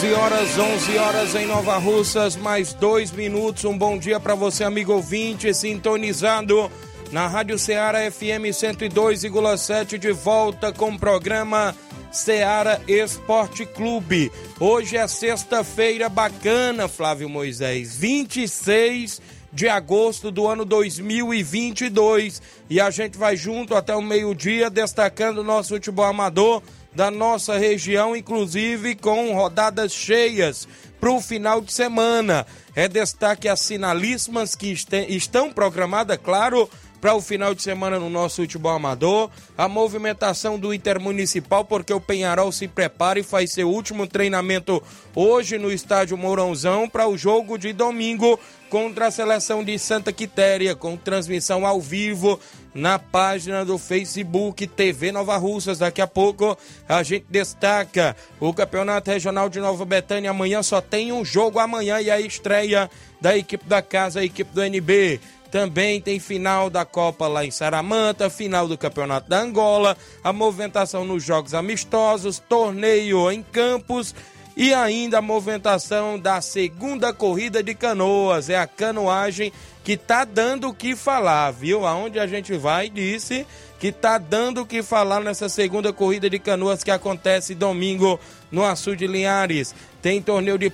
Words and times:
11 0.00 0.12
horas, 0.14 0.58
11 0.58 0.96
horas 0.96 1.34
em 1.34 1.44
Nova 1.44 1.76
Russas, 1.76 2.34
mais 2.34 2.72
dois 2.72 3.12
minutos. 3.12 3.66
Um 3.66 3.76
bom 3.76 3.98
dia 3.98 4.18
para 4.18 4.34
você, 4.34 4.64
amigo 4.64 4.94
ouvinte, 4.94 5.52
sintonizado 5.52 6.72
na 7.12 7.26
Rádio 7.26 7.58
Ceará 7.58 8.10
FM 8.10 8.48
102,7, 8.50 9.98
de 9.98 10.10
volta 10.10 10.72
com 10.72 10.92
o 10.92 10.98
programa 10.98 11.76
Ceará 12.10 12.80
Esporte 12.88 13.66
Clube. 13.66 14.32
Hoje 14.58 14.96
é 14.96 15.06
sexta-feira 15.06 16.08
bacana, 16.08 16.88
Flávio 16.88 17.28
Moisés, 17.28 17.94
26 17.94 19.16
de 19.16 19.39
agosto 19.68 20.30
do 20.30 20.46
ano 20.46 20.64
2022. 20.64 22.40
E 22.68 22.80
a 22.80 22.90
gente 22.90 23.18
vai 23.18 23.36
junto 23.36 23.74
até 23.74 23.94
o 23.94 24.02
meio-dia, 24.02 24.70
destacando 24.70 25.38
o 25.38 25.44
nosso 25.44 25.74
futebol 25.74 26.04
amador 26.04 26.62
da 26.92 27.10
nossa 27.10 27.56
região, 27.56 28.16
inclusive 28.16 28.96
com 28.96 29.32
rodadas 29.32 29.92
cheias 29.92 30.66
para 31.00 31.10
o 31.10 31.20
final 31.20 31.60
de 31.60 31.72
semana. 31.72 32.46
É 32.74 32.88
destaque 32.88 33.48
as 33.48 33.60
sinalíssimas 33.60 34.54
que 34.54 34.74
estão 35.08 35.52
programadas, 35.52 36.18
claro, 36.22 36.68
para 37.00 37.14
o 37.14 37.22
final 37.22 37.54
de 37.54 37.62
semana 37.62 37.98
no 37.98 38.10
nosso 38.10 38.42
futebol 38.42 38.72
amador. 38.72 39.30
A 39.56 39.66
movimentação 39.66 40.58
do 40.58 40.74
Intermunicipal, 40.74 41.64
porque 41.64 41.92
o 41.92 42.00
Penharol 42.00 42.52
se 42.52 42.68
prepara 42.68 43.18
e 43.18 43.22
faz 43.22 43.52
seu 43.52 43.68
último 43.68 44.06
treinamento 44.06 44.82
hoje 45.14 45.58
no 45.58 45.72
estádio 45.72 46.18
Mourãozão 46.18 46.88
para 46.88 47.08
o 47.08 47.16
jogo 47.16 47.56
de 47.56 47.72
domingo 47.72 48.38
contra 48.70 49.08
a 49.08 49.10
seleção 49.10 49.64
de 49.64 49.76
Santa 49.78 50.12
Quitéria, 50.12 50.76
com 50.76 50.96
transmissão 50.96 51.66
ao 51.66 51.80
vivo 51.80 52.38
na 52.72 53.00
página 53.00 53.64
do 53.64 53.76
Facebook 53.76 54.64
TV 54.68 55.10
Nova 55.10 55.36
Russas. 55.36 55.80
Daqui 55.80 56.00
a 56.00 56.06
pouco 56.06 56.56
a 56.88 57.02
gente 57.02 57.26
destaca 57.28 58.16
o 58.38 58.54
Campeonato 58.54 59.10
Regional 59.10 59.48
de 59.48 59.58
Nova 59.58 59.84
Betânia. 59.84 60.30
Amanhã 60.30 60.62
só 60.62 60.80
tem 60.80 61.12
um 61.12 61.24
jogo 61.24 61.58
amanhã 61.58 62.00
e 62.00 62.10
a 62.10 62.20
estreia 62.20 62.88
da 63.20 63.36
equipe 63.36 63.64
da 63.66 63.82
casa, 63.82 64.20
a 64.20 64.24
equipe 64.24 64.54
do 64.54 64.62
NB. 64.62 65.20
Também 65.50 66.00
tem 66.00 66.20
final 66.20 66.70
da 66.70 66.84
Copa 66.84 67.26
lá 67.26 67.44
em 67.44 67.50
Saramanta, 67.50 68.30
final 68.30 68.68
do 68.68 68.78
Campeonato 68.78 69.28
da 69.28 69.40
Angola, 69.40 69.96
a 70.22 70.32
movimentação 70.32 71.04
nos 71.04 71.24
jogos 71.24 71.54
amistosos, 71.54 72.38
torneio 72.38 73.28
em 73.32 73.42
Campos 73.42 74.14
e 74.60 74.74
ainda 74.74 75.20
a 75.20 75.22
movimentação 75.22 76.18
da 76.18 76.42
segunda 76.42 77.14
corrida 77.14 77.62
de 77.62 77.74
canoas. 77.74 78.50
É 78.50 78.58
a 78.58 78.66
canoagem 78.66 79.50
que 79.82 79.96
tá 79.96 80.22
dando 80.22 80.68
o 80.68 80.74
que 80.74 80.94
falar, 80.94 81.50
viu? 81.50 81.86
Aonde 81.86 82.18
a 82.18 82.26
gente 82.26 82.54
vai, 82.58 82.90
disse 82.90 83.46
que 83.78 83.90
tá 83.90 84.18
dando 84.18 84.60
o 84.60 84.66
que 84.66 84.82
falar 84.82 85.22
nessa 85.22 85.48
segunda 85.48 85.94
corrida 85.94 86.28
de 86.28 86.38
canoas 86.38 86.84
que 86.84 86.90
acontece 86.90 87.54
domingo 87.54 88.20
no 88.52 88.62
Açu 88.62 88.94
de 88.94 89.06
Linhares. 89.06 89.74
Tem 90.02 90.20
torneio 90.20 90.58
de 90.58 90.68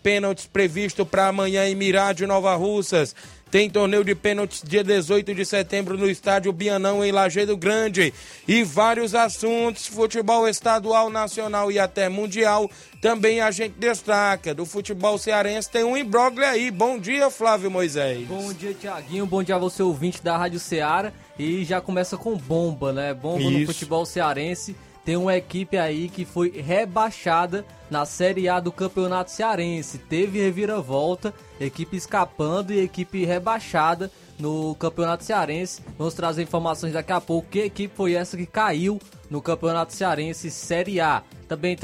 pênaltis 0.00 0.46
previsto 0.46 1.04
para 1.04 1.26
amanhã 1.26 1.66
em 1.66 1.74
Mirade, 1.74 2.24
Nova 2.28 2.54
Russas. 2.54 3.12
Tem 3.52 3.68
torneio 3.68 4.02
de 4.02 4.14
pênaltis 4.14 4.62
dia 4.66 4.82
18 4.82 5.34
de 5.34 5.44
setembro 5.44 5.98
no 5.98 6.08
estádio 6.08 6.50
Bianão, 6.54 7.04
em 7.04 7.12
Lajeado 7.12 7.54
Grande. 7.54 8.10
E 8.48 8.64
vários 8.64 9.14
assuntos, 9.14 9.86
futebol 9.86 10.48
estadual, 10.48 11.10
nacional 11.10 11.70
e 11.70 11.78
até 11.78 12.08
mundial. 12.08 12.70
Também 13.02 13.42
a 13.42 13.50
gente 13.50 13.74
destaca. 13.78 14.54
Do 14.54 14.64
futebol 14.64 15.18
cearense 15.18 15.70
tem 15.70 15.84
um 15.84 15.94
imbróglio 15.94 16.46
aí. 16.46 16.70
Bom 16.70 16.98
dia, 16.98 17.28
Flávio 17.28 17.70
Moisés. 17.70 18.26
Bom 18.26 18.54
dia, 18.54 18.72
Tiaguinho. 18.72 19.26
Bom 19.26 19.42
dia 19.42 19.56
a 19.56 19.58
você, 19.58 19.82
ouvinte 19.82 20.22
da 20.22 20.34
Rádio 20.34 20.58
Ceará. 20.58 21.12
E 21.38 21.62
já 21.62 21.78
começa 21.78 22.16
com 22.16 22.34
bomba, 22.34 22.90
né? 22.90 23.12
Bomba 23.12 23.42
Isso. 23.42 23.50
no 23.50 23.66
futebol 23.66 24.06
cearense 24.06 24.74
tem 25.04 25.16
uma 25.16 25.36
equipe 25.36 25.76
aí 25.76 26.08
que 26.08 26.24
foi 26.24 26.50
rebaixada 26.50 27.64
na 27.90 28.06
Série 28.06 28.48
A 28.48 28.60
do 28.60 28.70
Campeonato 28.70 29.30
Cearense. 29.30 29.98
Teve 29.98 30.40
reviravolta, 30.40 31.34
equipe 31.60 31.96
escapando 31.96 32.72
e 32.72 32.80
equipe 32.80 33.24
rebaixada 33.24 34.10
no 34.38 34.74
Campeonato 34.74 35.24
Cearense. 35.24 35.82
Vamos 35.98 36.14
trazer 36.14 36.42
informações 36.42 36.92
daqui 36.92 37.12
a 37.12 37.20
pouco. 37.20 37.48
Que 37.48 37.60
equipe 37.60 37.94
foi 37.94 38.14
essa 38.14 38.36
que 38.36 38.46
caiu 38.46 38.98
no 39.30 39.40
Campeonato 39.40 39.94
Cearense 39.94 40.50
Série 40.50 41.00
A? 41.00 41.22
Também 41.48 41.76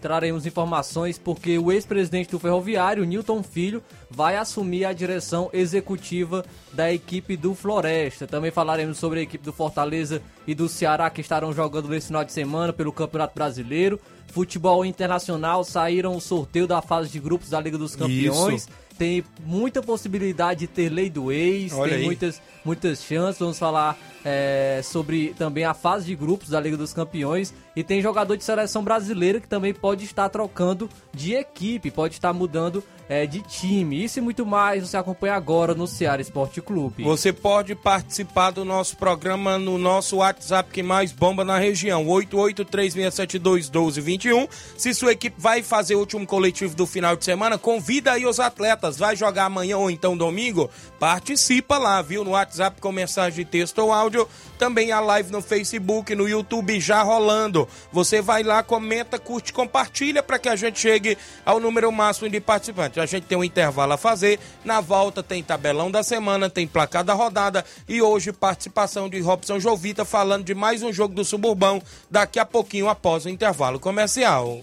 traremos 0.00 0.46
informações 0.46 1.18
porque 1.18 1.58
o 1.58 1.72
ex-presidente 1.72 2.30
do 2.30 2.38
Ferroviário, 2.38 3.04
Newton 3.04 3.42
Filho, 3.42 3.82
vai 4.08 4.36
assumir 4.36 4.84
a 4.84 4.92
direção 4.92 5.50
executiva 5.52 6.44
da 6.72 6.92
equipe 6.92 7.36
do 7.36 7.52
Floresta. 7.52 8.26
Também 8.26 8.52
falaremos 8.52 8.98
sobre 8.98 9.18
a 9.18 9.22
equipe 9.22 9.44
do 9.44 9.52
Fortaleza 9.52 10.22
e 10.46 10.54
do 10.54 10.68
Ceará 10.68 11.10
que 11.10 11.20
estarão 11.20 11.52
jogando 11.52 11.88
nesse 11.88 12.06
final 12.06 12.24
de 12.24 12.32
semana 12.32 12.72
pelo 12.72 12.92
Campeonato 12.92 13.34
Brasileiro. 13.34 14.00
Futebol 14.28 14.84
internacional 14.84 15.64
saíram 15.64 16.16
o 16.16 16.20
sorteio 16.20 16.68
da 16.68 16.80
fase 16.80 17.10
de 17.10 17.18
grupos 17.18 17.50
da 17.50 17.60
Liga 17.60 17.78
dos 17.78 17.96
Campeões. 17.96 18.62
Isso. 18.62 18.85
Tem 18.98 19.24
muita 19.44 19.82
possibilidade 19.82 20.60
de 20.60 20.66
ter 20.66 20.88
lei 20.88 21.10
do 21.10 21.30
ex, 21.30 21.72
Olha 21.72 21.90
tem 21.90 21.98
aí. 22.00 22.04
muitas, 22.04 22.40
muitas 22.64 23.02
chances. 23.02 23.38
Vamos 23.38 23.58
falar 23.58 23.98
é, 24.24 24.80
sobre 24.82 25.34
também 25.38 25.64
a 25.64 25.74
fase 25.74 26.06
de 26.06 26.16
grupos 26.16 26.48
da 26.48 26.60
Liga 26.60 26.76
dos 26.76 26.92
Campeões. 26.92 27.52
E 27.76 27.84
tem 27.84 28.00
jogador 28.00 28.34
de 28.36 28.42
seleção 28.42 28.82
brasileira 28.82 29.38
que 29.38 29.46
também 29.46 29.74
pode 29.74 30.06
estar 30.06 30.30
trocando 30.30 30.88
de 31.12 31.34
equipe, 31.34 31.90
pode 31.90 32.14
estar 32.14 32.32
mudando 32.32 32.82
é, 33.08 33.24
de 33.26 33.40
time. 33.42 34.02
Isso 34.02 34.18
e 34.18 34.22
muito 34.22 34.44
mais 34.46 34.88
você 34.88 34.96
acompanha 34.96 35.34
agora 35.34 35.74
no 35.74 35.86
Ceará 35.86 36.22
Esporte 36.22 36.62
Clube. 36.62 37.04
Você 37.04 37.32
pode 37.32 37.72
participar 37.74 38.50
do 38.50 38.64
nosso 38.64 38.96
programa 38.96 39.58
no 39.58 39.76
nosso 39.78 40.16
WhatsApp 40.16 40.70
que 40.72 40.82
mais 40.82 41.12
bomba 41.12 41.44
na 41.44 41.58
região, 41.58 42.06
8836721221. 42.06 44.48
Se 44.76 44.92
sua 44.94 45.12
equipe 45.12 45.36
vai 45.38 45.62
fazer 45.62 45.94
o 45.96 46.00
último 46.00 46.26
coletivo 46.26 46.74
do 46.74 46.86
final 46.86 47.14
de 47.14 47.26
semana, 47.26 47.58
convida 47.58 48.12
aí 48.12 48.24
os 48.26 48.40
atletas. 48.40 48.96
Vai 48.96 49.14
jogar 49.16 49.44
amanhã 49.44 49.76
ou 49.78 49.88
então 49.90 50.16
domingo? 50.16 50.68
Participa 50.98 51.76
lá, 51.78 52.02
viu? 52.02 52.24
No 52.24 52.30
WhatsApp 52.30 52.80
com 52.80 52.90
mensagem 52.90 53.44
de 53.44 53.50
texto 53.50 53.78
ou 53.78 53.92
áudio, 53.92 54.26
também 54.58 54.92
a 54.92 55.00
live 55.00 55.30
no 55.30 55.42
Facebook, 55.42 56.14
no 56.14 56.26
YouTube 56.28 56.80
já 56.80 57.02
rolando. 57.02 57.65
Você 57.92 58.20
vai 58.20 58.42
lá, 58.42 58.62
comenta, 58.62 59.18
curte, 59.18 59.52
compartilha 59.52 60.22
para 60.22 60.38
que 60.38 60.48
a 60.48 60.56
gente 60.56 60.78
chegue 60.78 61.16
ao 61.44 61.60
número 61.60 61.90
máximo 61.90 62.28
de 62.28 62.40
participantes. 62.40 62.98
A 62.98 63.06
gente 63.06 63.24
tem 63.24 63.36
um 63.36 63.44
intervalo 63.44 63.92
a 63.92 63.96
fazer. 63.96 64.38
Na 64.64 64.80
volta 64.80 65.22
tem 65.22 65.42
tabelão 65.42 65.90
da 65.90 66.02
semana, 66.02 66.50
tem 66.50 66.66
placar 66.66 67.04
da 67.04 67.14
rodada 67.14 67.64
e 67.88 68.02
hoje 68.02 68.32
participação 68.32 69.08
de 69.08 69.20
Robson 69.20 69.58
Jovita 69.58 70.04
falando 70.04 70.44
de 70.44 70.54
mais 70.54 70.82
um 70.82 70.92
jogo 70.92 71.14
do 71.14 71.24
Suburbão 71.24 71.82
daqui 72.10 72.38
a 72.38 72.46
pouquinho 72.46 72.88
após 72.88 73.24
o 73.24 73.28
intervalo 73.28 73.80
comercial. 73.80 74.62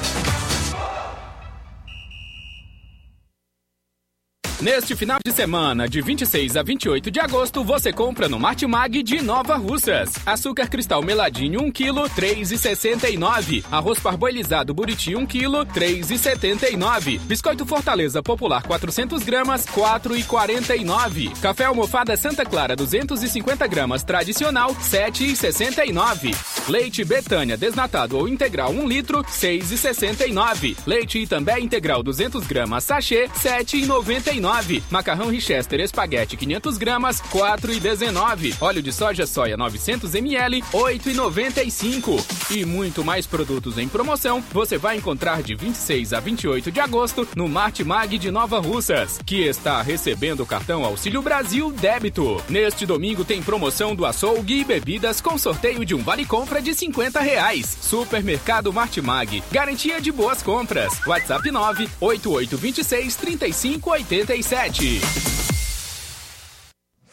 Neste 4.61 4.95
final 4.95 5.17
de 5.25 5.31
semana, 5.31 5.89
de 5.89 6.03
26 6.03 6.55
a 6.55 6.61
28 6.61 7.09
de 7.09 7.19
agosto, 7.19 7.63
você 7.63 7.91
compra 7.91 8.29
no 8.29 8.39
Martimag 8.39 9.01
de 9.01 9.19
Nova 9.19 9.55
Russas. 9.55 10.11
Açúcar 10.23 10.69
cristal 10.69 11.01
meladinho 11.01 11.63
1 11.63 11.71
kg, 11.71 12.07
3,69. 12.15 13.65
Arroz 13.71 13.99
parboilizado 13.99 14.71
buriti 14.71 15.15
1 15.15 15.25
kg, 15.25 15.65
3,79. 15.73 17.17
Biscoito 17.21 17.65
Fortaleza 17.65 18.21
Popular 18.21 18.61
400 18.61 19.23
gramas, 19.23 19.65
4,49. 19.65 21.39
Café 21.39 21.65
almofada 21.65 22.15
Santa 22.15 22.45
Clara 22.45 22.75
250 22.75 23.65
gramas 23.65 24.03
tradicional, 24.03 24.75
7,69. 24.75 26.35
Leite 26.69 27.03
Betânia 27.03 27.57
desnatado 27.57 28.15
ou 28.15 28.27
integral 28.27 28.69
1 28.69 28.87
litro, 28.87 29.23
6,69. 29.23 30.77
Leite 30.85 31.17
Itambé 31.17 31.59
integral 31.59 32.03
200 32.03 32.45
gramas 32.45 32.83
sachê, 32.83 33.27
7,99. 33.27 34.50
Macarrão 34.89 35.29
Richester 35.29 35.79
espaguete 35.79 36.35
500 36.35 36.77
gramas, 36.77 37.21
4,19. 37.21 38.55
Óleo 38.59 38.81
de 38.81 38.91
soja 38.91 39.25
soia 39.25 39.55
900 39.55 40.13
ml, 40.13 40.61
8,95. 40.73 42.51
E 42.51 42.65
muito 42.65 43.01
mais 43.01 43.25
produtos 43.25 43.77
em 43.77 43.87
promoção 43.87 44.43
você 44.51 44.77
vai 44.77 44.97
encontrar 44.97 45.41
de 45.41 45.55
26 45.55 46.11
a 46.11 46.19
28 46.19 46.69
de 46.69 46.81
agosto 46.81 47.25
no 47.33 47.47
Martimag 47.47 48.17
de 48.17 48.29
Nova 48.29 48.59
Russas, 48.59 49.21
que 49.25 49.41
está 49.41 49.81
recebendo 49.81 50.41
o 50.41 50.45
cartão 50.45 50.83
Auxílio 50.83 51.21
Brasil 51.21 51.71
Débito. 51.71 52.43
Neste 52.49 52.85
domingo 52.85 53.23
tem 53.23 53.41
promoção 53.41 53.95
do 53.95 54.05
açougue 54.05 54.59
e 54.59 54.65
bebidas 54.65 55.21
com 55.21 55.37
sorteio 55.37 55.85
de 55.85 55.95
um 55.95 56.03
vale 56.03 56.25
compra 56.25 56.61
de 56.61 56.75
50 56.75 57.21
reais. 57.21 57.77
Supermercado 57.81 58.73
Martimag, 58.73 59.41
garantia 59.49 60.01
de 60.01 60.11
boas 60.11 60.43
compras. 60.43 60.99
WhatsApp 61.07 61.49
9 61.49 61.89
8826 62.01 64.40
3585 64.41 65.50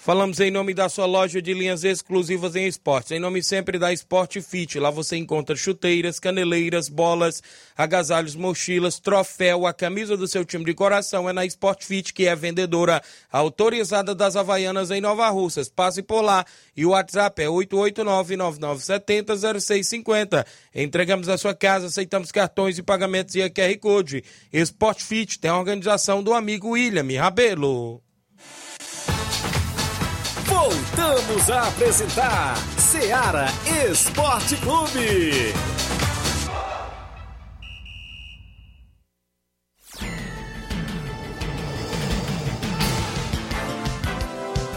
Falamos 0.08 0.40
em 0.40 0.50
nome 0.50 0.72
da 0.72 0.88
sua 0.88 1.04
loja 1.04 1.42
de 1.42 1.52
linhas 1.52 1.84
exclusivas 1.84 2.56
em 2.56 2.66
esportes. 2.66 3.12
Em 3.12 3.20
nome 3.20 3.42
sempre 3.42 3.78
da 3.78 3.92
Sport 3.92 4.40
Fit. 4.40 4.78
Lá 4.78 4.90
você 4.90 5.18
encontra 5.18 5.54
chuteiras, 5.54 6.18
caneleiras, 6.18 6.88
bolas, 6.88 7.42
agasalhos, 7.76 8.34
mochilas, 8.34 8.98
troféu. 8.98 9.66
A 9.66 9.74
camisa 9.74 10.16
do 10.16 10.26
seu 10.26 10.46
time 10.46 10.64
de 10.64 10.72
coração 10.72 11.28
é 11.28 11.32
na 11.34 11.44
Sport 11.44 11.84
Fit, 11.84 12.14
que 12.14 12.26
é 12.26 12.34
vendedora 12.34 13.02
autorizada 13.30 14.14
das 14.14 14.34
Havaianas 14.34 14.90
em 14.90 15.02
Nova 15.02 15.28
Russas. 15.28 15.68
Passe 15.68 16.02
por 16.02 16.22
lá 16.22 16.42
e 16.74 16.86
o 16.86 16.92
WhatsApp 16.92 17.42
é 17.42 17.46
889-9970-0650. 17.48 20.46
Entregamos 20.74 21.28
a 21.28 21.36
sua 21.36 21.54
casa, 21.54 21.88
aceitamos 21.88 22.32
cartões 22.32 22.78
e 22.78 22.82
pagamentos 22.82 23.34
e 23.34 23.42
a 23.42 23.50
QR 23.50 23.76
Code. 23.78 24.24
Sport 24.54 25.02
Fit 25.02 25.38
tem 25.38 25.50
a 25.50 25.58
organização 25.58 26.22
do 26.22 26.32
amigo 26.32 26.70
William 26.70 27.20
Rabelo. 27.20 28.02
Voltamos 30.60 31.48
a 31.50 31.68
apresentar 31.68 32.56
Seara 32.76 33.46
Esporte 33.88 34.56
Clube. 34.56 35.54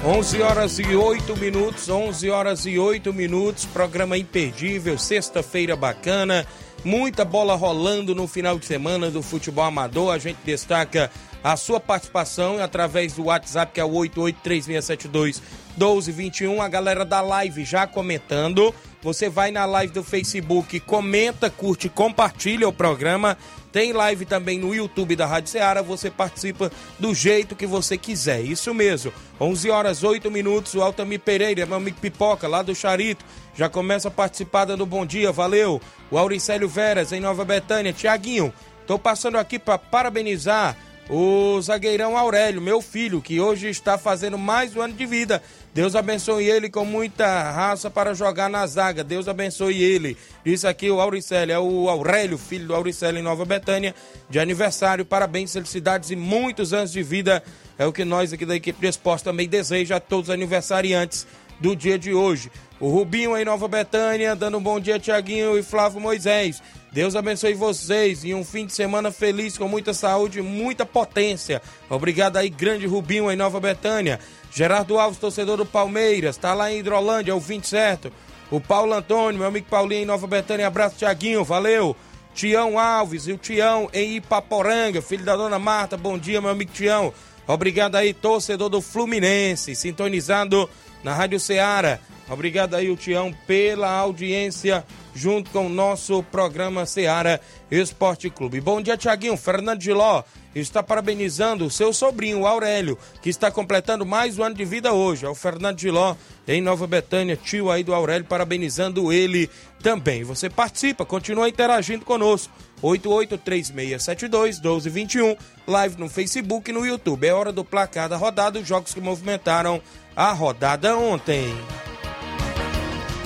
11 0.06 0.42
horas 0.44 0.78
e 0.78 0.95
8 0.95 1.36
minutos, 1.38 1.89
11 1.89 2.30
horas 2.30 2.66
e 2.68 2.78
8 2.78 3.12
minutos, 3.12 3.66
programa 3.66 4.16
imperdível, 4.16 5.00
sexta-feira 5.00 5.75
bacana, 5.75 6.45
muita 6.86 7.25
bola 7.25 7.56
rolando 7.56 8.13
no 8.13 8.28
final 8.28 8.60
de 8.60 8.68
semana 8.68 9.10
do 9.10 9.24
futebol 9.24 9.66
amador. 9.66 10.13
A 10.13 10.19
gente 10.19 10.38
destaca 10.45 11.10
a 11.44 11.58
sua 11.58 11.80
participação 11.80 12.62
através 12.62 13.14
do 13.14 13.26
WhatsApp 13.26 13.74
que 13.74 13.80
é 13.80 13.84
o 13.84 13.92
883672 13.92 15.42
1221. 15.78 16.62
A 16.62 16.68
galera 16.68 17.06
da 17.06 17.22
live 17.22 17.64
já 17.64 17.88
comentando. 17.88 18.74
Você 19.02 19.30
vai 19.30 19.50
na 19.50 19.66
live 19.66 19.94
do 19.94 20.04
Facebook, 20.04 20.80
comenta, 20.82 21.50
curte, 21.50 21.90
compartilha 21.90 22.68
o 22.68 22.74
programa. 22.74 23.36
Tem 23.72 23.94
live 23.94 24.26
também 24.26 24.60
no 24.60 24.76
YouTube 24.76 25.16
da 25.16 25.26
Rádio 25.26 25.50
Ceará. 25.50 25.82
Você 25.82 26.12
participa 26.12 26.72
do 27.00 27.16
jeito 27.16 27.56
que 27.56 27.66
você 27.66 27.98
quiser. 27.98 28.42
Isso 28.42 28.74
mesmo. 28.74 29.12
11 29.40 29.70
horas 29.72 30.04
8 30.04 30.30
minutos. 30.30 30.76
O 30.76 30.82
Altamir 30.82 31.22
Pereira, 31.22 31.66
meu 31.66 31.78
amigo 31.78 31.98
Pipoca, 32.00 32.48
lá 32.48 32.62
do 32.62 32.76
Charito, 32.76 33.26
já 33.56 33.70
começa 33.70 34.10
a 34.10 34.12
participar 34.12 34.66
dando 34.66 34.86
bom 34.86 35.06
dia. 35.06 35.32
Valeu. 35.32 35.82
O 36.12 36.18
Auricélio 36.18 36.68
Veras, 36.68 37.12
em 37.12 37.22
Nova 37.22 37.46
Betânia. 37.46 37.94
Tiaguinho, 37.94 38.54
tô 38.86 39.00
passando 39.00 39.38
aqui 39.38 39.58
para 39.58 39.80
parabenizar 39.80 40.78
o 41.13 41.62
zagueirão 41.62 42.18
Aurélio, 42.18 42.62
meu 42.62 42.81
filho, 42.81 43.22
que 43.22 43.38
hoje 43.38 43.68
está 43.68 43.98
fazendo 43.98 44.38
mais 44.38 44.74
um 44.74 44.81
ano 44.81 44.94
de 44.94 45.06
vida. 45.06 45.44
Deus 45.74 45.94
abençoe 45.94 46.46
ele 46.46 46.69
com 46.69 46.86
muita 46.86 47.52
raça 47.52 47.90
para 47.90 48.13
jogar 48.13 48.50
na 48.50 48.66
zaga. 48.66 49.04
Deus 49.04 49.28
abençoe 49.28 49.84
ele. 49.84 50.16
Disse 50.46 50.66
aqui 50.66 50.90
o 50.90 51.02
Auricélio, 51.02 51.52
é 51.52 51.60
o 51.60 51.90
Aurélio, 51.90 52.38
filho 52.38 52.68
do 52.68 52.74
Auricélio 52.74 53.19
em 53.19 53.24
Nova 53.24 53.44
Betânia, 53.44 53.94
de 54.30 54.40
aniversário. 54.40 55.04
Parabéns, 55.04 55.52
felicidades 55.52 56.12
e 56.12 56.16
muitos 56.16 56.72
anos 56.72 56.94
de 56.94 57.04
vida. 57.04 57.44
É 57.78 57.86
o 57.86 57.92
que 57.92 58.06
nós 58.06 58.31
aqui 58.31 58.46
da 58.46 58.56
equipe 58.56 58.80
de 58.80 58.88
esporte 58.88 59.25
também 59.25 59.50
deseja 59.50 59.98
a 59.98 60.00
todos 60.00 60.30
os 60.30 60.34
aniversariantes 60.34 61.28
do 61.60 61.75
dia 61.75 62.00
de 62.00 62.14
hoje. 62.14 62.50
O 62.80 62.90
Rubinho 62.90 63.38
em 63.38 63.44
Nova 63.44 63.68
Betânia, 63.68 64.34
dando 64.34 64.57
um 64.57 64.64
bom 64.64 64.80
dia, 64.80 64.98
Tiaguinho 64.98 65.57
e 65.57 65.62
Flávio 65.62 66.00
Moisés. 66.00 66.64
Deus 66.92 67.16
abençoe 67.16 67.54
vocês 67.54 68.26
e 68.26 68.34
um 68.34 68.44
fim 68.44 68.66
de 68.66 68.74
semana 68.74 69.12
feliz, 69.12 69.58
com 69.58 69.66
muita 69.66 69.94
saúde 69.94 70.40
e 70.40 70.42
muita 70.42 70.86
potência. 70.86 71.62
Obrigado 71.90 72.36
aí, 72.36 72.50
grande 72.50 72.86
Rubinho 72.86 73.32
em 73.32 73.36
Nova 73.38 73.62
Betânia. 73.62 74.20
Gerardo 74.54 75.00
Alves, 75.00 75.18
torcedor 75.18 75.56
do 75.56 75.66
Palmeiras, 75.66 76.36
tá 76.36 76.54
lá 76.54 76.70
em 76.70 76.80
Hidrolândia, 76.80 77.34
ouvinte 77.34 77.70
certo. 77.70 78.12
O 78.50 78.60
Paulo 78.60 78.94
Antônio, 78.94 79.40
meu 79.40 79.48
amigo 79.48 79.68
Paulinho 79.70 80.02
em 80.02 80.06
Nova 80.06 80.28
Betânia, 80.28 80.68
abraço, 80.68 80.98
Tiaguinho, 80.98 81.46
valeu. 81.46 81.96
Tião 82.34 82.78
Alves 82.78 83.26
e 83.26 83.32
o 83.32 83.38
Tião 83.38 83.90
em 83.94 84.18
Ipaporanga, 84.18 85.02
filho 85.02 85.24
da 85.24 85.38
dona 85.38 85.58
Marta, 85.58 85.96
bom 85.96 86.18
dia, 86.18 86.42
meu 86.42 86.50
amigo 86.50 86.72
Tião. 86.74 87.14
Obrigado 87.48 87.96
aí, 87.96 88.14
torcedor 88.14 88.68
do 88.68 88.82
Fluminense, 88.82 89.76
sintonizado 89.76 90.70
na 91.06 91.14
Rádio 91.14 91.40
Ceará. 91.40 92.00
Obrigado 92.30 92.76
aí, 92.76 92.90
o 92.90 92.98
Tião, 92.98 93.34
pela 93.48 93.90
audiência 93.90 94.86
junto 95.13 95.52
com 95.52 95.68
o 95.68 95.69
nosso 95.69 96.24
programa 96.24 96.85
Seara 96.85 97.42
Esporte 97.69 98.30
Clube. 98.30 98.62
Bom 98.62 98.81
dia, 98.81 98.95
Tiaguinho. 98.97 99.35
Fernando 99.38 99.81
Giló 99.81 100.24
está 100.54 100.83
parabenizando 100.83 101.66
o 101.66 101.71
seu 101.71 101.94
sobrinho, 101.94 102.45
Aurélio, 102.45 102.97
que 103.21 103.30
está 103.30 103.50
completando 103.50 104.06
mais 104.06 104.38
um 104.38 104.44
ano 104.44 104.56
de 104.56 104.66
vida 104.66 104.92
hoje. 104.94 105.26
É 105.26 105.30
o 105.30 105.35
Fernando 105.35 105.80
Giló, 105.80 106.16
em 106.47 106.62
Nova 106.62 106.85
Betânia, 106.88 107.38
tio 107.38 107.71
aí 107.71 107.83
do 107.83 107.94
Aurélio, 107.94 108.28
parabenizando 108.28 109.14
ele 109.14 109.50
também. 109.81 110.24
Você 110.24 110.50
participa, 110.50 111.06
continua 111.06 111.50
interagindo 111.50 112.06
conosco. 112.06 112.54
8836721221, 112.81 115.38
live 115.68 116.00
no 116.00 116.09
Facebook 116.09 116.69
e 116.69 116.74
no 116.74 116.85
YouTube. 116.85 117.28
É 117.28 117.33
hora 117.33 117.52
do 117.52 117.64
placar 117.64 118.09
da 118.09 118.18
rodada, 118.18 118.59
os 118.59 118.68
jogos 118.68 118.92
que 118.94 119.00
movimentaram 119.00 119.80
a 120.16 120.31
rodada 120.31 120.97
ontem. 120.97 121.56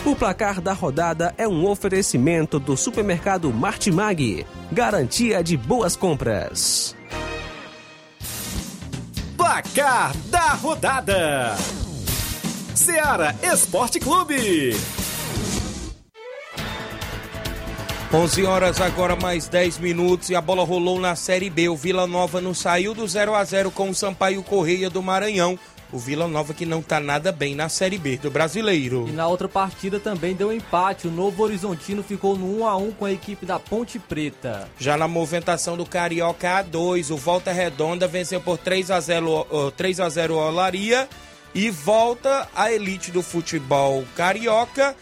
O 0.05 0.15
placar 0.15 0.61
da 0.61 0.71
rodada 0.71 1.33
é 1.35 1.47
um 1.47 1.65
oferecimento 1.65 2.59
do 2.59 2.77
supermercado 2.77 3.51
Martimag. 3.51 4.45
Garantia 4.71 5.43
de 5.43 5.57
boas 5.57 5.95
compras. 5.95 6.95
Placar 9.35 10.15
da 10.27 10.53
rodada: 10.53 11.55
Seara 12.75 13.35
Esporte 13.41 13.99
Clube. 13.99 14.75
11 18.13 18.45
horas 18.45 18.79
agora 18.79 19.15
mais 19.15 19.47
10 19.47 19.79
minutos 19.79 20.29
e 20.29 20.35
a 20.35 20.39
bola 20.39 20.63
rolou 20.63 20.99
na 20.99 21.15
Série 21.15 21.49
B. 21.49 21.67
O 21.67 21.75
Vila 21.75 22.05
Nova 22.05 22.39
não 22.39 22.53
saiu 22.53 22.93
do 22.93 23.07
0 23.07 23.33
a 23.33 23.43
0 23.43 23.71
com 23.71 23.89
o 23.89 23.95
Sampaio 23.95 24.43
Correia 24.43 24.87
do 24.87 25.01
Maranhão 25.01 25.57
o 25.95 25.99
Vila 25.99 26.27
Nova 26.27 26.53
que 26.53 26.65
não 26.65 26.81
tá 26.81 26.99
nada 26.99 27.31
bem 27.31 27.55
na 27.55 27.69
Série 27.69 27.97
B 27.97 28.17
do 28.17 28.29
Brasileiro. 28.29 29.05
E 29.07 29.13
na 29.13 29.27
outra 29.27 29.47
partida 29.47 29.97
também 29.97 30.35
deu 30.35 30.51
empate. 30.51 31.07
O 31.07 31.11
Novo 31.11 31.41
Horizontino 31.41 32.03
ficou 32.03 32.37
no 32.37 32.59
1 32.59 32.67
a 32.67 32.75
1 32.75 32.91
com 32.91 33.05
a 33.05 33.11
equipe 33.11 33.45
da 33.45 33.57
Ponte 33.57 33.97
Preta. 33.97 34.69
Já 34.77 34.97
na 34.97 35.07
movimentação 35.07 35.77
do 35.77 35.85
Carioca 35.85 36.63
A2, 36.63 37.11
o 37.11 37.17
Volta 37.17 37.53
Redonda 37.53 38.07
venceu 38.07 38.41
por 38.41 38.57
3 38.57 38.91
a 38.91 38.99
0 38.99 39.71
3 39.77 39.99
a 40.01 40.09
0 40.09 40.33
o 40.33 40.37
Olaria 40.37 41.07
e 41.53 41.69
volta 41.69 42.49
a 42.53 42.69
elite 42.69 43.11
do 43.11 43.21
futebol 43.21 44.03
carioca 44.15 44.93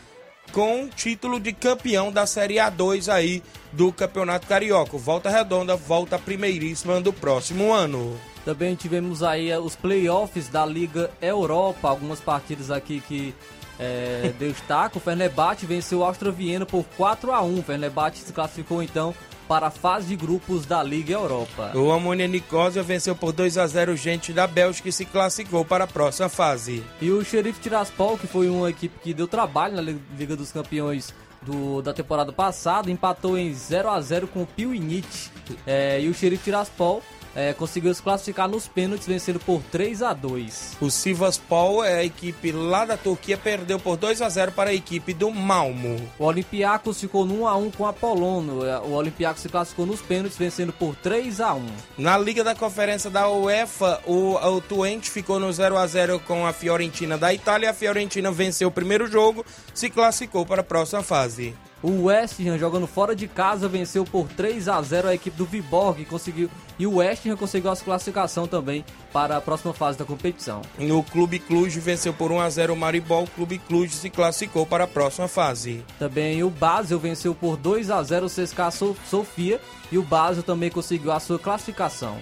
com 0.51 0.88
título 0.88 1.39
de 1.39 1.51
campeão 1.51 2.12
da 2.12 2.27
Série 2.27 2.55
A2 2.55 3.12
aí 3.12 3.41
do 3.71 3.91
Campeonato 3.91 4.45
Carioca. 4.45 4.95
Volta 4.95 5.31
Redonda 5.31 5.75
volta 5.75 6.19
primeiríssima 6.19 7.01
do 7.01 7.12
próximo 7.12 7.73
ano. 7.73 8.15
Também 8.45 8.75
tivemos 8.75 9.23
aí 9.23 9.50
eh, 9.50 9.59
os 9.59 9.75
playoffs 9.75 10.50
da 10.50 10.65
Liga 10.65 11.09
Europa, 11.21 11.88
algumas 11.88 12.19
partidas 12.19 12.69
aqui 12.69 13.01
que 13.07 13.33
é, 13.79 14.33
destaque. 14.38 14.97
O 14.97 15.01
Fenerbahçe 15.01 15.65
venceu 15.65 16.00
o 16.00 16.03
Austro 16.03 16.31
Viena 16.31 16.65
por 16.65 16.83
4 16.97 17.31
a 17.31 17.41
1 17.41 17.59
O 17.59 17.63
Fenerbahçe 17.63 18.19
se 18.19 18.33
classificou 18.33 18.83
então 18.83 19.13
para 19.47 19.67
a 19.67 19.71
fase 19.71 20.07
de 20.07 20.15
grupos 20.15 20.65
da 20.65 20.81
Liga 20.81 21.13
Europa. 21.13 21.71
O 21.75 21.91
Amônia 21.91 22.27
Nicosia 22.27 22.81
venceu 22.81 23.15
por 23.15 23.33
2 23.33 23.57
a 23.57 23.67
0 23.67 23.95
gente 23.95 24.31
da 24.31 24.47
Bélgica 24.47 24.89
e 24.89 24.91
se 24.91 25.05
classificou 25.05 25.65
para 25.65 25.83
a 25.83 25.88
próxima 25.88 26.29
fase. 26.29 26.83
E 27.01 27.12
o 27.12 27.23
Xerife 27.23 27.59
Tiraspol, 27.59 28.17
que 28.17 28.25
foi 28.25 28.50
uma 28.50 28.69
equipe 28.69 28.97
que 29.01 29.13
deu 29.13 29.27
trabalho 29.27 29.75
na 29.75 29.81
Liga 29.81 30.35
dos 30.35 30.51
Campeões 30.51 31.13
do, 31.41 31.81
da 31.81 31.93
temporada 31.93 32.31
passada, 32.31 32.89
empatou 32.89 33.38
em 33.38 33.53
0 33.53 33.89
a 33.89 34.00
0 34.00 34.27
com 34.27 34.43
o 34.43 34.47
Piuinit. 34.47 35.31
É, 35.67 36.00
e 36.00 36.07
o 36.07 36.13
Xerife 36.13 36.45
Tiraspol 36.45 37.03
é, 37.35 37.53
conseguiu 37.53 37.93
se 37.93 38.01
classificar 38.01 38.47
nos 38.47 38.67
pênaltis, 38.67 39.07
vencendo 39.07 39.39
por 39.39 39.61
3 39.71 40.01
a 40.01 40.13
2 40.13 40.77
O 40.79 40.89
Sivaspol, 40.89 41.83
é 41.83 41.95
a 41.95 42.03
equipe 42.03 42.51
lá 42.51 42.85
da 42.85 42.97
Turquia, 42.97 43.37
perdeu 43.37 43.79
por 43.79 43.97
2 43.97 44.21
a 44.21 44.29
0 44.29 44.51
para 44.51 44.69
a 44.69 44.73
equipe 44.73 45.13
do 45.13 45.31
Malmo. 45.31 45.99
O 46.19 46.25
Olympiacos 46.25 46.99
ficou 46.99 47.25
no 47.25 47.41
1 47.41 47.47
a 47.47 47.55
1 47.55 47.71
com 47.71 47.87
a 47.87 47.93
Polono. 47.93 48.65
É, 48.65 48.79
o 48.79 48.91
Olympiacos 48.91 49.41
se 49.41 49.49
classificou 49.49 49.85
nos 49.85 50.01
pênaltis, 50.01 50.37
vencendo 50.37 50.73
por 50.73 50.95
3 50.95 51.41
a 51.41 51.53
1 51.53 51.65
Na 51.97 52.17
Liga 52.17 52.43
da 52.43 52.55
Conferência 52.55 53.09
da 53.09 53.29
UEFA, 53.29 54.01
o, 54.05 54.35
o 54.35 54.61
Twente 54.61 55.09
ficou 55.09 55.39
no 55.39 55.51
0 55.51 55.77
a 55.77 55.87
0 55.87 56.19
com 56.21 56.45
a 56.45 56.53
Fiorentina 56.53 57.17
da 57.17 57.33
Itália. 57.33 57.69
A 57.69 57.73
Fiorentina 57.73 58.31
venceu 58.31 58.67
o 58.67 58.71
primeiro 58.71 59.07
jogo, 59.07 59.45
se 59.73 59.89
classificou 59.89 60.45
para 60.45 60.61
a 60.61 60.63
próxima 60.63 61.03
fase. 61.03 61.53
O 61.83 62.03
West 62.03 62.39
Ham 62.39 62.57
jogando 62.57 62.87
fora 62.87 63.13
de 63.13 63.27
casa 63.27 63.67
venceu 63.67 64.05
por 64.05 64.29
3 64.29 64.69
a 64.69 64.81
0 64.81 65.09
a 65.09 65.13
equipe 65.13 65.35
do 65.35 65.45
Viborg 65.45 66.05
conseguiu 66.05 66.49
e 66.79 66.87
o 66.87 66.95
West 66.95 67.25
Ham 67.25 67.35
conseguiu 67.35 67.69
a 67.69 67.75
classificação 67.75 68.47
também 68.47 68.85
para 69.11 69.35
a 69.35 69.41
próxima 69.41 69.73
fase 69.73 69.97
da 69.97 70.05
competição. 70.05 70.61
No 70.77 71.03
Clube 71.03 71.39
Cluj 71.39 71.77
venceu 71.79 72.13
por 72.13 72.31
1 72.31 72.39
a 72.39 72.49
0 72.49 72.73
o 72.73 72.77
Maribol, 72.77 73.25
o 73.25 73.27
Clube 73.27 73.59
Cluj 73.59 73.89
se 73.91 74.09
classificou 74.09 74.65
para 74.65 74.85
a 74.85 74.87
próxima 74.87 75.27
fase. 75.27 75.83
Também 75.99 76.41
o 76.41 76.49
Basel 76.49 76.97
venceu 76.97 77.35
por 77.35 77.57
2 77.57 77.91
a 77.91 78.01
0 78.01 78.27
o 78.27 78.29
CSKA 78.29 78.71
Sofia 78.71 79.59
e 79.91 79.97
o 79.97 80.03
Basel 80.03 80.41
também 80.41 80.71
conseguiu 80.71 81.11
a 81.11 81.19
sua 81.19 81.37
classificação. 81.37 82.17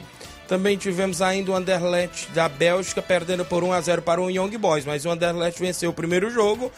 Também 0.47 0.75
tivemos 0.75 1.21
ainda 1.21 1.51
o 1.51 1.55
Anderlecht 1.55 2.29
da 2.31 2.49
Bélgica 2.49 3.01
perdendo 3.01 3.45
por 3.45 3.63
1 3.63 3.71
a 3.71 3.79
0 3.79 4.01
para 4.01 4.19
o 4.19 4.29
Young 4.29 4.57
Boys, 4.57 4.85
mas 4.85 5.05
o 5.05 5.09
Anderlecht 5.11 5.61
venceu 5.61 5.91
o 5.91 5.93
primeiro 5.93 6.31
jogo 6.31 6.71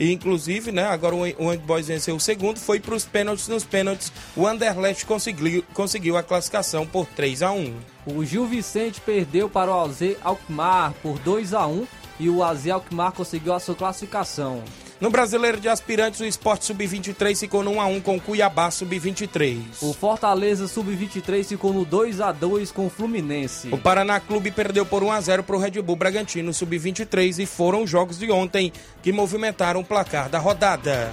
e, 0.00 0.10
inclusive, 0.10 0.72
né, 0.72 0.86
agora 0.86 1.14
o 1.14 1.26
Young 1.26 1.58
Boys 1.58 1.88
venceu 1.88 2.16
o 2.16 2.20
segundo, 2.20 2.58
foi 2.58 2.80
para 2.80 2.94
os 2.94 3.04
pênaltis. 3.04 3.46
Nos 3.48 3.64
pênaltis, 3.64 4.10
o 4.34 4.46
Anderlecht 4.46 5.04
conseguiu, 5.04 5.62
conseguiu 5.74 6.16
a 6.16 6.22
classificação 6.22 6.86
por 6.86 7.04
3 7.04 7.42
a 7.42 7.52
1 7.52 7.74
O 8.06 8.24
Gil 8.24 8.46
Vicente 8.46 8.98
perdeu 8.98 9.46
para 9.46 9.70
o 9.70 9.78
AZ 9.78 10.00
Alkmaar 10.22 10.94
por 11.02 11.18
2 11.18 11.52
a 11.52 11.66
1 11.66 11.86
e 12.18 12.30
o 12.30 12.42
AZ 12.42 12.66
Alkmaar 12.68 13.12
conseguiu 13.12 13.52
a 13.52 13.60
sua 13.60 13.74
classificação. 13.74 14.64
No 15.00 15.08
Brasileiro 15.08 15.58
de 15.58 15.66
Aspirantes, 15.66 16.20
o 16.20 16.26
Esporte 16.26 16.66
Sub-23 16.66 17.34
ficou 17.34 17.62
no 17.64 17.72
1x1 17.72 18.02
com 18.02 18.16
o 18.16 18.20
Cuiabá 18.20 18.70
Sub-23. 18.70 19.58
O 19.80 19.94
Fortaleza 19.94 20.68
Sub-23 20.68 21.42
ficou 21.44 21.72
no 21.72 21.86
2x2 21.86 22.70
com 22.70 22.84
o 22.84 22.90
Fluminense. 22.90 23.70
O 23.72 23.78
Paraná 23.78 24.20
Clube 24.20 24.50
perdeu 24.50 24.84
por 24.84 25.02
1x0 25.02 25.42
para 25.42 25.56
o 25.56 25.58
Red 25.58 25.80
Bull 25.80 25.96
Bragantino 25.96 26.52
Sub-23 26.52 27.38
e 27.38 27.46
foram 27.46 27.84
os 27.84 27.88
jogos 27.88 28.18
de 28.18 28.30
ontem 28.30 28.74
que 29.02 29.10
movimentaram 29.10 29.80
o 29.80 29.84
placar 29.84 30.28
da 30.28 30.38
rodada. 30.38 31.10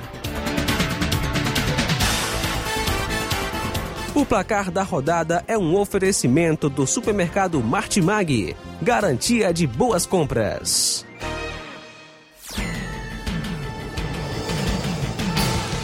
O 4.14 4.26
placar 4.26 4.70
da 4.70 4.84
rodada 4.84 5.46
é 5.48 5.58
um 5.58 5.78
oferecimento 5.78 6.70
do 6.70 6.86
supermercado 6.86 7.64
Martimag. 7.64 8.54
Garantia 8.82 9.54
de 9.54 9.66
boas 9.66 10.06
compras. 10.06 11.07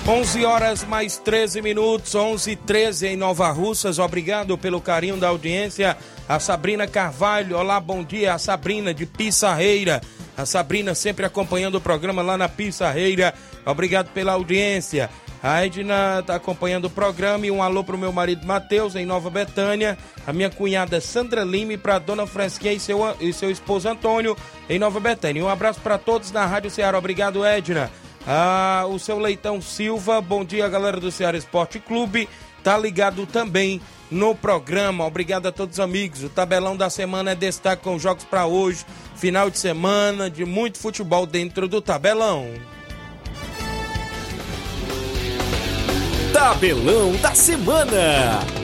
11 0.06 0.44
horas 0.44 0.84
mais 0.84 1.18
13 1.18 1.62
minutos, 1.62 2.14
11 2.14 2.52
e 2.52 2.56
13 2.58 3.08
em 3.08 3.16
Nova 3.16 3.50
Russas. 3.52 4.00
Obrigado 4.00 4.58
pelo 4.58 4.82
carinho 4.82 5.16
da 5.16 5.30
audiência. 5.30 5.98
A 6.28 6.40
Sabrina 6.40 6.86
Carvalho, 6.86 7.58
olá, 7.58 7.80
bom 7.80 8.04
dia. 8.04 8.34
A 8.34 8.38
Sabrina 8.38 8.94
de 8.94 9.06
Pissarreira. 9.06 10.02
A 10.36 10.46
Sabrina 10.46 10.94
sempre 10.94 11.26
acompanhando 11.26 11.76
o 11.76 11.82
programa 11.82 12.22
lá 12.22 12.38
na 12.38 12.50
Pissarreira. 12.50 13.34
Obrigado 13.66 14.10
pela 14.10 14.34
audiência. 14.34 15.10
A 15.42 15.66
Edna 15.66 16.20
está 16.20 16.36
acompanhando 16.36 16.86
o 16.86 16.90
programa 16.90 17.46
e 17.46 17.52
um 17.52 17.64
alô 17.64 17.82
para 17.82 17.96
o 17.96 18.00
meu 18.00 18.12
marido 18.12 18.46
Matheus, 18.46 18.96
em 18.98 19.06
Nova 19.06 19.30
Betânia. 19.30 19.98
A 20.28 20.34
minha 20.34 20.50
cunhada 20.50 21.00
Sandra 21.00 21.46
Lima 21.46 21.74
e 21.74 21.78
para 21.78 22.00
Dona 22.00 22.28
Fresquinha 22.28 22.74
e 22.74 22.80
seu, 22.80 23.00
e 23.22 23.32
seu 23.32 23.50
esposo 23.50 23.88
Antônio, 23.88 24.36
em 24.70 24.78
Nova 24.78 25.00
Betânia. 25.00 25.44
Um 25.44 25.50
abraço 25.50 25.80
para 25.80 25.98
todos 25.98 26.30
na 26.30 26.46
Rádio 26.46 26.70
Ceará. 26.70 26.98
Obrigado, 26.98 27.46
Edna. 27.46 27.90
Ah, 28.26 28.86
o 28.90 28.98
seu 28.98 29.20
Leitão 29.20 29.62
Silva, 29.62 30.22
bom 30.22 30.46
dia, 30.46 30.68
galera 30.70 31.00
do 31.00 31.12
Ceará 31.12 31.38
Esporte 31.38 31.80
Clube. 31.80 32.30
Tá 32.64 32.78
ligado 32.78 33.26
também 33.26 33.82
no 34.10 34.34
programa. 34.34 35.06
Obrigado 35.06 35.48
a 35.48 35.52
todos 35.52 35.76
os 35.76 35.80
amigos. 35.80 36.24
O 36.24 36.30
tabelão 36.30 36.78
da 36.78 36.90
semana 36.90 37.32
é 37.32 37.36
destaque 37.36 37.84
com 37.84 38.00
jogos 38.00 38.24
para 38.24 38.46
hoje, 38.46 38.86
final 39.18 39.50
de 39.50 39.60
semana 39.60 40.30
de 40.30 40.46
muito 40.46 40.78
futebol 40.78 41.26
dentro 41.26 41.68
do 41.68 41.82
tabelão. 41.82 42.48
Tabelão 46.32 47.14
da 47.18 47.36
semana. 47.36 48.63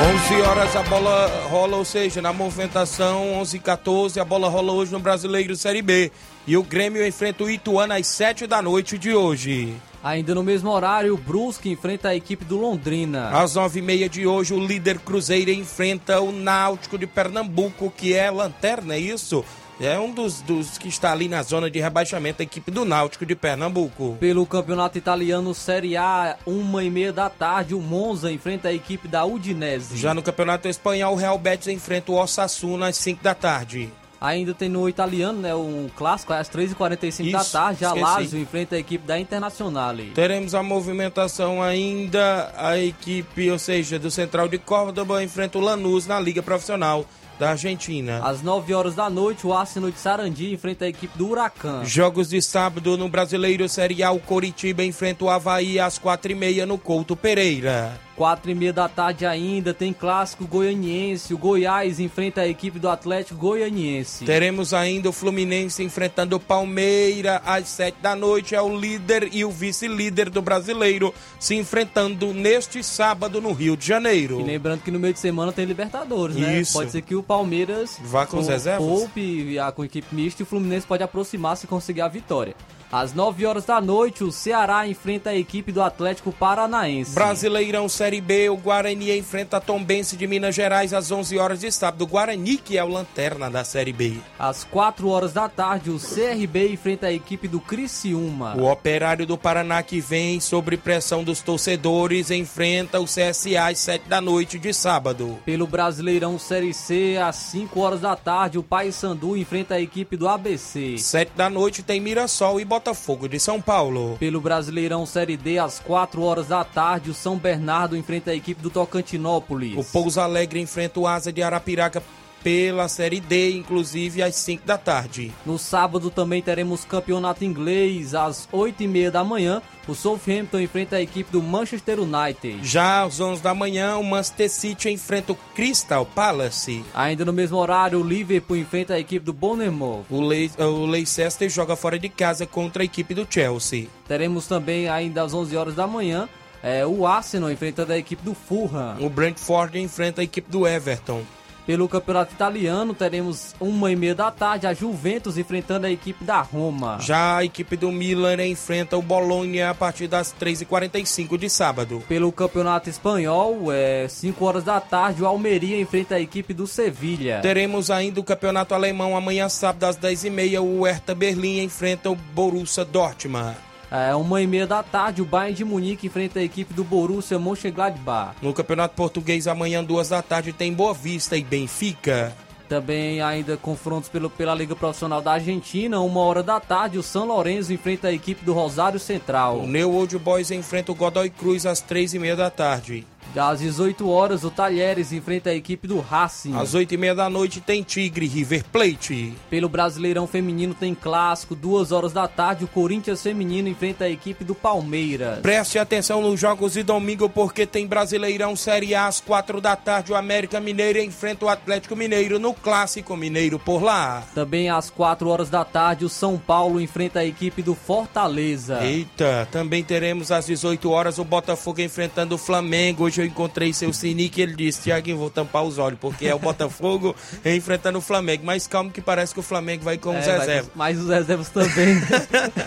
11 0.00 0.40
horas 0.40 0.74
a 0.76 0.82
bola 0.84 1.26
rola, 1.50 1.76
ou 1.76 1.84
seja, 1.84 2.22
na 2.22 2.32
movimentação 2.32 3.34
11 3.34 3.58
e 3.58 3.60
14, 3.60 4.18
a 4.18 4.24
bola 4.24 4.48
rola 4.48 4.72
hoje 4.72 4.90
no 4.90 4.98
Brasileiro 4.98 5.54
Série 5.54 5.82
B. 5.82 6.10
E 6.46 6.56
o 6.56 6.62
Grêmio 6.62 7.06
enfrenta 7.06 7.44
o 7.44 7.50
Ituano 7.50 7.92
às 7.92 8.06
7 8.06 8.46
da 8.46 8.62
noite 8.62 8.96
de 8.96 9.14
hoje. 9.14 9.76
Ainda 10.02 10.34
no 10.34 10.42
mesmo 10.42 10.70
horário, 10.70 11.12
o 11.12 11.18
Brusque 11.18 11.68
enfrenta 11.68 12.08
a 12.08 12.16
equipe 12.16 12.46
do 12.46 12.56
Londrina. 12.56 13.28
Às 13.28 13.56
nove 13.56 13.80
e 13.80 13.82
meia 13.82 14.08
de 14.08 14.26
hoje, 14.26 14.54
o 14.54 14.66
líder 14.66 14.98
Cruzeiro 15.00 15.50
enfrenta 15.50 16.18
o 16.22 16.32
Náutico 16.32 16.96
de 16.96 17.06
Pernambuco, 17.06 17.92
que 17.94 18.14
é 18.14 18.30
lanterna, 18.30 18.94
é 18.94 18.98
isso? 18.98 19.44
É 19.80 19.98
um 19.98 20.12
dos, 20.12 20.42
dos 20.42 20.76
que 20.76 20.88
está 20.88 21.10
ali 21.10 21.26
na 21.26 21.42
zona 21.42 21.70
de 21.70 21.80
rebaixamento, 21.80 22.42
a 22.42 22.44
equipe 22.44 22.70
do 22.70 22.84
Náutico 22.84 23.24
de 23.24 23.34
Pernambuco. 23.34 24.14
Pelo 24.20 24.44
campeonato 24.44 24.98
italiano 24.98 25.54
Série 25.54 25.96
A, 25.96 26.36
uma 26.44 26.84
e 26.84 26.90
meia 26.90 27.14
da 27.14 27.30
tarde, 27.30 27.74
o 27.74 27.80
Monza 27.80 28.30
enfrenta 28.30 28.68
a 28.68 28.74
equipe 28.74 29.08
da 29.08 29.24
Udinese. 29.24 29.96
Já 29.96 30.12
no 30.12 30.22
campeonato 30.22 30.68
espanhol, 30.68 31.14
o 31.14 31.16
Real 31.16 31.38
Betis 31.38 31.68
enfrenta 31.68 32.12
o 32.12 32.16
Osasuna 32.16 32.88
às 32.88 32.96
5 32.98 33.24
da 33.24 33.34
tarde. 33.34 33.90
Ainda 34.20 34.52
tem 34.52 34.68
no 34.68 34.86
italiano, 34.86 35.40
né, 35.40 35.54
um 35.54 35.88
clássico, 35.96 36.34
às 36.34 36.50
3h45 36.50 37.32
da 37.32 37.42
tarde, 37.42 37.82
a 37.86 37.94
Lazio 37.94 38.38
enfrenta 38.38 38.76
a 38.76 38.78
equipe 38.78 39.06
da 39.06 39.18
Internazionale. 39.18 40.12
Teremos 40.14 40.54
a 40.54 40.62
movimentação 40.62 41.62
ainda, 41.62 42.52
a 42.54 42.78
equipe, 42.78 43.50
ou 43.50 43.58
seja, 43.58 43.98
do 43.98 44.10
Central 44.10 44.46
de 44.46 44.58
Córdoba 44.58 45.24
enfrenta 45.24 45.56
o 45.56 45.62
Lanús 45.62 46.06
na 46.06 46.20
Liga 46.20 46.42
Profissional 46.42 47.06
da 47.40 47.50
Argentina. 47.50 48.20
Às 48.22 48.42
9 48.42 48.74
horas 48.74 48.94
da 48.94 49.08
noite, 49.08 49.46
o 49.46 49.54
Arsenal 49.54 49.90
de 49.90 49.98
Sarandi 49.98 50.52
enfrenta 50.52 50.84
a 50.84 50.88
equipe 50.88 51.16
do 51.16 51.26
Huracan. 51.26 51.82
Jogos 51.86 52.28
de 52.28 52.42
sábado 52.42 52.98
no 52.98 53.08
Brasileiro 53.08 53.66
Série 53.66 54.02
A, 54.02 54.12
o 54.12 54.20
Coritiba 54.20 54.84
enfrenta 54.84 55.24
o 55.24 55.30
Havaí 55.30 55.80
às 55.80 55.98
4h30 55.98 56.66
no 56.66 56.76
Couto 56.76 57.16
Pereira. 57.16 57.98
Quatro 58.20 58.50
e 58.50 58.54
meia 58.54 58.70
da 58.70 58.86
tarde 58.86 59.24
ainda 59.24 59.72
tem 59.72 59.94
clássico 59.94 60.46
goianiense. 60.46 61.32
O 61.32 61.38
Goiás 61.38 61.98
enfrenta 61.98 62.42
a 62.42 62.46
equipe 62.46 62.78
do 62.78 62.86
Atlético 62.86 63.40
Goianiense. 63.40 64.26
Teremos 64.26 64.74
ainda 64.74 65.08
o 65.08 65.12
Fluminense 65.12 65.82
enfrentando 65.82 66.36
o 66.36 66.38
Palmeira 66.38 67.40
às 67.46 67.66
sete 67.68 67.96
da 68.02 68.14
noite. 68.14 68.54
É 68.54 68.60
o 68.60 68.78
líder 68.78 69.30
e 69.32 69.42
o 69.42 69.50
vice-líder 69.50 70.28
do 70.28 70.42
brasileiro 70.42 71.14
se 71.38 71.54
enfrentando 71.54 72.34
neste 72.34 72.84
sábado 72.84 73.40
no 73.40 73.54
Rio 73.54 73.74
de 73.74 73.86
Janeiro. 73.86 74.38
E 74.38 74.44
lembrando 74.44 74.82
que 74.82 74.90
no 74.90 74.98
meio 74.98 75.14
de 75.14 75.18
semana 75.18 75.50
tem 75.50 75.64
Libertadores, 75.64 76.36
né? 76.36 76.60
Isso. 76.60 76.74
Pode 76.74 76.90
ser 76.90 77.00
que 77.00 77.14
o 77.14 77.22
Palmeiras 77.22 77.98
vá 78.02 78.26
com, 78.26 78.32
com 78.32 78.42
os 78.42 78.48
reservas. 78.48 78.86
Poupe 78.86 79.56
com 79.74 79.82
equipe 79.82 80.14
mista 80.14 80.42
e 80.42 80.44
o 80.44 80.46
Fluminense 80.46 80.86
pode 80.86 81.02
aproximar-se 81.02 81.64
e 81.64 81.68
conseguir 81.68 82.02
a 82.02 82.08
vitória. 82.08 82.54
Às 82.92 83.14
9 83.14 83.46
horas 83.46 83.64
da 83.64 83.80
noite, 83.80 84.24
o 84.24 84.32
Ceará 84.32 84.84
enfrenta 84.88 85.30
a 85.30 85.36
equipe 85.36 85.70
do 85.70 85.80
Atlético 85.80 86.32
Paranaense. 86.32 87.14
Brasileirão 87.14 87.88
Série 87.88 88.20
B, 88.20 88.50
o 88.50 88.56
Guarani 88.56 89.16
enfrenta 89.16 89.58
a 89.58 89.60
Tombense 89.60 90.16
de 90.16 90.26
Minas 90.26 90.56
Gerais 90.56 90.92
às 90.92 91.12
11 91.12 91.38
horas 91.38 91.60
de 91.60 91.70
sábado. 91.70 92.02
O 92.02 92.06
Guarani 92.08 92.56
que 92.56 92.76
é 92.76 92.82
o 92.82 92.88
lanterna 92.88 93.48
da 93.48 93.62
Série 93.62 93.92
B. 93.92 94.16
Às 94.36 94.64
4 94.64 95.08
horas 95.08 95.32
da 95.32 95.48
tarde, 95.48 95.88
o 95.88 96.00
CRB 96.00 96.72
enfrenta 96.72 97.06
a 97.06 97.12
equipe 97.12 97.46
do 97.46 97.60
Criciúma. 97.60 98.56
O 98.56 98.68
Operário 98.68 99.24
do 99.24 99.38
Paraná 99.38 99.84
que 99.84 100.00
vem 100.00 100.40
sob 100.40 100.76
pressão 100.76 101.22
dos 101.22 101.40
torcedores 101.40 102.32
enfrenta 102.32 102.98
o 102.98 103.04
CSA 103.04 103.68
às 103.68 103.78
7 103.78 104.08
da 104.08 104.20
noite 104.20 104.58
de 104.58 104.74
sábado. 104.74 105.38
Pelo 105.44 105.64
Brasileirão 105.64 106.40
Série 106.40 106.74
C, 106.74 107.16
às 107.22 107.36
5 107.36 107.78
horas 107.78 108.00
da 108.00 108.16
tarde, 108.16 108.58
o 108.58 108.64
Paysandu 108.64 109.36
enfrenta 109.36 109.76
a 109.76 109.80
equipe 109.80 110.16
do 110.16 110.26
ABC. 110.26 110.98
7 110.98 111.30
da 111.36 111.48
noite 111.48 111.84
tem 111.84 112.00
Mirassol 112.00 112.60
e 112.60 112.64
Botafogo 112.64 112.79
Botafogo 112.80 113.28
de 113.28 113.38
São 113.38 113.60
Paulo. 113.60 114.16
Pelo 114.18 114.40
Brasileirão 114.40 115.04
Série 115.04 115.36
D, 115.36 115.58
às 115.58 115.78
4 115.78 116.22
horas 116.22 116.46
da 116.48 116.64
tarde, 116.64 117.10
o 117.10 117.14
São 117.14 117.36
Bernardo 117.36 117.94
enfrenta 117.94 118.30
a 118.30 118.34
equipe 118.34 118.62
do 118.62 118.70
Tocantinópolis. 118.70 119.76
O 119.76 119.84
Pouso 119.84 120.18
Alegre 120.18 120.58
enfrenta 120.58 120.98
o 120.98 121.06
Asa 121.06 121.30
de 121.30 121.42
Arapiraca 121.42 122.02
pela 122.42 122.88
Série 122.88 123.20
D, 123.20 123.52
inclusive 123.52 124.22
às 124.22 124.34
5 124.36 124.66
da 124.66 124.78
tarde. 124.78 125.32
No 125.44 125.58
sábado 125.58 126.10
também 126.10 126.42
teremos 126.42 126.84
campeonato 126.84 127.44
inglês 127.44 128.14
às 128.14 128.48
8 128.52 128.82
e 128.82 128.88
meia 128.88 129.10
da 129.10 129.24
manhã. 129.24 129.62
O 129.88 129.94
Southampton 129.94 130.60
enfrenta 130.60 130.96
a 130.96 131.02
equipe 131.02 131.32
do 131.32 131.42
Manchester 131.42 131.98
United. 131.98 132.60
Já 132.62 133.02
às 133.02 133.18
11 133.18 133.42
da 133.42 133.54
manhã, 133.54 133.96
o 133.96 134.04
Manchester 134.04 134.50
City 134.50 134.90
enfrenta 134.90 135.32
o 135.32 135.38
Crystal 135.54 136.06
Palace. 136.06 136.84
Ainda 136.94 137.24
no 137.24 137.32
mesmo 137.32 137.58
horário, 137.58 138.00
o 138.00 138.06
Liverpool 138.06 138.56
enfrenta 138.56 138.94
a 138.94 139.00
equipe 139.00 139.24
do 139.24 139.32
Bournemouth. 139.32 140.04
O, 140.08 140.20
Le 140.20 140.50
o 140.58 140.86
Leicester 140.86 141.48
joga 141.48 141.74
fora 141.74 141.98
de 141.98 142.08
casa 142.08 142.46
contra 142.46 142.82
a 142.82 142.84
equipe 142.84 143.14
do 143.14 143.26
Chelsea. 143.28 143.88
Teremos 144.06 144.46
também 144.46 144.88
ainda 144.88 145.22
às 145.22 145.34
11 145.34 145.56
horas 145.56 145.74
da 145.74 145.86
manhã 145.86 146.28
é, 146.62 146.86
o 146.86 147.06
Arsenal 147.06 147.50
enfrentando 147.50 147.92
a 147.92 147.98
equipe 147.98 148.22
do 148.22 148.34
Fulham. 148.34 148.96
O 149.00 149.08
Brentford 149.08 149.78
enfrenta 149.78 150.20
a 150.20 150.24
equipe 150.24 150.50
do 150.50 150.66
Everton. 150.66 151.22
Pelo 151.70 151.88
campeonato 151.88 152.34
italiano, 152.34 152.92
teremos 152.94 153.54
uma 153.60 153.92
e 153.92 153.94
meia 153.94 154.12
da 154.12 154.28
tarde 154.28 154.66
a 154.66 154.74
Juventus 154.74 155.38
enfrentando 155.38 155.86
a 155.86 155.90
equipe 155.92 156.24
da 156.24 156.40
Roma. 156.40 156.98
Já 157.00 157.36
a 157.36 157.44
equipe 157.44 157.76
do 157.76 157.92
Milan 157.92 158.44
enfrenta 158.44 158.96
o 158.96 159.02
Bologna 159.02 159.70
a 159.70 159.74
partir 159.74 160.08
das 160.08 160.34
3h45 160.34 161.38
de 161.38 161.48
sábado. 161.48 162.02
Pelo 162.08 162.32
campeonato 162.32 162.90
espanhol, 162.90 163.72
é 163.72 164.08
5 164.08 164.44
horas 164.44 164.64
da 164.64 164.80
tarde, 164.80 165.22
o 165.22 165.26
Almeria 165.26 165.80
enfrenta 165.80 166.16
a 166.16 166.20
equipe 166.20 166.52
do 166.52 166.66
Sevilha. 166.66 167.38
Teremos 167.40 167.88
ainda 167.88 168.18
o 168.18 168.24
campeonato 168.24 168.74
alemão 168.74 169.16
amanhã 169.16 169.48
sábado 169.48 169.84
às 169.84 169.96
10h30, 169.96 170.60
o 170.60 170.82
Hertha 170.82 171.14
Berlim 171.14 171.62
enfrenta 171.62 172.10
o 172.10 172.16
Borussia 172.16 172.84
Dortmund. 172.84 173.69
É, 173.90 174.14
uma 174.14 174.40
e 174.40 174.46
meia 174.46 174.66
da 174.66 174.82
tarde, 174.82 175.20
o 175.20 175.24
Bayern 175.24 175.56
de 175.56 175.64
Munique 175.64 176.06
enfrenta 176.06 176.38
a 176.38 176.42
equipe 176.42 176.72
do 176.72 176.84
Borussia 176.84 177.38
Mönchengladbach. 177.38 178.36
No 178.40 178.54
Campeonato 178.54 178.94
Português, 178.94 179.48
amanhã, 179.48 179.82
duas 179.82 180.10
da 180.10 180.22
tarde, 180.22 180.52
tem 180.52 180.72
Boa 180.72 180.94
Vista 180.94 181.36
e 181.36 181.42
Benfica. 181.42 182.32
Também 182.68 183.20
ainda 183.20 183.56
confrontos 183.56 184.08
pelo, 184.08 184.30
pela 184.30 184.54
Liga 184.54 184.76
Profissional 184.76 185.20
da 185.20 185.32
Argentina, 185.32 185.98
uma 185.98 186.20
hora 186.20 186.40
da 186.40 186.60
tarde, 186.60 186.98
o 186.98 187.02
São 187.02 187.26
Lourenço 187.26 187.72
enfrenta 187.72 188.06
a 188.06 188.12
equipe 188.12 188.44
do 188.44 188.52
Rosário 188.52 189.00
Central. 189.00 189.58
O 189.58 189.66
New 189.66 189.92
Old 189.92 190.16
Boys 190.18 190.52
enfrenta 190.52 190.92
o 190.92 190.94
Godoy 190.94 191.28
Cruz 191.30 191.66
às 191.66 191.80
três 191.80 192.14
e 192.14 192.18
meia 192.20 192.36
da 192.36 192.48
tarde. 192.48 193.04
Às 193.36 193.60
18 193.60 194.08
horas, 194.08 194.44
o 194.44 194.50
Talheres 194.50 195.12
enfrenta 195.12 195.50
a 195.50 195.54
equipe 195.54 195.86
do 195.86 196.00
Racing. 196.00 196.56
Às 196.56 196.74
8 196.74 196.94
e 196.94 196.96
meia 196.96 197.14
da 197.14 197.30
noite 197.30 197.60
tem 197.60 197.82
Tigre 197.82 198.26
River 198.26 198.64
Plate. 198.72 199.34
Pelo 199.48 199.68
Brasileirão 199.68 200.26
Feminino 200.26 200.74
tem 200.74 200.94
clássico. 200.94 201.54
Duas 201.54 201.92
horas 201.92 202.12
da 202.12 202.26
tarde, 202.26 202.64
o 202.64 202.68
Corinthians 202.68 203.22
Feminino 203.22 203.68
enfrenta 203.68 204.04
a 204.04 204.10
equipe 204.10 204.44
do 204.44 204.54
Palmeiras. 204.54 205.40
Preste 205.40 205.78
atenção 205.78 206.20
nos 206.22 206.38
jogos 206.40 206.72
de 206.72 206.82
domingo, 206.82 207.28
porque 207.28 207.66
tem 207.66 207.86
Brasileirão 207.86 208.56
Série 208.56 208.94
A 208.94 209.06
às 209.06 209.20
4 209.20 209.60
da 209.60 209.76
tarde. 209.76 210.12
O 210.12 210.16
América 210.16 210.60
Mineiro 210.60 210.98
enfrenta 210.98 211.44
o 211.44 211.48
Atlético 211.48 211.94
Mineiro 211.96 212.38
no 212.38 212.52
Clássico 212.52 213.16
Mineiro 213.16 213.58
por 213.58 213.82
lá. 213.82 214.22
Também 214.34 214.70
às 214.70 214.90
4 214.90 215.28
horas 215.28 215.50
da 215.50 215.64
tarde, 215.64 216.04
o 216.04 216.08
São 216.08 216.38
Paulo 216.38 216.80
enfrenta 216.80 217.20
a 217.20 217.24
equipe 217.24 217.62
do 217.62 217.74
Fortaleza. 217.74 218.82
Eita, 218.82 219.48
também 219.50 219.82
teremos 219.84 220.30
às 220.32 220.46
18 220.46 220.90
horas 220.90 221.18
o 221.18 221.24
Botafogo 221.24 221.80
enfrentando 221.80 222.34
o 222.34 222.38
Flamengo. 222.38 223.04
Hoje 223.04 223.19
eu 223.20 223.26
encontrei 223.26 223.72
seu 223.72 223.92
Sinic 223.92 224.38
e 224.38 224.42
ele 224.42 224.54
disse: 224.54 224.82
Tiaguinho, 224.82 225.16
vou 225.16 225.30
tampar 225.30 225.62
os 225.62 225.78
olhos, 225.78 225.98
porque 225.98 226.26
é 226.26 226.34
o 226.34 226.38
Botafogo 226.38 227.14
enfrentando 227.44 227.98
o 227.98 228.02
Flamengo. 228.02 228.44
Mas 228.44 228.66
calma 228.66 228.90
que 228.90 229.00
parece 229.00 229.32
que 229.34 229.40
o 229.40 229.42
Flamengo 229.42 229.84
vai 229.84 229.98
com 229.98 230.14
é, 230.14 230.20
os 230.20 230.26
reservas. 230.26 230.70
Mas 230.74 230.98
os 230.98 231.08
reservas 231.08 231.48
também. 231.48 231.94
Né? 231.94 232.08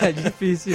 é 0.00 0.12
difícil. 0.12 0.74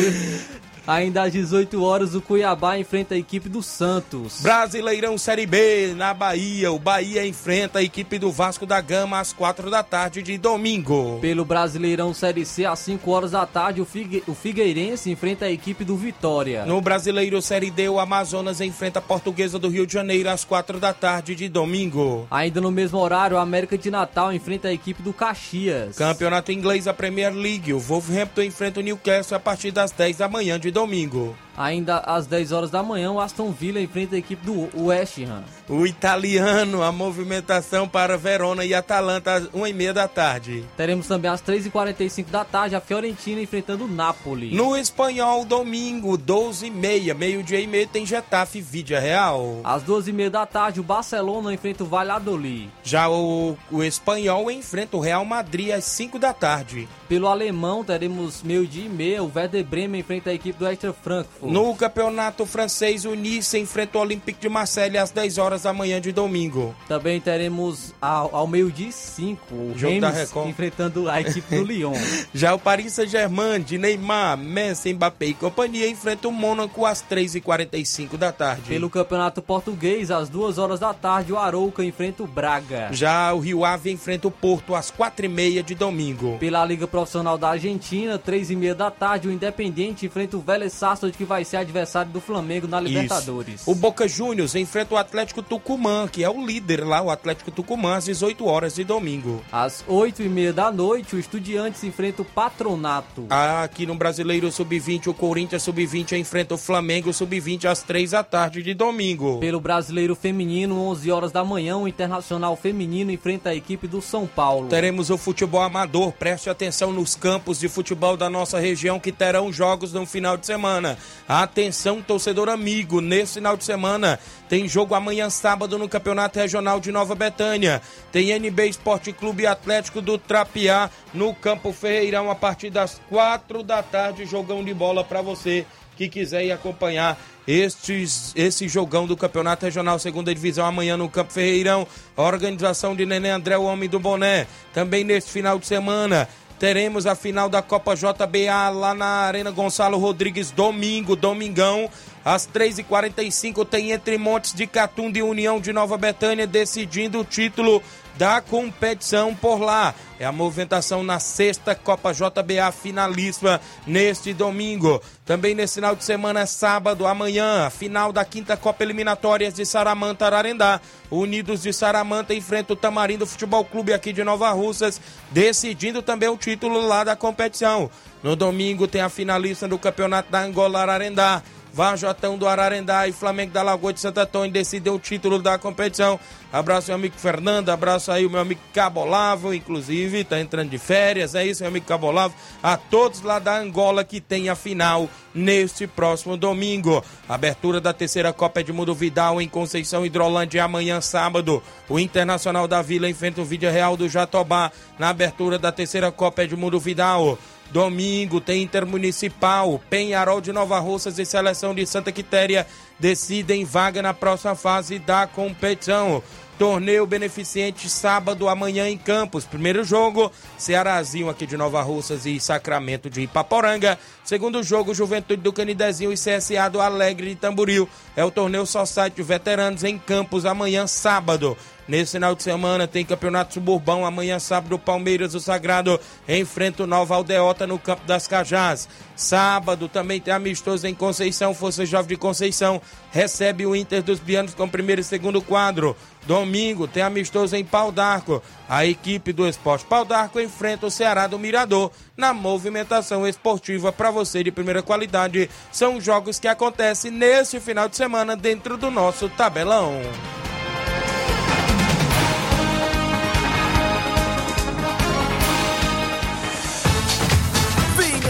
Ainda 0.89 1.21
às 1.21 1.31
18 1.31 1.83
horas, 1.83 2.15
o 2.15 2.21
Cuiabá 2.21 2.79
enfrenta 2.79 3.13
a 3.13 3.17
equipe 3.17 3.47
do 3.47 3.61
Santos. 3.61 4.41
Brasileirão 4.41 5.19
Série 5.19 5.45
B, 5.45 5.93
na 5.95 6.15
Bahia. 6.15 6.71
O 6.71 6.79
Bahia 6.79 7.23
enfrenta 7.27 7.77
a 7.77 7.83
equipe 7.83 8.17
do 8.17 8.31
Vasco 8.31 8.65
da 8.65 8.81
Gama 8.81 9.19
às 9.19 9.31
4 9.31 9.69
da 9.69 9.83
tarde 9.83 10.23
de 10.23 10.35
domingo. 10.39 11.19
Pelo 11.21 11.45
Brasileirão 11.45 12.11
Série 12.11 12.43
C, 12.43 12.65
às 12.65 12.79
5 12.79 13.11
horas 13.11 13.31
da 13.31 13.45
tarde, 13.45 13.79
o, 13.81 13.85
Figue... 13.85 14.23
o 14.25 14.33
Figueirense 14.33 15.11
enfrenta 15.11 15.45
a 15.45 15.51
equipe 15.51 15.85
do 15.85 15.95
Vitória. 15.95 16.65
No 16.65 16.81
Brasileiro 16.81 17.39
Série 17.39 17.69
D, 17.69 17.87
o 17.87 17.99
Amazonas 17.99 18.59
enfrenta 18.59 18.97
a 18.97 19.01
Portuguesa 19.03 19.59
do 19.59 19.69
Rio 19.69 19.85
de 19.85 19.93
Janeiro 19.93 20.27
às 20.27 20.43
4 20.43 20.79
da 20.79 20.91
tarde 20.91 21.35
de 21.35 21.47
domingo. 21.47 22.25
Ainda 22.31 22.59
no 22.59 22.71
mesmo 22.71 22.97
horário, 22.97 23.37
o 23.37 23.39
América 23.39 23.77
de 23.77 23.91
Natal 23.91 24.33
enfrenta 24.33 24.69
a 24.69 24.73
equipe 24.73 25.03
do 25.03 25.13
Caxias. 25.13 25.95
Campeonato 25.95 26.51
Inglês, 26.51 26.87
a 26.87 26.95
Premier 26.95 27.31
League. 27.31 27.73
O 27.73 27.79
Wolverhampton 27.79 28.41
enfrenta 28.41 28.79
o 28.79 28.83
Newcastle 28.83 29.37
a 29.37 29.39
partir 29.39 29.69
das 29.69 29.91
10 29.91 30.17
da 30.17 30.27
manhã 30.27 30.59
de 30.59 30.71
domingo 30.71 30.78
domingo. 30.79 31.35
Ainda 31.59 31.97
às 31.97 32.25
10 32.25 32.53
horas 32.53 32.71
da 32.71 32.81
manhã, 32.81 33.11
o 33.11 33.19
Aston 33.19 33.51
Villa 33.51 33.81
enfrenta 33.81 34.15
a 34.15 34.17
equipe 34.17 34.45
do 34.45 34.69
West 34.85 35.17
Ham. 35.19 35.43
O 35.67 35.85
italiano, 35.85 36.81
a 36.81 36.89
movimentação 36.89 37.85
para 37.85 38.17
Verona 38.17 38.63
e 38.63 38.73
Atalanta 38.73 39.33
às 39.33 39.43
1h30 39.49 39.91
da 39.91 40.07
tarde. 40.07 40.63
Teremos 40.77 41.05
também 41.05 41.29
às 41.29 41.41
3h45 41.41 42.29
da 42.29 42.45
tarde 42.45 42.75
a 42.77 42.79
Fiorentina 42.79 43.41
enfrentando 43.41 43.83
o 43.83 43.87
Napoli. 43.89 44.55
No 44.55 44.77
espanhol, 44.77 45.43
domingo, 45.43 46.17
12h30, 46.17 47.13
meio-dia 47.13 47.59
e 47.59 47.67
meio, 47.67 47.87
tem 47.89 48.05
Getafe 48.05 48.61
Vídea 48.61 49.01
Real. 49.01 49.59
Às 49.65 49.83
12h30 49.83 50.29
da 50.29 50.45
tarde, 50.45 50.79
o 50.79 50.83
Barcelona 50.83 51.53
enfrenta 51.53 51.83
o 51.83 51.87
Valladolid. 51.87 52.69
Já 52.83 53.09
o, 53.09 53.57
o 53.69 53.83
espanhol 53.83 54.49
enfrenta 54.49 54.95
o 54.95 55.01
Real 55.01 55.25
Madrid 55.25 55.71
às 55.71 55.83
5 55.83 56.17
da 56.17 56.31
tarde. 56.31 56.87
Pelo 57.09 57.27
alemão, 57.27 57.83
teremos 57.83 58.41
meio-dia 58.43 58.85
e 58.85 58.89
meia, 58.89 59.23
o 59.23 59.31
Werder 59.35 59.65
Bremen 59.65 59.99
enfrenta 59.99 60.29
a 60.29 60.33
equipe 60.33 60.58
do 60.59 60.67
Extra 60.67 60.93
Frankfurt. 60.93 61.51
No 61.51 61.73
campeonato 61.75 62.45
francês, 62.45 63.05
o 63.05 63.13
Nice 63.15 63.57
enfrenta 63.57 63.97
o 63.97 64.01
Olympique 64.01 64.39
de 64.41 64.49
Marseille 64.49 64.97
às 64.97 65.09
10 65.11 65.37
horas 65.37 65.63
da 65.63 65.73
manhã 65.73 65.99
de 65.99 66.11
domingo. 66.11 66.75
Também 66.87 67.19
teremos 67.19 67.93
ao, 68.01 68.35
ao 68.35 68.47
meio-dia 68.47 68.91
5 68.91 69.55
o 69.55 69.73
Jogo 69.75 69.99
Record. 70.05 70.49
enfrentando 70.49 71.09
a 71.09 71.21
equipe 71.21 71.55
do 71.55 71.63
Lyon. 71.69 71.93
Já 72.33 72.53
o 72.53 72.59
Paris 72.59 72.93
Saint-Germain 72.93 73.61
de 73.61 73.77
Neymar, 73.77 74.37
Messi, 74.37 74.93
Mbappé 74.93 75.27
e 75.27 75.33
companhia 75.33 75.87
enfrenta 75.89 76.27
o 76.27 76.31
Mônaco 76.31 76.85
às 76.85 77.01
3h45 77.03 78.17
da 78.17 78.31
tarde. 78.31 78.63
Pelo 78.67 78.89
campeonato 78.89 79.41
português, 79.41 80.11
às 80.11 80.29
2 80.29 80.57
horas 80.57 80.79
da 80.79 80.93
tarde, 80.93 81.31
o 81.33 81.37
Arouca 81.37 81.83
enfrenta 81.83 82.23
o 82.23 82.27
Braga. 82.27 82.89
Já 82.91 83.33
o 83.33 83.39
Rio 83.39 83.63
Ave 83.63 83.91
enfrenta 83.91 84.27
o 84.27 84.31
Porto 84.31 84.75
às 84.75 84.91
4h30 84.91 85.63
de 85.63 85.75
domingo. 85.75 86.37
Pela 86.39 86.65
Liga 86.65 86.87
Profissional 86.87 87.37
da 87.37 87.49
Argentina, 87.49 88.19
3h30 88.19 88.73
da 88.73 88.91
tarde, 88.91 89.27
o 89.27 89.31
Independiente 89.31 90.05
enfrenta 90.05 90.37
o 90.37 90.41
Vélez 90.49 90.73
Sarsfield 90.73 91.15
que 91.15 91.23
vai 91.23 91.45
ser 91.45 91.57
adversário 91.57 92.11
do 92.11 92.19
Flamengo 92.19 92.67
na 92.67 92.79
Libertadores. 92.79 93.61
Isso. 93.61 93.69
O 93.69 93.75
Boca 93.75 94.07
Juniors 94.07 94.55
enfrenta 94.55 94.95
o 94.95 94.97
Atlético 94.97 95.43
Tucumã, 95.43 96.07
que 96.07 96.23
é 96.23 96.29
o 96.29 96.43
líder 96.43 96.83
lá, 96.83 97.03
o 97.03 97.11
Atlético 97.11 97.51
Tucumã, 97.51 97.97
às 97.97 98.05
18 98.05 98.43
horas 98.47 98.73
de 98.73 98.83
domingo. 98.83 99.43
Às 99.51 99.83
8 99.87 100.23
e 100.23 100.27
meia 100.27 100.51
da 100.51 100.71
noite, 100.71 101.15
o 101.15 101.19
Estudiantes 101.19 101.83
enfrenta 101.83 102.23
o 102.23 102.25
Patronato. 102.25 103.27
Aqui 103.29 103.85
no 103.85 103.93
Brasileiro 103.93 104.51
Sub-20, 104.51 105.07
o 105.07 105.13
Corinthians 105.13 105.61
Sub-20 105.61 106.17
enfrenta 106.17 106.55
o 106.55 106.57
Flamengo 106.57 107.13
Sub-20 107.13 107.65
às 107.65 107.83
3 107.83 108.09
da 108.09 108.23
tarde 108.23 108.63
de 108.63 108.73
domingo. 108.73 109.37
Pelo 109.37 109.59
Brasileiro 109.59 110.15
Feminino, 110.15 110.81
11 110.81 111.11
horas 111.11 111.31
da 111.31 111.45
manhã, 111.45 111.77
o 111.77 111.87
Internacional 111.87 112.55
Feminino 112.55 113.11
enfrenta 113.11 113.51
a 113.51 113.55
equipe 113.55 113.87
do 113.87 114.01
São 114.01 114.25
Paulo. 114.25 114.67
Teremos 114.67 115.11
o 115.11 115.17
futebol 115.17 115.61
amador. 115.61 116.11
Preste 116.13 116.49
atenção 116.49 116.91
nos 116.91 117.15
campos 117.15 117.59
de 117.59 117.69
futebol 117.69 118.17
da 118.17 118.31
nossa 118.31 118.57
região 118.57 118.99
que 118.99 119.11
terão 119.11 119.53
jogos 119.53 119.93
no 119.93 120.07
final 120.07 120.38
de 120.39 120.45
semana. 120.45 120.97
Atenção, 121.27 122.01
torcedor 122.01 122.49
amigo, 122.49 123.01
nesse 123.01 123.35
final 123.35 123.55
de 123.55 123.63
semana 123.63 124.19
tem 124.49 124.67
jogo 124.67 124.95
amanhã 124.95 125.29
sábado 125.29 125.77
no 125.77 125.87
Campeonato 125.87 126.39
Regional 126.39 126.79
de 126.79 126.91
Nova 126.91 127.13
Betânia. 127.13 127.81
Tem 128.11 128.31
NB 128.31 128.67
Esporte 128.67 129.13
Clube 129.13 129.45
Atlético 129.45 130.01
do 130.01 130.17
Trapiá 130.17 130.89
no 131.13 131.35
Campo 131.35 131.71
Ferreirão 131.71 132.31
a 132.31 132.35
partir 132.35 132.71
das 132.71 132.99
quatro 133.07 133.61
da 133.61 133.83
tarde, 133.83 134.25
jogão 134.25 134.63
de 134.63 134.73
bola 134.73 135.03
para 135.03 135.21
você 135.21 135.65
que 135.95 136.07
quiser 136.07 136.45
ir 136.45 136.51
acompanhar 136.51 137.19
estes, 137.45 138.31
esse 138.35 138.67
jogão 138.67 139.05
do 139.05 139.17
Campeonato 139.17 139.65
Regional 139.65 139.99
Segunda 139.99 140.33
Divisão 140.33 140.65
amanhã 140.65 140.95
no 140.95 141.09
Campo 141.09 141.33
Ferreirão. 141.33 141.85
organização 142.15 142.95
de 142.95 143.05
Nenê 143.05 143.29
André, 143.29 143.57
o 143.57 143.63
homem 143.63 143.89
do 143.89 143.99
boné. 143.99 144.47
Também 144.73 145.03
neste 145.03 145.29
final 145.29 145.59
de 145.59 145.67
semana 145.67 146.29
Teremos 146.59 147.07
a 147.07 147.15
final 147.15 147.47
da 147.47 147.61
Copa 147.61 147.95
JBA 147.95 148.69
lá 148.69 148.93
na 148.93 149.05
Arena 149.05 149.49
Gonçalo 149.49 149.97
Rodrigues, 149.97 150.51
domingo, 150.51 151.15
domingão. 151.15 151.89
Às 152.23 152.45
3h45 152.45 153.65
tem 153.65 153.91
Entre 153.91 154.17
Montes 154.17 154.53
de 154.53 154.67
Catunda 154.67 155.17
e 155.17 155.23
União 155.23 155.61
de 155.61 155.71
Nova 155.71 155.97
Betânia 155.97 156.45
decidindo 156.45 157.21
o 157.21 157.23
título 157.23 157.81
da 158.19 158.41
competição 158.41 159.33
por 159.33 159.61
lá. 159.61 159.95
É 160.19 160.25
a 160.25 160.31
movimentação 160.33 161.01
na 161.01 161.19
sexta 161.21 161.73
Copa 161.73 162.11
JBA 162.11 162.69
finalíssima 162.73 163.61
neste 163.87 164.33
domingo. 164.33 165.01
Também 165.25 165.55
nesse 165.55 165.75
final 165.75 165.95
de 165.95 166.03
semana, 166.03 166.45
sábado, 166.45 167.07
amanhã, 167.07 167.65
a 167.65 167.69
final 167.69 168.11
da 168.11 168.25
quinta 168.25 168.57
Copa 168.57 168.83
Eliminatórias 168.83 169.53
de 169.53 169.65
Saramanta 169.65 170.25
Ararendá. 170.25 170.81
Unidos 171.09 171.61
de 171.61 171.71
Saramanta 171.71 172.33
enfrenta 172.33 172.73
o 172.73 172.75
Tamarindo 172.75 173.25
Futebol 173.25 173.63
Clube 173.63 173.93
aqui 173.93 174.11
de 174.11 174.21
Nova 174.21 174.51
Russas, 174.51 174.99
decidindo 175.31 176.01
também 176.01 176.27
o 176.27 176.35
título 176.35 176.85
lá 176.85 177.05
da 177.05 177.15
competição. 177.15 177.89
No 178.21 178.35
domingo 178.35 178.85
tem 178.85 178.99
a 178.99 179.07
finalista 179.07 179.65
do 179.65 179.79
Campeonato 179.79 180.29
da 180.29 180.41
Angola 180.41 180.81
Ararendá. 180.81 181.41
Varjotão 181.73 182.37
do 182.37 182.47
Ararendá 182.47 183.07
e 183.07 183.11
Flamengo 183.11 183.53
da 183.53 183.61
Lagoa 183.61 183.93
de 183.93 183.99
Santo 183.99 184.19
Antônio 184.19 184.51
decidem 184.51 184.91
o 184.91 184.99
título 184.99 185.39
da 185.39 185.57
competição. 185.57 186.19
Abraço 186.51 186.87
meu 186.87 186.95
amigo 186.95 187.15
Fernando, 187.15 187.69
abraço 187.69 188.11
aí 188.11 188.25
o 188.25 188.29
meu 188.29 188.41
amigo 188.41 188.61
Cabolavo, 188.73 189.53
inclusive, 189.53 190.23
tá 190.23 190.39
entrando 190.39 190.69
de 190.69 190.79
férias, 190.79 191.35
é 191.35 191.45
isso, 191.45 191.61
meu 191.61 191.69
amigo 191.69 191.85
Cabolavo. 191.85 192.33
A 192.61 192.75
todos 192.75 193.21
lá 193.21 193.37
da 193.37 193.57
Angola 193.57 194.03
que 194.03 194.19
tem 194.19 194.49
a 194.49 194.55
final 194.55 195.07
neste 195.33 195.85
próximo 195.85 196.35
domingo. 196.35 197.03
Abertura 197.27 197.79
da 197.79 197.93
terceira 197.93 198.33
Copa 198.33 198.61
Edmundo 198.61 198.95
Vidal 198.95 199.39
em 199.39 199.47
Conceição 199.47 200.05
Hidrolândia 200.05 200.63
amanhã 200.63 200.99
sábado. 201.01 201.61
O 201.87 201.99
Internacional 201.99 202.67
da 202.67 202.81
Vila 202.81 203.07
enfrenta 203.07 203.41
o 203.41 203.45
Vídeo 203.45 203.71
Real 203.71 203.95
do 203.95 204.09
Jatobá 204.09 204.71
na 204.97 205.09
abertura 205.09 205.59
da 205.59 205.71
terceira 205.71 206.11
Copa 206.11 206.43
Edmundo 206.43 206.79
Vidal. 206.79 207.37
Domingo 207.71 208.41
tem 208.41 208.63
Intermunicipal, 208.63 209.79
Penharol 209.89 210.41
de 210.41 210.51
Nova 210.51 210.79
Russas 210.79 211.19
e 211.19 211.25
Seleção 211.25 211.73
de 211.75 211.85
Santa 211.85 212.11
Quitéria 212.11 212.65
decidem 212.99 213.63
vaga 213.63 214.01
na 214.01 214.13
próxima 214.13 214.55
fase 214.55 214.99
da 214.99 215.27
competição. 215.27 216.21
Torneio 216.57 217.07
beneficente 217.07 217.89
sábado 217.89 218.49
amanhã 218.49 218.89
em 218.89 218.97
Campos. 218.97 219.45
Primeiro 219.45 219.81
jogo, 219.81 220.29
Cearazinho 220.57 221.29
aqui 221.29 221.45
de 221.45 221.55
Nova 221.55 221.81
Russas 221.81 222.25
e 222.25 222.37
Sacramento 222.37 223.09
de 223.09 223.21
Ipaporanga. 223.21 223.97
Segundo 224.25 224.61
jogo, 224.61 224.93
Juventude 224.93 225.41
do 225.41 225.53
Canidezinho 225.53 226.11
e 226.11 226.15
CSA 226.15 226.69
do 226.69 226.81
Alegre 226.81 227.29
de 227.29 227.35
Tamboril. 227.37 227.87
É 228.13 228.25
o 228.25 228.31
torneio 228.31 228.65
só 228.65 228.83
de 229.07 229.23
veteranos 229.23 229.85
em 229.85 229.97
Campos 229.97 230.45
amanhã 230.45 230.85
sábado. 230.85 231.55
Nesse 231.89 232.11
final 232.11 232.35
de 232.35 232.43
semana 232.43 232.87
tem 232.87 233.03
Campeonato 233.03 233.55
Suburbão. 233.55 234.05
Amanhã, 234.05 234.37
sábado, 234.37 234.77
Palmeiras, 234.77 235.33
o 235.33 235.39
Sagrado, 235.39 235.99
enfrenta 236.27 236.83
o 236.83 236.87
Nova 236.87 237.15
Aldeota 237.15 237.65
no 237.65 237.79
Campo 237.79 238.05
das 238.05 238.27
Cajás. 238.27 238.87
Sábado 239.15 239.89
também 239.89 240.21
tem 240.21 240.31
amistoso 240.31 240.85
em 240.85 240.93
Conceição. 240.93 241.51
Força 241.51 241.87
Jovem 241.87 242.09
de 242.09 242.15
Conceição 242.15 242.79
recebe 243.09 243.65
o 243.65 243.75
Inter 243.75 244.03
dos 244.03 244.19
Bianos 244.19 244.53
com 244.53 244.69
primeiro 244.69 245.01
e 245.01 245.03
segundo 245.03 245.41
quadro. 245.41 245.97
Domingo 246.27 246.87
tem 246.87 247.01
amistoso 247.01 247.55
em 247.55 247.65
Pau 247.65 247.91
d'Arco. 247.91 248.39
A 248.69 248.85
equipe 248.85 249.33
do 249.33 249.47
Esporte 249.47 249.85
Pau 249.85 250.05
d'Arco 250.05 250.39
enfrenta 250.39 250.85
o 250.85 250.91
Ceará 250.91 251.25
do 251.25 251.39
Mirador 251.39 251.91
na 252.15 252.35
movimentação 252.35 253.27
esportiva 253.27 253.91
para 253.91 254.11
você 254.11 254.43
de 254.43 254.51
primeira 254.51 254.83
qualidade. 254.83 255.49
São 255.71 255.99
jogos 255.99 256.37
que 256.37 256.47
acontecem 256.47 257.09
neste 257.09 257.59
final 257.59 257.89
de 257.89 257.97
semana 257.97 258.37
dentro 258.37 258.77
do 258.77 258.91
nosso 258.91 259.27
tabelão. 259.29 260.03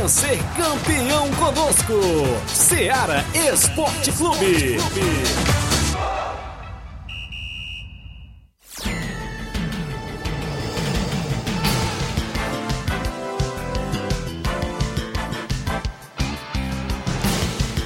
Ser 0.10 0.40
campeão 0.58 1.30
conosco. 1.36 1.94
Seara 2.48 3.24
Esporte 3.54 4.12
Clube. 4.14 4.78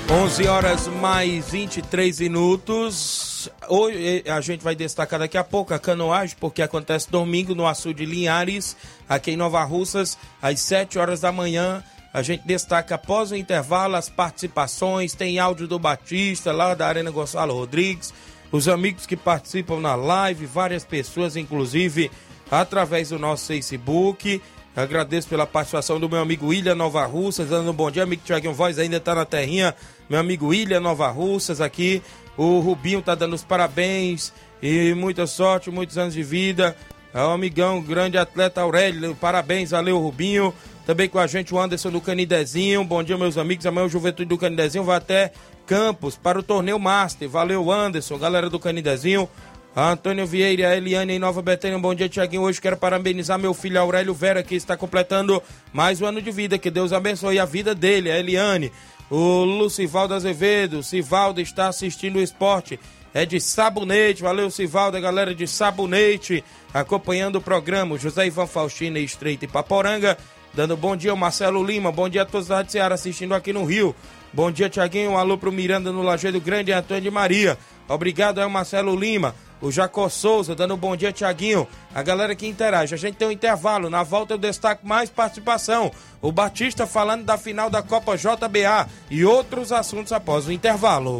11 0.09 0.47
horas 0.47 0.88
mais 0.88 1.49
23 1.49 2.19
minutos. 2.19 3.49
Hoje 3.67 4.23
a 4.27 4.39
gente 4.41 4.63
vai 4.63 4.75
destacar 4.75 5.19
daqui 5.19 5.38
a 5.38 5.43
pouco 5.43 5.73
a 5.73 5.79
canoagem, 5.79 6.38
porque 6.39 6.62
acontece 6.62 7.09
domingo 7.09 7.55
no 7.55 7.67
açude 7.67 8.05
de 8.05 8.12
Linhares, 8.12 8.77
aqui 9.09 9.31
em 9.31 9.36
Nova 9.36 9.63
Russas, 9.63 10.17
às 10.41 10.59
7 10.62 10.99
horas 10.99 11.21
da 11.21 11.31
manhã. 11.31 11.83
A 12.13 12.21
gente 12.21 12.45
destaca 12.45 12.93
após 12.93 13.32
o 13.32 13.36
intervalo 13.36 13.95
as 13.95 14.08
participações, 14.08 15.13
tem 15.15 15.39
áudio 15.39 15.67
do 15.67 15.80
Batista, 15.80 16.52
lá 16.52 16.76
da 16.76 16.88
Arena 16.88 17.10
Gonçalo 17.10 17.56
Rodrigues, 17.56 18.13
os 18.52 18.67
amigos 18.67 19.08
que 19.08 19.17
participam 19.17 19.80
na 19.80 19.95
live, 19.95 20.45
várias 20.45 20.86
pessoas, 20.86 21.36
inclusive, 21.36 22.12
através 22.52 23.10
do 23.10 23.17
nosso 23.17 23.47
Facebook. 23.47 24.39
Agradeço 24.76 25.28
pela 25.28 25.47
participação 25.47 25.99
do 25.99 26.08
meu 26.08 26.19
amigo 26.19 26.47
William 26.47 26.76
Nova 26.76 27.04
Russas, 27.06 27.49
dando 27.49 27.71
um 27.71 27.73
bom 27.73 27.89
dia, 27.89 28.04
amigo 28.04 28.21
Tiaguinho 28.23 28.54
Voz 28.54 28.78
ainda 28.78 28.97
está 28.97 29.15
na 29.15 29.26
terrinha, 29.26 29.76
meu 30.08 30.19
amigo 30.19 30.47
William 30.47 30.80
Nova 30.80 31.08
Russas 31.10 31.60
aqui, 31.60 32.02
o 32.38 32.60
Rubinho 32.60 32.99
está 32.99 33.15
dando 33.15 33.34
os 33.34 33.43
parabéns. 33.43 34.32
E 34.62 34.93
muita 34.93 35.28
sorte, 35.28 35.69
muitos 35.69 35.97
anos 35.97 36.13
de 36.13 36.23
vida, 36.23 36.78
é 37.13 37.19
amigão, 37.19 37.82
grande 37.82 38.17
atleta 38.17 38.62
Aurélio, 38.62 39.13
parabéns, 39.15 39.71
valeu 39.71 39.99
Rubinho, 39.99 40.54
também 40.85 41.07
com 41.07 41.19
a 41.19 41.27
gente 41.27 41.53
o 41.53 41.59
Anderson 41.59 41.89
do 41.89 42.01
Canidezinho. 42.01 42.83
Bom 42.83 43.03
dia, 43.03 43.17
meus 43.17 43.37
amigos. 43.37 43.65
Amanhã 43.65 43.85
o 43.85 43.89
Juventude 43.89 44.29
do 44.29 44.37
Canidezinho 44.37 44.83
vai 44.83 44.97
até 44.97 45.31
Campos 45.65 46.17
para 46.17 46.37
o 46.37 46.43
torneio 46.43 46.77
Master. 46.77 47.29
Valeu, 47.29 47.71
Anderson, 47.71 48.17
galera 48.17 48.49
do 48.49 48.59
Canidezinho. 48.59 49.29
Antônio 49.75 50.27
Vieira 50.27 50.69
a 50.69 50.77
Eliane 50.77 51.13
em 51.13 51.19
Nova 51.19 51.41
Betânia. 51.41 51.79
Bom 51.79 51.95
dia, 51.95 52.07
Tiaguinho. 52.07 52.43
Hoje 52.43 52.61
quero 52.61 52.77
parabenizar 52.77 53.39
meu 53.39 53.53
filho 53.53 53.79
Aurélio 53.79 54.13
Vera, 54.13 54.43
que 54.43 54.53
está 54.53 54.77
completando 54.77 55.41
mais 55.71 55.99
um 55.99 56.05
ano 56.05 56.21
de 56.21 56.29
vida. 56.29 56.59
Que 56.59 56.69
Deus 56.69 56.93
abençoe 56.93 57.39
a 57.39 57.45
vida 57.45 57.73
dele, 57.73 58.11
a 58.11 58.19
Eliane. 58.19 58.71
O 59.09 59.43
Lucivaldo 59.43 60.13
Azevedo, 60.13 60.79
o 60.79 60.83
Sivaldo 60.83 61.41
está 61.41 61.69
assistindo 61.69 62.17
o 62.17 62.21
esporte. 62.21 62.79
É 63.13 63.25
de 63.25 63.39
sabonete. 63.39 64.21
Valeu, 64.21 64.51
Sivaldo, 64.51 64.97
a 64.97 64.99
galera 64.99 65.33
de 65.33 65.47
sabonete, 65.47 66.43
acompanhando 66.73 67.37
o 67.37 67.41
programa. 67.41 67.97
José 67.97 68.27
Ivan 68.27 68.47
Faustina, 68.47 68.99
Estreito 68.99 69.45
e 69.45 69.47
Paporanga. 69.47 70.17
Dando 70.53 70.77
bom 70.77 70.95
dia 70.95 71.09
ao 71.09 71.17
Marcelo 71.17 71.63
Lima, 71.63 71.91
bom 71.91 72.07
dia 72.07 72.21
a 72.21 72.25
todos 72.25 72.47
da 72.47 72.57
Rádio 72.57 72.73
Ceará 72.73 72.93
assistindo 72.93 73.33
aqui 73.33 73.51
no 73.51 73.65
Rio. 73.65 73.95
Bom 74.31 74.51
dia, 74.51 74.69
Tiaguinho, 74.69 75.11
um 75.11 75.17
alô 75.17 75.35
pro 75.35 75.51
Miranda 75.51 75.91
no 75.91 76.03
Lajeado 76.03 76.39
Grande 76.39 76.71
Antônio 76.71 77.01
de 77.01 77.09
Maria. 77.09 77.57
Obrigado 77.87 78.39
ao 78.39 78.49
Marcelo 78.49 78.95
Lima. 78.95 79.33
O 79.59 79.71
Jacó 79.71 80.07
Souza 80.09 80.53
dando 80.53 80.77
bom 80.77 80.95
dia, 80.95 81.11
Tiaguinho. 81.11 81.67
A 81.93 82.03
galera 82.03 82.35
que 82.35 82.45
interage. 82.45 82.93
A 82.93 82.97
gente 82.97 83.15
tem 83.15 83.27
um 83.27 83.31
intervalo. 83.31 83.89
Na 83.89 84.03
volta 84.03 84.33
eu 84.33 84.37
destaco 84.37 84.85
mais 84.85 85.09
participação. 85.09 85.91
O 86.21 86.31
Batista 86.31 86.85
falando 86.85 87.23
da 87.23 87.37
final 87.37 87.69
da 87.69 87.81
Copa 87.81 88.15
JBA 88.15 88.87
e 89.09 89.25
outros 89.25 89.71
assuntos 89.71 90.11
após 90.11 90.47
o 90.47 90.51
intervalo. 90.51 91.19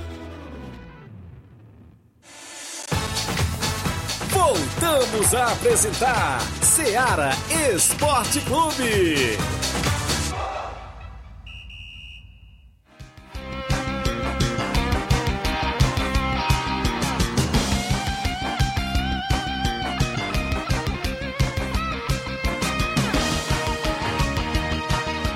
Voltamos 4.41 5.35
a 5.35 5.51
apresentar 5.51 6.41
Seara 6.63 7.29
Esporte 7.75 8.41
Clube. 8.41 9.37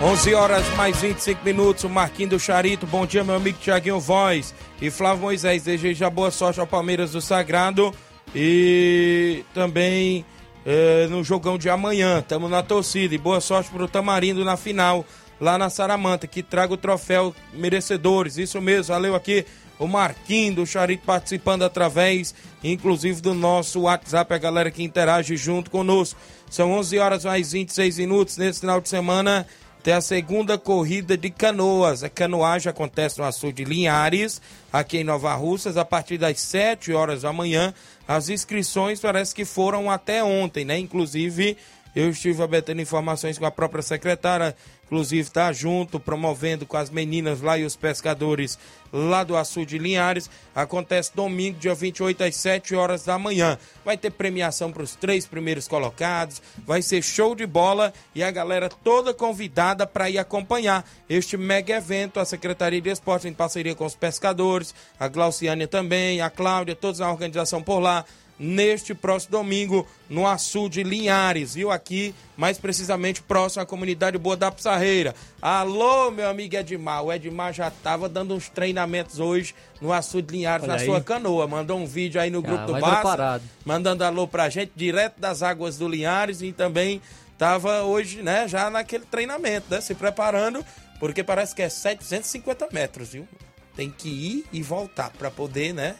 Onze 0.01 0.33
horas 0.33 0.67
mais 0.75 0.97
25 0.97 1.45
minutos, 1.45 1.83
o 1.83 1.89
Marquinho 1.89 2.29
do 2.29 2.39
Charito. 2.39 2.87
Bom 2.87 3.05
dia, 3.05 3.23
meu 3.23 3.35
amigo 3.35 3.59
Tiaguinho 3.59 3.99
Voz 3.99 4.53
e 4.81 4.89
Flávio 4.89 5.21
Moisés. 5.21 5.61
Deseja 5.61 6.09
boa 6.09 6.31
sorte 6.31 6.59
ao 6.59 6.65
Palmeiras 6.65 7.11
do 7.11 7.21
Sagrado 7.21 7.93
e 8.35 9.45
também 9.53 10.25
é, 10.65 11.07
no 11.07 11.23
jogão 11.23 11.57
de 11.57 11.69
amanhã. 11.69 12.19
Estamos 12.19 12.51
na 12.51 12.61
torcida 12.61 13.15
e 13.15 13.17
boa 13.17 13.39
sorte 13.39 13.69
para 13.69 13.83
o 13.83 13.87
Tamarindo 13.87 14.43
na 14.43 14.57
final, 14.57 15.05
lá 15.39 15.57
na 15.57 15.69
Saramanta, 15.69 16.27
que 16.27 16.43
traga 16.43 16.73
o 16.73 16.77
troféu 16.77 17.33
merecedores. 17.53 18.37
Isso 18.37 18.59
mesmo, 18.59 18.93
valeu 18.93 19.15
aqui 19.15 19.45
o 19.77 19.87
Marquinho 19.87 20.55
do 20.55 20.65
Charito 20.65 21.05
participando 21.05 21.63
através, 21.63 22.33
inclusive, 22.63 23.21
do 23.21 23.33
nosso 23.33 23.81
WhatsApp, 23.81 24.33
a 24.33 24.37
galera 24.37 24.71
que 24.71 24.83
interage 24.83 25.35
junto 25.37 25.69
conosco. 25.69 26.19
São 26.49 26.71
11 26.73 26.97
horas 26.97 27.25
mais 27.25 27.51
26 27.51 27.97
minutos 27.99 28.37
nesse 28.37 28.61
final 28.61 28.79
de 28.79 28.89
semana. 28.89 29.45
tem 29.83 29.93
a 29.93 30.01
segunda 30.01 30.57
corrida 30.57 31.15
de 31.15 31.29
canoas. 31.29 32.03
A 32.03 32.09
canoagem 32.09 32.69
acontece 32.69 33.19
no 33.19 33.25
açude 33.25 33.63
de 33.63 33.65
Linhares, 33.65 34.41
aqui 34.73 34.97
em 34.97 35.03
Nova 35.03 35.33
Russas, 35.35 35.77
a 35.77 35.85
partir 35.85 36.17
das 36.17 36.39
7 36.39 36.91
horas 36.91 37.21
da 37.21 37.31
manhã. 37.31 37.73
As 38.07 38.29
inscrições 38.29 38.99
parece 38.99 39.33
que 39.33 39.45
foram 39.45 39.89
até 39.89 40.23
ontem, 40.23 40.63
né? 40.63 40.77
Inclusive, 40.77 41.57
eu 41.95 42.09
estive 42.09 42.41
obtendo 42.41 42.81
informações 42.81 43.37
com 43.37 43.45
a 43.45 43.51
própria 43.51 43.81
secretária 43.81 44.55
inclusive 44.85 45.21
está 45.21 45.51
junto, 45.51 45.99
promovendo 45.99 46.65
com 46.65 46.77
as 46.77 46.89
meninas 46.89 47.41
lá 47.41 47.57
e 47.57 47.65
os 47.65 47.75
pescadores 47.75 48.57
lá 48.93 49.23
do 49.23 49.35
Açude 49.35 49.65
de 49.65 49.77
Linhares. 49.77 50.29
Acontece 50.53 51.11
domingo, 51.13 51.59
dia 51.59 51.73
28, 51.73 52.23
às 52.23 52.35
7 52.35 52.75
horas 52.75 53.03
da 53.03 53.17
manhã. 53.17 53.57
Vai 53.83 53.97
ter 53.97 54.11
premiação 54.11 54.71
para 54.71 54.83
os 54.83 54.95
três 54.95 55.25
primeiros 55.25 55.67
colocados, 55.67 56.41
vai 56.65 56.81
ser 56.81 57.01
show 57.01 57.35
de 57.35 57.45
bola 57.45 57.93
e 58.13 58.23
a 58.23 58.31
galera 58.31 58.69
toda 58.69 59.13
convidada 59.13 59.87
para 59.87 60.09
ir 60.09 60.17
acompanhar 60.17 60.85
este 61.09 61.35
mega 61.35 61.75
evento. 61.75 62.19
A 62.19 62.25
Secretaria 62.25 62.81
de 62.81 62.89
Esportes, 62.89 63.25
em 63.25 63.33
parceria 63.33 63.75
com 63.75 63.85
os 63.85 63.95
pescadores, 63.95 64.73
a 64.99 65.07
Glauciane 65.07 65.67
também, 65.67 66.21
a 66.21 66.29
Cláudia, 66.29 66.75
todos 66.75 66.99
na 66.99 67.11
organização 67.11 67.61
por 67.61 67.79
lá 67.79 68.05
neste 68.37 68.93
próximo 68.93 69.31
domingo 69.31 69.87
no 70.09 70.27
Açude 70.27 70.83
Linhares, 70.83 71.55
viu? 71.55 71.71
Aqui, 71.71 72.13
mais 72.35 72.57
precisamente, 72.57 73.21
próximo 73.21 73.63
à 73.63 73.65
comunidade 73.65 74.17
Boa 74.17 74.35
da 74.35 74.51
Pissarreira. 74.51 75.15
Alô, 75.41 76.11
meu 76.11 76.29
amigo 76.29 76.55
Edmar. 76.55 77.03
O 77.03 77.13
Edmar 77.13 77.53
já 77.53 77.69
estava 77.69 78.09
dando 78.09 78.35
uns 78.35 78.49
treinamentos 78.49 79.19
hoje 79.19 79.55
no 79.81 79.93
Açude 79.93 80.33
Linhares, 80.33 80.63
Olha 80.63 80.73
na 80.73 80.79
aí. 80.79 80.85
sua 80.85 81.01
canoa. 81.01 81.47
Mandou 81.47 81.77
um 81.77 81.85
vídeo 81.85 82.19
aí 82.19 82.29
no 82.29 82.41
grupo 82.41 82.63
ah, 82.63 82.65
do 82.65 82.79
Barça, 82.79 83.41
mandando 83.63 84.03
alô 84.03 84.27
pra 84.27 84.49
gente, 84.49 84.71
direto 84.75 85.19
das 85.19 85.41
águas 85.41 85.77
do 85.77 85.87
Linhares 85.87 86.41
e 86.41 86.51
também 86.51 87.01
estava 87.35 87.83
hoje, 87.83 88.21
né, 88.21 88.47
já 88.47 88.69
naquele 88.69 89.05
treinamento, 89.05 89.67
né, 89.69 89.81
se 89.81 89.93
preparando, 89.93 90.65
porque 90.99 91.23
parece 91.23 91.53
que 91.53 91.61
é 91.61 91.69
750 91.69 92.69
metros, 92.71 93.09
viu? 93.09 93.27
Tem 93.75 93.91
que 93.91 94.07
ir 94.07 94.45
e 94.53 94.63
voltar 94.63 95.11
para 95.11 95.29
poder, 95.29 95.73
né, 95.73 95.95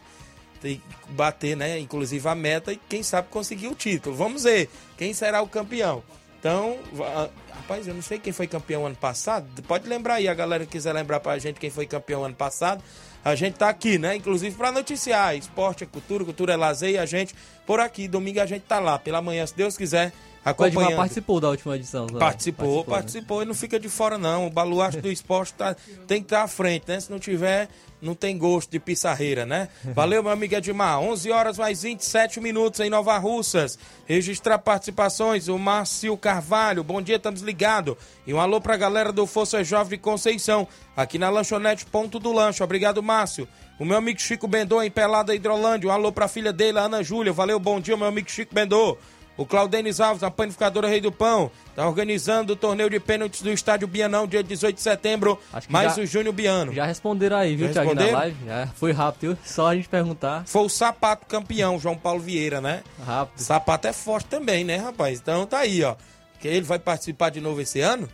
bater, 1.10 1.56
né? 1.56 1.80
Inclusive 1.80 2.28
a 2.28 2.36
meta 2.36 2.74
e 2.74 2.78
quem 2.78 3.04
sabe 3.04 3.28
conseguir 3.30 3.68
o 3.68 3.76
título. 3.76 4.16
Vamos 4.16 4.44
ver 4.44 4.70
quem 4.98 5.14
será 5.14 5.42
o 5.42 5.48
campeão. 5.48 6.04
Então, 6.40 6.78
rapaz, 7.52 7.88
eu 7.88 7.96
não 7.96 8.04
sei 8.04 8.20
quem 8.20 8.32
foi 8.32 8.46
campeão 8.46 8.86
ano 8.86 8.96
passado. 8.96 9.48
Pode 9.64 9.88
lembrar 9.88 10.16
aí, 10.16 10.28
a 10.28 10.34
galera 10.34 10.64
que 10.64 10.74
quiser 10.74 10.94
lembrar 10.94 11.20
pra 11.20 11.40
gente 11.40 11.60
quem 11.60 11.72
foi 11.72 11.88
campeão 11.88 12.24
ano 12.24 12.36
passado. 12.36 12.84
A 13.24 13.34
gente 13.34 13.56
tá 13.56 13.68
aqui, 13.68 13.98
né? 13.98 14.16
Inclusive 14.16 14.56
para 14.56 14.72
noticiar. 14.72 15.36
Esporte 15.36 15.84
é 15.84 15.88
cultura, 15.88 16.24
cultura 16.24 16.54
é 16.54 16.56
lazer 16.56 16.92
e 16.92 16.98
a 17.00 17.06
gente 17.08 17.34
por 17.66 17.80
aqui. 17.80 18.08
Domingo 18.08 18.40
a 18.40 18.46
gente 18.46 18.62
tá 18.62 18.80
lá. 18.80 19.00
Pela 19.00 19.20
manhã, 19.24 19.44
se 19.48 19.56
Deus 19.56 19.76
quiser, 19.76 20.14
acompanhando. 20.46 20.94
O 20.94 20.96
participou 20.98 21.40
da 21.42 21.50
última 21.50 21.76
edição. 21.76 22.06
Né? 22.06 22.20
Participou, 22.20 22.84
participou, 22.84 22.84
participou 22.86 23.38
né? 23.40 23.44
e 23.44 23.48
não 23.48 23.56
fica 23.56 23.80
de 23.80 23.90
fora 23.90 24.18
não. 24.18 24.46
O 24.46 24.50
baluarte 24.50 25.02
do 25.02 25.12
esporte 25.12 25.54
tá, 25.56 25.76
tem 26.08 26.22
que 26.22 26.28
estar 26.28 26.38
tá 26.38 26.44
à 26.44 26.48
frente, 26.48 26.86
né? 26.88 27.00
Se 27.00 27.12
não 27.12 27.20
tiver, 27.20 27.68
não 28.02 28.14
tem 28.14 28.38
gosto 28.38 28.70
de 28.70 28.80
pissarreira, 28.80 29.46
né? 29.46 29.68
Valeu, 29.84 30.22
meu 30.22 30.32
amigo 30.32 30.54
Edmar. 30.54 31.00
11 31.00 31.32
horas 31.32 31.58
mais 31.58 31.82
27 31.82 32.40
minutos 32.40 32.80
em 32.80 32.90
Nova 32.90 33.18
Russas. 33.18 33.80
Registrar 34.06 34.60
participações, 34.60 35.48
o 35.48 35.58
Márcio 35.58 36.16
Carvalho. 36.16 36.84
Bom 36.84 37.02
dia, 37.02 37.16
estamos 37.16 37.42
ligados. 37.42 37.96
E 38.28 38.34
um 38.34 38.40
alô 38.40 38.62
pra 38.62 38.78
galera 38.78 39.12
do 39.12 39.26
Força 39.26 39.64
Jovem 39.64 39.98
de 39.98 40.04
Conceição, 40.04 40.68
aqui 40.96 41.18
na 41.18 41.30
lanchonete 41.30 41.86
Ponto 41.86 42.20
do 42.20 42.32
Lanche. 42.32 42.62
Obrigado, 42.64 43.02
Márcio. 43.02 43.48
O 43.80 43.84
meu 43.84 43.98
amigo 43.98 44.22
Chico 44.22 44.48
Bendô 44.48 44.82
em 44.82 44.92
Pelada 44.92 45.36
Hidrolândia. 45.36 45.90
Um 45.90 45.92
alô 45.92 46.12
pra 46.12 46.28
filha 46.28 46.54
dele, 46.54 46.80
Ana 46.80 47.04
Júlia. 47.04 47.34
Valeu, 47.34 47.60
bom 47.60 47.80
dia, 47.80 47.98
meu 47.98 48.08
amigo 48.08 48.30
Chico 48.30 48.54
Bendô. 48.54 48.98
O 49.38 49.46
Claudenis 49.46 50.00
Alves, 50.00 50.24
a 50.24 50.32
panificadora 50.32 50.88
Rei 50.88 51.02
do 51.02 51.12
Pão, 51.12 51.52
está 51.70 51.86
organizando 51.86 52.54
o 52.54 52.56
torneio 52.56 52.90
de 52.90 53.00
pênaltis 53.00 53.42
do 53.42 53.52
Estádio 53.52 53.88
Bianão, 53.88 54.26
dia 54.26 54.42
18 54.42 54.76
de 54.76 54.82
setembro, 54.82 55.38
mais 55.70 55.96
já, 55.96 56.02
o 56.02 56.06
Júnior 56.06 56.34
Biano. 56.34 56.74
Já 56.74 56.86
responderam 56.86 57.38
aí, 57.38 57.56
viu, 57.56 57.72
Thiago, 57.72 57.94
na 57.94 58.06
live? 58.06 58.38
Já 58.46 58.68
foi 58.76 58.94
rápido, 58.94 59.38
só 59.44 59.68
a 59.68 59.76
gente 59.76 59.90
perguntar. 59.90 60.44
Foi 60.46 60.64
o 60.64 60.70
Sapato 60.70 61.26
campeão, 61.26 61.78
João 61.78 61.98
Paulo 61.98 62.22
Vieira, 62.22 62.62
né? 62.62 62.82
Rápido. 63.06 63.40
Sapato 63.40 63.88
é 63.88 63.94
forte 63.94 64.28
também, 64.28 64.64
né, 64.64 64.78
rapaz? 64.78 65.20
Então 65.20 65.46
tá 65.46 65.60
aí, 65.60 65.84
ó. 65.84 65.96
Que 66.40 66.48
ele 66.48 66.62
vai 66.62 66.80
participar 66.80 67.30
de 67.30 67.42
novo 67.42 67.60
esse 67.60 67.82
ano? 67.82 68.08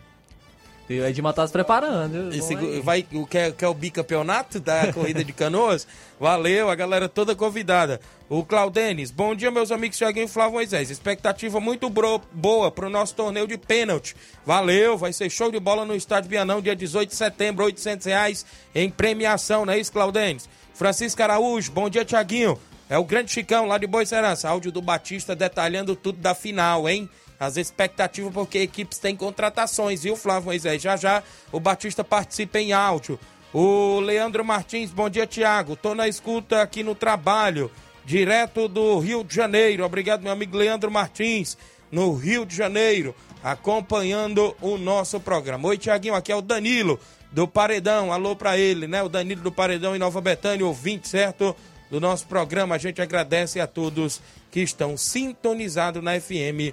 E 0.92 1.00
o 1.00 1.06
Edmar 1.06 1.34
tá 1.34 1.48
se 1.48 1.54
preparando. 1.54 2.36
Esse, 2.36 2.54
vai, 2.82 3.08
o, 3.14 3.26
quer, 3.26 3.54
quer 3.54 3.68
o 3.70 3.74
bicampeonato 3.74 4.60
da 4.60 4.92
corrida 4.94 5.24
de 5.24 5.32
canoas? 5.32 5.88
Valeu, 6.20 6.70
a 6.70 6.76
galera 6.76 7.08
toda 7.08 7.34
convidada. 7.34 8.02
O 8.28 8.44
Claudenis, 8.44 9.10
bom 9.10 9.34
dia, 9.34 9.50
meus 9.50 9.72
amigos 9.72 9.98
Thiaguinho 9.98 10.26
e 10.26 10.28
Flávio 10.28 10.54
Moisés. 10.54 10.90
Expectativa 10.90 11.62
muito 11.62 11.90
bro, 11.90 12.22
boa 12.34 12.70
pro 12.70 12.90
nosso 12.90 13.16
torneio 13.16 13.48
de 13.48 13.58
pênalti. 13.58 14.18
Valeu, 14.46 14.98
vai 14.98 15.14
ser 15.14 15.30
show 15.30 15.50
de 15.50 15.62
bola 15.62 15.86
no 15.86 15.96
Estádio 15.96 16.30
Bianão, 16.30 16.62
dia 16.62 16.76
18 16.76 17.10
de 17.10 17.16
setembro, 17.16 17.64
800 17.64 18.06
reais 18.08 18.46
em 18.76 18.90
premiação, 18.90 19.66
não 19.66 19.72
é 19.72 19.80
isso, 19.80 19.94
Claudenis? 19.94 20.50
Francisco 20.74 21.24
Araújo, 21.24 21.72
bom 21.72 21.90
dia, 21.90 22.04
Thiaguinho. 22.04 22.60
É 22.90 22.98
o 22.98 23.06
grande 23.06 23.32
Chicão 23.32 23.66
lá 23.66 23.78
de 23.78 23.88
Boa 23.88 24.06
Serança. 24.06 24.50
Áudio 24.50 24.70
do 24.70 24.82
Batista 24.82 25.34
detalhando 25.34 25.96
tudo 25.96 26.20
da 26.20 26.36
final, 26.36 26.90
hein? 26.90 27.10
As 27.42 27.58
expectativas, 27.58 28.32
porque 28.32 28.60
equipes 28.60 29.00
têm 29.00 29.16
contratações, 29.16 30.04
viu, 30.04 30.16
Flávio 30.16 30.46
Moisés? 30.46 30.80
Já 30.80 30.96
já 30.96 31.24
o 31.52 31.60
Batista 31.60 32.04
participa 32.04 32.60
em 32.60 32.72
áudio. 32.72 33.20
O 33.52 34.00
Leandro 34.00 34.46
Martins, 34.46 34.92
bom 34.92 35.10
dia, 35.10 35.26
Tiago. 35.26 35.76
Tô 35.76 35.96
na 35.96 36.08
escuta 36.08 36.62
aqui 36.62 36.84
no 36.84 36.94
trabalho, 36.94 37.72
direto 38.06 38.68
do 38.68 39.00
Rio 39.00 39.24
de 39.24 39.34
Janeiro. 39.34 39.84
Obrigado, 39.84 40.22
meu 40.22 40.32
amigo 40.32 40.56
Leandro 40.56 40.92
Martins, 40.92 41.58
no 41.92 42.14
Rio 42.14 42.46
de 42.46 42.56
Janeiro, 42.56 43.16
acompanhando 43.44 44.56
o 44.62 44.78
nosso 44.78 45.20
programa. 45.20 45.68
Oi, 45.68 45.80
Tiaguinho, 45.80 46.14
aqui 46.14 46.32
é 46.32 46.36
o 46.36 46.44
Danilo 46.44 47.00
do 47.32 47.48
Paredão. 47.48 48.14
Alô 48.14 48.36
pra 48.36 48.56
ele, 48.56 48.86
né? 48.86 49.02
O 49.02 49.10
Danilo 49.10 49.42
do 49.42 49.52
Paredão 49.52 49.96
em 49.96 50.00
Nova 50.00 50.22
Betânia, 50.22 50.64
ouvinte, 50.64 51.10
certo? 51.10 51.56
Do 51.90 52.00
nosso 52.00 52.28
programa. 52.28 52.76
A 52.76 52.78
gente 52.78 53.02
agradece 53.02 53.60
a 53.60 53.66
todos 53.66 54.22
que 54.52 54.60
estão 54.60 54.96
sintonizados 54.96 56.04
na 56.04 56.22
FM 56.22 56.72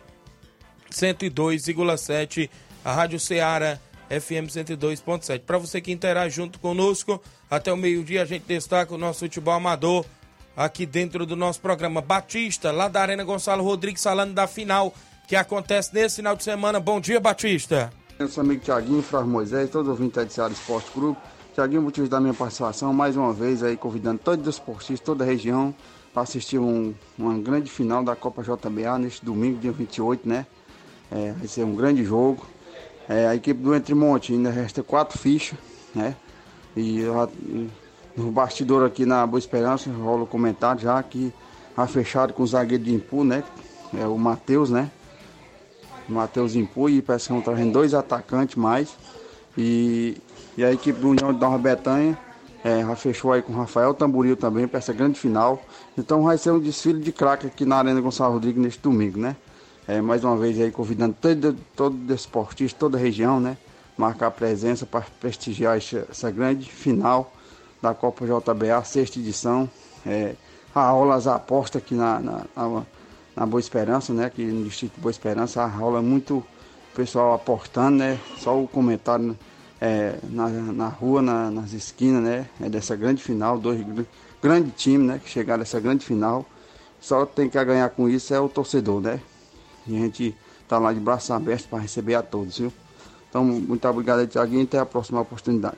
102,7, 0.90 2.50
a 2.84 2.92
Rádio 2.92 3.20
Ceará 3.20 3.78
FM 4.08 4.48
102.7. 4.48 5.40
Para 5.40 5.58
você 5.58 5.80
que 5.80 5.92
interage 5.92 6.36
junto 6.36 6.58
conosco, 6.58 7.20
até 7.50 7.72
o 7.72 7.76
meio-dia 7.76 8.22
a 8.22 8.24
gente 8.24 8.44
destaca 8.46 8.94
o 8.94 8.98
nosso 8.98 9.20
futebol 9.20 9.54
amador 9.54 10.04
aqui 10.56 10.84
dentro 10.86 11.24
do 11.24 11.36
nosso 11.36 11.60
programa. 11.60 12.00
Batista, 12.00 12.72
lá 12.72 12.88
da 12.88 13.00
Arena 13.00 13.22
Gonçalo 13.22 13.62
Rodrigues, 13.62 14.02
falando 14.02 14.32
da 14.32 14.46
final 14.46 14.92
que 15.28 15.36
acontece 15.36 15.94
nesse 15.94 16.16
final 16.16 16.34
de 16.34 16.42
semana. 16.42 16.80
Bom 16.80 17.00
dia, 17.00 17.20
Batista. 17.20 17.92
Eu 18.18 18.28
sou 18.28 18.42
amigo 18.42 18.64
Tiaguinho, 18.64 19.02
Flávio 19.02 19.30
Moisés, 19.30 19.70
todos 19.70 19.88
os 19.88 19.92
ouvintes 19.92 20.26
de 20.26 20.32
Ceará 20.32 20.52
Esporte 20.52 20.90
Grupo. 20.94 21.20
Tiaguinho, 21.54 21.82
motivo 21.82 22.08
da 22.08 22.20
minha 22.20 22.34
participação, 22.34 22.92
mais 22.92 23.16
uma 23.16 23.32
vez 23.32 23.62
aí 23.62 23.76
convidando 23.76 24.18
todos 24.18 24.46
os 24.46 24.54
esportistas, 24.54 25.00
toda 25.00 25.22
a 25.22 25.26
região, 25.26 25.74
para 26.12 26.22
assistir 26.22 26.58
um, 26.58 26.94
uma 27.16 27.38
grande 27.38 27.70
final 27.70 28.02
da 28.02 28.16
Copa 28.16 28.42
JBA 28.42 28.98
neste 28.98 29.24
domingo, 29.24 29.58
dia 29.58 29.70
28, 29.70 30.28
né? 30.28 30.46
É, 31.10 31.32
vai 31.32 31.46
ser 31.46 31.64
um 31.64 31.74
grande 31.74 32.04
jogo. 32.04 32.46
É, 33.08 33.26
a 33.26 33.34
equipe 33.34 33.60
do 33.60 33.74
Entremonte 33.74 34.32
ainda 34.32 34.50
resta 34.50 34.82
quatro 34.82 35.18
fichas, 35.18 35.58
né? 35.94 36.14
E, 36.76 37.02
no 38.16 38.30
bastidor 38.30 38.84
aqui 38.84 39.06
na 39.06 39.26
Boa 39.26 39.38
Esperança 39.38 39.90
rola 39.90 40.24
o 40.24 40.26
comentário 40.26 40.80
já 40.80 41.02
que 41.02 41.32
vai 41.76 41.86
fechado 41.86 42.32
com 42.32 42.42
o 42.42 42.46
zagueiro 42.46 42.84
de 42.84 42.92
Impu, 42.92 43.24
né? 43.24 43.44
É 43.96 44.06
o 44.06 44.18
Matheus, 44.18 44.70
né? 44.70 44.90
Matheus 46.08 46.54
Impu 46.54 46.88
e 46.88 47.00
parece 47.00 47.28
que 47.28 47.34
estão 47.34 47.40
trazendo 47.40 47.72
dois 47.72 47.94
atacantes 47.94 48.56
mais. 48.56 48.96
E, 49.56 50.16
e 50.56 50.64
a 50.64 50.72
equipe 50.72 50.98
do 50.98 51.10
União 51.10 51.32
de 51.32 51.40
Nova 51.40 51.58
Betanha 51.58 52.18
é, 52.64 52.80
já 52.80 52.96
fechou 52.96 53.32
aí 53.32 53.42
com 53.42 53.52
o 53.52 53.56
Rafael 53.56 53.94
Tamboril 53.94 54.36
também 54.36 54.66
para 54.66 54.78
essa 54.78 54.92
grande 54.92 55.18
final. 55.18 55.62
Então 55.96 56.22
vai 56.22 56.36
ser 56.36 56.50
um 56.50 56.58
desfile 56.58 57.00
de 57.00 57.12
craque 57.12 57.46
aqui 57.46 57.64
na 57.64 57.76
Arena 57.76 58.00
Gonçalo 58.00 58.34
Rodrigues 58.34 58.60
neste 58.60 58.80
domingo, 58.80 59.18
né? 59.18 59.36
É, 59.88 60.02
mais 60.02 60.22
uma 60.22 60.36
vez 60.36 60.60
aí 60.60 60.70
convidando 60.70 61.16
todo, 61.18 61.56
todo 61.74 61.96
desportista, 61.96 62.78
toda 62.78 62.98
a 62.98 63.00
região, 63.00 63.40
né? 63.40 63.56
Marcar 63.96 64.30
presença 64.30 64.84
para 64.84 65.00
prestigiar 65.18 65.78
essa, 65.78 66.06
essa, 66.10 66.30
grande 66.30 66.70
final 66.70 67.32
da 67.80 67.94
Copa 67.94 68.26
JBA, 68.26 68.84
sexta 68.84 69.18
edição. 69.18 69.68
É, 70.04 70.34
a 70.74 70.82
aulas 70.82 71.26
aposta 71.26 71.78
aqui 71.78 71.94
na, 71.94 72.20
na, 72.20 72.44
na, 72.54 72.86
na, 73.34 73.46
Boa 73.46 73.58
Esperança, 73.58 74.12
né? 74.12 74.26
Aqui 74.26 74.44
no 74.44 74.64
Distrito 74.66 75.00
Boa 75.00 75.10
Esperança, 75.10 75.62
a 75.62 75.74
aula 75.74 76.00
é 76.00 76.02
muito 76.02 76.44
pessoal 76.94 77.32
aportando, 77.32 77.96
né? 77.96 78.18
Só 78.36 78.62
o 78.62 78.68
comentário 78.68 79.34
é, 79.80 80.18
na, 80.24 80.50
na 80.50 80.88
rua, 80.88 81.22
na, 81.22 81.50
nas 81.50 81.72
esquinas, 81.72 82.22
né? 82.22 82.46
É 82.60 82.68
dessa 82.68 82.94
grande 82.94 83.22
final, 83.22 83.58
dois 83.58 83.82
grandes 84.42 84.74
times, 84.76 85.06
né? 85.08 85.18
Que 85.24 85.30
chegaram 85.30 85.60
nessa 85.60 85.80
grande 85.80 86.04
final. 86.04 86.44
Só 87.00 87.24
tem 87.24 87.48
que 87.48 87.64
ganhar 87.64 87.88
com 87.88 88.06
isso 88.06 88.34
é 88.34 88.38
o 88.38 88.50
torcedor, 88.50 89.00
né? 89.00 89.18
E 89.88 89.96
a 89.96 90.00
gente 90.00 90.34
está 90.62 90.78
lá 90.78 90.92
de 90.92 91.00
braços 91.00 91.30
abertos 91.30 91.66
para 91.66 91.80
receber 91.80 92.14
a 92.14 92.22
todos, 92.22 92.58
viu? 92.58 92.72
Então, 93.28 93.44
muito 93.44 93.86
obrigado 93.88 94.20
aí, 94.20 94.26
Tiaguinho, 94.26 94.64
até 94.64 94.78
a 94.78 94.86
próxima 94.86 95.20
oportunidade. 95.20 95.76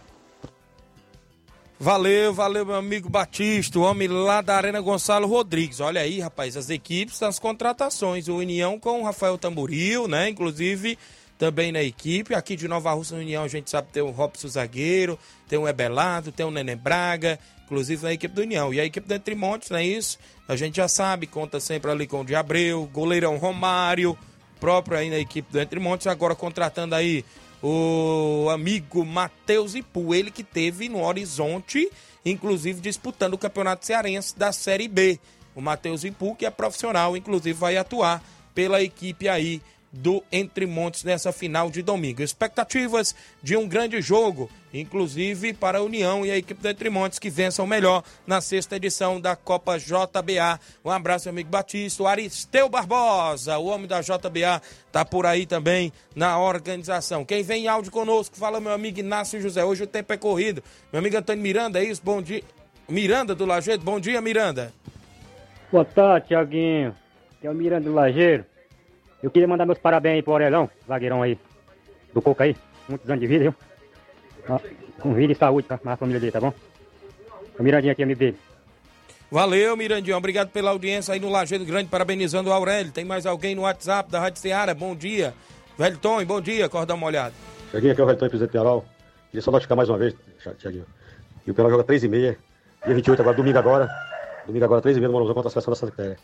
Valeu, 1.83 2.35
valeu, 2.35 2.67
meu 2.67 2.75
amigo 2.75 3.09
Batista, 3.09 3.79
o 3.79 3.83
homem 3.83 4.07
lá 4.07 4.43
da 4.43 4.55
Arena 4.55 4.83
Gonçalo 4.83 5.27
Rodrigues. 5.27 5.81
Olha 5.81 6.03
aí, 6.03 6.21
rapaz, 6.21 6.55
as 6.55 6.69
equipes, 6.69 7.23
as 7.23 7.39
contratações. 7.39 8.29
O 8.29 8.37
União 8.37 8.79
com 8.79 9.01
o 9.01 9.05
Rafael 9.05 9.39
Tamboril, 9.39 10.07
né? 10.07 10.29
Inclusive, 10.29 10.99
também 11.39 11.73
na 11.73 11.83
equipe. 11.83 12.35
Aqui 12.35 12.55
de 12.55 12.69
Nova 12.69 12.93
Rússia 12.93 13.17
União 13.17 13.43
a 13.43 13.49
gente 13.49 13.71
sabe 13.71 13.89
tem 13.91 14.03
o 14.03 14.11
Robson 14.11 14.47
Zagueiro, 14.47 15.19
tem 15.49 15.59
o 15.59 15.67
Ebelado, 15.67 16.31
tem 16.31 16.45
o 16.45 16.51
Neném 16.51 16.77
Braga, 16.77 17.39
inclusive 17.71 18.03
na 18.03 18.13
equipe 18.13 18.35
do 18.35 18.43
União. 18.43 18.75
E 18.75 18.81
a 18.81 18.85
equipe 18.85 19.07
do 19.07 19.15
Entre 19.15 19.37
Montes, 19.37 19.71
não 19.71 19.79
é 19.79 19.87
isso? 19.87 20.19
A 20.49 20.57
gente 20.57 20.79
já 20.79 20.89
sabe, 20.89 21.29
conta 21.29 21.61
sempre 21.61 21.89
ali 21.89 22.05
com 22.05 22.23
o 22.23 22.25
de 22.25 22.35
Abreu, 22.35 22.91
goleirão 22.93 23.37
Romário, 23.37 24.19
próprio 24.59 24.99
aí 24.99 25.09
na 25.09 25.19
equipe 25.19 25.51
do 25.53 25.61
Entre 25.61 25.79
Montes, 25.79 26.09
agora 26.09 26.35
contratando 26.35 26.97
aí 26.97 27.25
o 27.63 28.49
amigo 28.51 29.07
Matheus 29.07 29.77
Ipu, 29.77 30.13
ele 30.13 30.33
que 30.33 30.43
teve 30.43 30.89
no 30.89 31.05
Horizonte, 31.05 31.89
inclusive 32.27 32.81
disputando 32.81 33.35
o 33.35 33.39
Campeonato 33.39 33.87
Cearense 33.87 34.37
da 34.37 34.51
Série 34.51 34.89
B. 34.89 35.21
O 35.55 35.61
Matheus 35.61 36.03
Ipu, 36.03 36.35
que 36.35 36.45
é 36.45 36.51
profissional, 36.51 37.17
inclusive 37.17 37.57
vai 37.57 37.77
atuar 37.77 38.21
pela 38.53 38.83
equipe 38.83 39.29
aí 39.29 39.63
do 39.93 40.23
Entre 40.31 40.67
Montes 40.67 41.05
nessa 41.05 41.33
final 41.33 41.71
de 41.71 41.83
domingo. 41.83 42.23
Expectativas 42.23 43.15
de 43.43 43.57
um 43.57 43.67
grande 43.67 44.01
jogo, 44.01 44.49
inclusive 44.73 45.53
para 45.53 45.79
a 45.79 45.83
União 45.83 46.25
e 46.25 46.31
a 46.31 46.37
equipe 46.37 46.63
do 46.63 46.69
Entre 46.69 46.89
Montes 46.89 47.19
que 47.19 47.29
vençam 47.29 47.67
melhor 47.67 48.05
na 48.27 48.41
sexta 48.41 48.77
edição 48.77 49.21
da 49.21 49.35
Copa 49.35 49.79
JBA. 49.79 50.61
Um 50.85 50.91
abraço, 50.91 51.29
amigo 51.29 51.51
Batista. 51.51 52.03
O 52.03 52.07
Aristeu 52.07 52.69
Barbosa, 52.69 53.59
o 53.59 53.67
homem 53.67 53.89
da 53.89 54.01
JBA, 54.01 54.63
tá 54.93 55.05
por 55.05 55.27
aí 55.27 55.45
também 55.45 55.93
na 56.15 56.39
organização. 56.39 57.25
Quem 57.25 57.43
vem 57.43 57.65
em 57.65 57.69
áudio 57.69 57.91
conosco, 57.91 58.37
fala 58.37 58.61
meu 58.61 58.73
amigo 58.73 59.01
Inácio 59.01 59.41
José. 59.41 59.65
Hoje 59.65 59.83
o 59.83 59.89
tempo 59.89 60.13
é 60.13 60.17
corrido. 60.17 60.63
Meu 60.93 61.01
amigo 61.01 61.17
Antônio 61.17 61.43
Miranda, 61.43 61.81
é 61.81 61.85
isso? 61.85 62.03
Bom 62.05 62.23
dia. 62.23 62.43
Miranda 62.89 63.35
do 63.35 63.47
Lajeiro, 63.47 63.83
bom 63.83 64.01
dia, 64.01 64.21
Miranda. 64.21 64.73
Boa 65.71 65.85
tarde, 65.85 66.29
Tiaguinho. 66.29 66.95
Que 67.41 67.47
é 67.47 67.51
o 67.51 67.55
Miranda 67.55 67.89
do 67.89 67.95
Lajeiro. 67.95 68.45
Eu 69.23 69.31
queria 69.31 69.47
mandar 69.47 69.67
meus 69.67 69.79
parabéns 69.79 70.17
aí 70.17 70.23
pro 70.23 70.33
Aurelão, 70.33 70.71
zagueirão 70.89 71.23
aí, 71.23 71.39
do 72.15 72.23
Coco 72.23 72.43
aí. 72.43 72.57
Muitos 72.89 73.09
anos 73.09 73.21
de 73.21 73.27
vida, 73.27 73.45
viu? 73.45 73.55
Com 74.99 75.15
vida 75.15 75.33
e 75.33 75.37
saúde 75.37 75.67
pra 75.67 75.79
a 75.85 75.97
família 75.97 76.21
dele, 76.21 76.33
tá 76.33 76.41
bom? 76.41 76.53
O 77.59 77.63
Mirandinha 77.63 77.93
aqui, 77.93 78.03
amigo 78.03 78.19
dele. 78.19 78.37
Valeu, 79.31 79.77
Mirandinho. 79.77 80.17
Obrigado 80.17 80.49
pela 80.49 80.71
audiência 80.71 81.15
aí 81.15 81.21
no 81.21 81.29
Lajeado 81.29 81.65
Grande, 81.65 81.89
parabenizando 81.89 82.51
o 82.51 82.53
Aurélio. 82.53 82.91
Tem 82.91 83.05
mais 83.05 83.27
alguém 83.27 83.55
no 83.55 83.63
WhatsApp 83.63 84.11
da 84.11 84.19
Rádio 84.19 84.41
Ceará? 84.41 84.75
Bom 84.75 84.97
dia. 84.97 85.35
Velho 85.79 85.99
Tom, 85.99 86.25
bom 86.25 86.41
dia. 86.41 86.69
Corre 86.69 86.87
dar 86.87 86.95
uma 86.95 87.07
olhada. 87.07 87.33
Cheguei 87.71 87.93
aqui, 87.93 88.01
é 88.01 88.05
o 88.05 88.07
Velho 88.07 88.19
Tom, 88.19 88.29
presidente 88.29 88.51
Piaral. 88.51 88.85
Queria 89.31 89.43
só 89.43 89.53
notificar 89.53 89.77
mais 89.77 89.89
uma 89.89 89.99
vez, 89.99 90.17
Tiaguinho. 90.59 90.87
E 91.47 91.51
o 91.51 91.55
Piaral 91.55 91.71
joga 91.71 91.85
3 91.85 92.05
e 92.05 92.09
meia, 92.09 92.39
dia 92.85 92.95
28 92.95 93.21
agora, 93.21 93.37
domingo 93.37 93.59
agora. 93.59 93.89
Domingo 94.47 94.65
agora, 94.65 94.81
3 94.81 94.97
e 94.97 95.01
meia 95.01 95.09
no 95.09 95.13
Morozão 95.13 95.35
contra 95.35 95.49
a 95.49 95.53
seleção 95.53 95.73
da 95.73 95.79
Santa 95.79 95.93
Clara. 95.93 96.17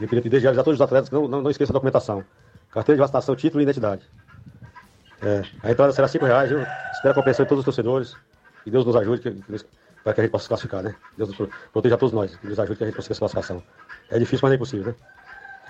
Eu 0.00 0.08
queria 0.08 0.22
pedir 0.22 0.40
já 0.40 0.50
a 0.50 0.54
todos 0.54 0.74
os 0.74 0.80
atletas 0.80 1.08
que 1.08 1.14
não, 1.14 1.26
não, 1.26 1.42
não 1.42 1.50
esqueçam 1.50 1.72
a 1.72 1.74
documentação. 1.74 2.24
Carteira 2.70 2.96
de 2.96 3.00
vacinação, 3.00 3.34
título 3.34 3.62
e 3.62 3.64
identidade. 3.64 4.02
É, 5.22 5.42
a 5.62 5.70
entrada 5.70 5.92
será 5.92 6.06
5 6.06 6.24
reais, 6.24 6.50
eu 6.50 6.60
espero 6.92 7.12
a 7.12 7.14
compreensão 7.14 7.44
de 7.44 7.48
todos 7.48 7.60
os 7.60 7.64
torcedores. 7.64 8.14
Que 8.62 8.70
Deus 8.70 8.84
nos 8.84 8.96
ajude 8.96 9.22
que, 9.22 9.30
que, 9.30 9.64
para 10.04 10.12
que 10.12 10.20
a 10.20 10.24
gente 10.24 10.30
possa 10.30 10.42
se 10.42 10.48
classificar, 10.48 10.82
né? 10.82 10.94
Deus 11.16 11.30
nos 11.30 11.48
proteja 11.72 11.94
a 11.94 11.98
todos 11.98 12.12
nós, 12.12 12.36
que 12.36 12.46
nos 12.46 12.58
ajude 12.58 12.76
que 12.76 12.84
a 12.84 12.86
gente 12.86 12.96
consiga 12.96 13.12
essa 13.12 13.20
classificação. 13.20 13.62
É 14.10 14.18
difícil, 14.18 14.40
mas 14.42 14.52
é 14.52 14.54
impossível, 14.56 14.86
né? 14.86 14.94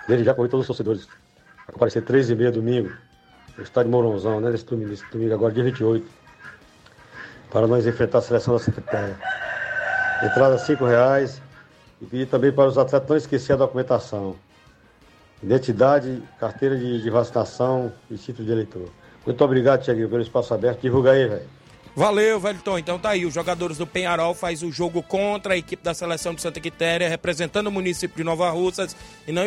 Desde 0.08 0.24
já 0.24 0.34
corri 0.34 0.48
todos 0.48 0.64
os 0.64 0.66
torcedores. 0.66 1.06
Vai 1.06 1.72
comparecer 1.72 2.02
13 2.02 2.32
e 2.32 2.36
meia 2.36 2.50
domingo, 2.50 2.92
no 3.56 3.62
estádio 3.62 3.90
Mourãozão, 3.90 4.40
né? 4.40 4.50
Nesse 4.50 4.64
domingo, 4.64 4.90
nesse 4.90 5.04
domingo 5.10 5.34
agora, 5.34 5.52
dia 5.52 5.64
28. 5.64 6.06
Para 7.50 7.66
nós 7.66 7.86
enfrentar 7.86 8.18
a 8.18 8.22
seleção 8.22 8.54
da 8.54 8.60
Santa 8.60 8.80
Catarina. 8.80 9.18
Entrada 10.22 10.58
5 10.58 10.84
reais. 10.84 11.40
E 12.00 12.06
pedir 12.06 12.26
também 12.26 12.52
para 12.52 12.68
os 12.68 12.76
atletas 12.76 13.08
não 13.08 13.16
esquecer 13.16 13.54
a 13.54 13.56
documentação. 13.56 14.36
Identidade, 15.42 16.22
carteira 16.38 16.76
de, 16.76 17.02
de 17.02 17.10
vacinação 17.10 17.92
e 18.10 18.16
título 18.16 18.46
de 18.46 18.52
eleitor. 18.52 18.88
Muito 19.24 19.44
obrigado, 19.44 19.82
Tiaguinho, 19.82 20.08
pelo 20.08 20.22
espaço 20.22 20.54
aberto. 20.54 20.80
Divulga 20.80 21.12
aí, 21.12 21.26
velho. 21.26 21.56
Valeu, 21.96 22.38
velho 22.38 22.60
Tom. 22.62 22.78
Então 22.78 22.98
tá 22.98 23.10
aí, 23.10 23.24
os 23.24 23.32
jogadores 23.32 23.78
do 23.78 23.86
Penharol 23.86 24.34
faz 24.34 24.62
o 24.62 24.70
jogo 24.70 25.02
contra 25.02 25.54
a 25.54 25.56
equipe 25.56 25.82
da 25.82 25.94
seleção 25.94 26.34
de 26.34 26.42
Santa 26.42 26.60
Quitéria, 26.60 27.08
representando 27.08 27.68
o 27.68 27.72
município 27.72 28.18
de 28.18 28.22
Nova 28.22 28.50
Russas 28.50 28.94
e 29.26 29.32
não 29.32 29.42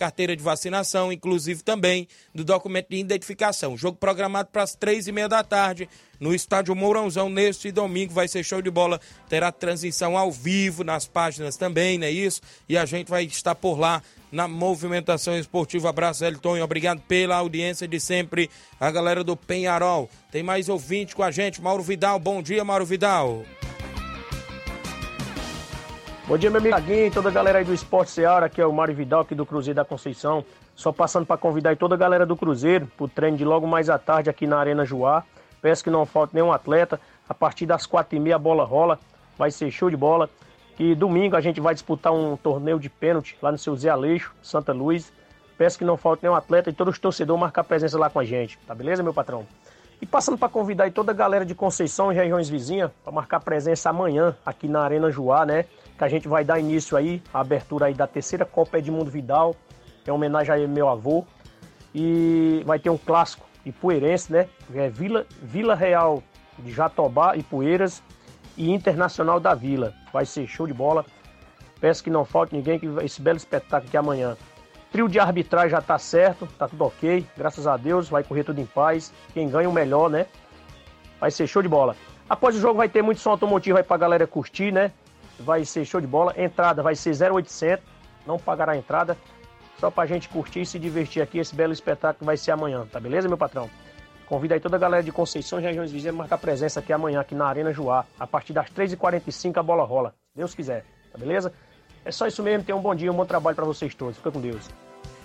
carteira 0.00 0.34
de 0.34 0.42
vacinação, 0.42 1.12
inclusive 1.12 1.62
também 1.62 2.08
do 2.34 2.42
documento 2.42 2.88
de 2.88 2.96
identificação. 2.96 3.76
Jogo 3.76 3.98
programado 3.98 4.48
para 4.50 4.62
as 4.62 4.74
três 4.74 5.06
e 5.06 5.12
meia 5.12 5.28
da 5.28 5.44
tarde 5.44 5.86
no 6.18 6.34
estádio 6.34 6.74
Mourãozão 6.74 7.28
neste 7.28 7.70
domingo. 7.70 8.14
Vai 8.14 8.26
ser 8.26 8.42
show 8.42 8.62
de 8.62 8.70
bola, 8.70 8.98
terá 9.28 9.52
transmissão 9.52 10.16
ao 10.16 10.32
vivo 10.32 10.82
nas 10.82 11.06
páginas 11.06 11.58
também, 11.58 11.98
não 11.98 12.06
é 12.06 12.10
isso? 12.10 12.40
E 12.66 12.78
a 12.78 12.86
gente 12.86 13.10
vai 13.10 13.24
estar 13.24 13.54
por 13.54 13.78
lá 13.78 14.02
na 14.32 14.48
movimentação 14.48 15.38
esportiva. 15.38 15.90
Abraço, 15.90 16.24
Elton, 16.24 16.62
obrigado 16.62 17.02
pela 17.02 17.36
audiência 17.36 17.86
de 17.86 18.00
sempre. 18.00 18.48
A 18.80 18.90
galera 18.90 19.22
do 19.22 19.36
Penharol. 19.36 20.08
Tem 20.32 20.42
mais 20.42 20.70
ouvinte 20.70 21.14
com 21.14 21.22
a 21.22 21.30
gente, 21.30 21.60
Mauro 21.60 21.82
Vidal. 21.82 22.18
Bom 22.18 22.40
dia, 22.40 22.64
Mauro 22.64 22.86
Vidal. 22.86 23.44
Bom 26.30 26.38
dia, 26.38 26.48
meu 26.48 26.62
e 26.64 27.10
toda 27.10 27.28
a 27.28 27.32
galera 27.32 27.58
aí 27.58 27.64
do 27.64 27.74
Esporte 27.74 28.12
Seara, 28.12 28.46
aqui 28.46 28.60
é 28.60 28.64
o 28.64 28.72
Mário 28.72 28.94
Vidal, 28.94 29.22
aqui 29.22 29.34
do 29.34 29.44
Cruzeiro 29.44 29.74
da 29.74 29.84
Conceição. 29.84 30.44
Só 30.76 30.92
passando 30.92 31.26
para 31.26 31.36
convidar 31.36 31.76
toda 31.76 31.96
a 31.96 31.98
galera 31.98 32.24
do 32.24 32.36
Cruzeiro 32.36 32.86
para 32.96 33.04
o 33.04 33.08
treino 33.08 33.36
de 33.36 33.44
logo 33.44 33.66
mais 33.66 33.90
à 33.90 33.98
tarde 33.98 34.30
aqui 34.30 34.46
na 34.46 34.56
Arena 34.56 34.84
Joá. 34.84 35.24
Peço 35.60 35.82
que 35.82 35.90
não 35.90 36.06
falte 36.06 36.32
nenhum 36.32 36.52
atleta. 36.52 37.00
A 37.28 37.34
partir 37.34 37.66
das 37.66 37.84
quatro 37.84 38.16
e 38.16 38.20
meia 38.20 38.36
a 38.36 38.38
bola 38.38 38.64
rola, 38.64 38.96
vai 39.36 39.50
ser 39.50 39.72
show 39.72 39.90
de 39.90 39.96
bola. 39.96 40.30
E 40.78 40.94
domingo 40.94 41.34
a 41.34 41.40
gente 41.40 41.60
vai 41.60 41.74
disputar 41.74 42.12
um 42.12 42.36
torneio 42.36 42.78
de 42.78 42.88
pênalti 42.88 43.36
lá 43.42 43.50
no 43.50 43.58
seu 43.58 43.74
Zé 43.74 43.88
Aleixo, 43.88 44.32
Santa 44.40 44.72
Luz. 44.72 45.12
Peço 45.58 45.76
que 45.76 45.84
não 45.84 45.96
falte 45.96 46.22
nenhum 46.22 46.36
atleta 46.36 46.70
e 46.70 46.72
todos 46.72 46.94
os 46.94 47.00
torcedores 47.00 47.40
marcar 47.40 47.64
presença 47.64 47.98
lá 47.98 48.08
com 48.08 48.20
a 48.20 48.24
gente. 48.24 48.56
Tá 48.68 48.72
beleza, 48.72 49.02
meu 49.02 49.12
patrão? 49.12 49.44
E 50.00 50.06
passando 50.06 50.38
para 50.38 50.48
convidar 50.48 50.88
toda 50.92 51.10
a 51.10 51.14
galera 51.14 51.44
de 51.44 51.56
Conceição 51.56 52.12
e 52.12 52.14
regiões 52.14 52.48
vizinhas 52.48 52.92
para 53.02 53.12
marcar 53.12 53.40
presença 53.40 53.90
amanhã 53.90 54.36
aqui 54.46 54.68
na 54.68 54.80
Arena 54.80 55.10
Joá, 55.10 55.44
né? 55.44 55.64
Que 56.00 56.04
a 56.04 56.08
gente 56.08 56.26
vai 56.26 56.42
dar 56.42 56.58
início 56.58 56.96
aí, 56.96 57.22
a 57.32 57.40
abertura 57.40 57.84
aí 57.84 57.92
da 57.92 58.06
terceira 58.06 58.46
Copa 58.46 58.78
Edmundo 58.78 59.10
Vidal, 59.10 59.54
é 60.06 60.10
homenagem 60.10 60.54
ao 60.54 60.66
meu 60.66 60.88
avô. 60.88 61.26
E 61.94 62.62
vai 62.64 62.78
ter 62.78 62.88
um 62.88 62.96
clássico 62.96 63.46
ipueirense, 63.66 64.32
né? 64.32 64.48
É 64.74 64.88
Vila, 64.88 65.26
Vila 65.42 65.74
Real 65.74 66.22
de 66.58 66.72
Jatobá 66.72 67.36
e 67.36 67.42
Poeiras 67.42 68.02
e 68.56 68.70
Internacional 68.70 69.38
da 69.38 69.54
Vila. 69.54 69.92
Vai 70.10 70.24
ser 70.24 70.46
show 70.46 70.66
de 70.66 70.72
bola. 70.72 71.04
Peço 71.82 72.02
que 72.02 72.08
não 72.08 72.24
falte 72.24 72.56
ninguém 72.56 72.78
que 72.78 72.86
esse 73.04 73.20
belo 73.20 73.36
espetáculo 73.36 73.86
aqui 73.86 73.96
amanhã. 73.98 74.38
Trio 74.90 75.06
de 75.06 75.20
arbitragem 75.20 75.68
já 75.68 75.82
tá 75.82 75.98
certo, 75.98 76.46
tá 76.58 76.66
tudo 76.66 76.82
ok, 76.82 77.26
graças 77.36 77.66
a 77.66 77.76
Deus, 77.76 78.08
vai 78.08 78.24
correr 78.24 78.44
tudo 78.44 78.58
em 78.58 78.66
paz. 78.66 79.12
Quem 79.34 79.50
ganha 79.50 79.68
o 79.68 79.72
melhor, 79.72 80.08
né? 80.08 80.24
Vai 81.20 81.30
ser 81.30 81.46
show 81.46 81.60
de 81.60 81.68
bola. 81.68 81.94
Após 82.26 82.56
o 82.56 82.60
jogo 82.60 82.78
vai 82.78 82.88
ter 82.88 83.02
muito 83.02 83.20
som 83.20 83.32
automotivo 83.32 83.76
aí 83.76 83.84
pra 83.84 83.98
galera 83.98 84.26
curtir, 84.26 84.72
né? 84.72 84.92
Vai 85.40 85.64
ser 85.64 85.84
show 85.84 86.00
de 86.00 86.06
bola. 86.06 86.34
Entrada 86.36 86.82
vai 86.82 86.94
ser 86.94 87.10
0800, 87.10 87.84
não 88.26 88.38
pagará 88.38 88.72
a 88.72 88.76
entrada. 88.76 89.16
Só 89.78 89.90
pra 89.90 90.06
gente 90.06 90.28
curtir 90.28 90.60
e 90.60 90.66
se 90.66 90.78
divertir 90.78 91.22
aqui. 91.22 91.38
Esse 91.38 91.54
belo 91.54 91.72
espetáculo 91.72 92.26
vai 92.26 92.36
ser 92.36 92.50
amanhã, 92.50 92.86
tá 92.90 93.00
beleza, 93.00 93.28
meu 93.28 93.38
patrão? 93.38 93.70
Convido 94.26 94.54
aí 94.54 94.60
toda 94.60 94.76
a 94.76 94.78
galera 94.78 95.02
de 95.02 95.10
Conceição 95.10 95.58
e 95.58 95.62
regiões 95.62 95.90
vizinhas 95.90 96.14
a 96.14 96.18
marcar 96.18 96.38
presença 96.38 96.78
aqui 96.78 96.92
amanhã, 96.92 97.20
aqui 97.20 97.34
na 97.34 97.46
Arena 97.46 97.72
Joá. 97.72 98.04
A 98.18 98.26
partir 98.26 98.52
das 98.52 98.70
3h45 98.70 99.58
a 99.58 99.62
bola 99.62 99.84
rola. 99.84 100.14
Deus 100.36 100.54
quiser, 100.54 100.84
tá 101.10 101.18
beleza? 101.18 101.52
É 102.04 102.12
só 102.12 102.26
isso 102.26 102.42
mesmo. 102.42 102.64
Tenham 102.64 102.78
um 102.78 102.82
bom 102.82 102.94
dia, 102.94 103.10
um 103.10 103.16
bom 103.16 103.26
trabalho 103.26 103.56
para 103.56 103.64
vocês 103.64 103.94
todos. 103.94 104.16
Fica 104.16 104.30
com 104.30 104.40
Deus. 104.40 104.68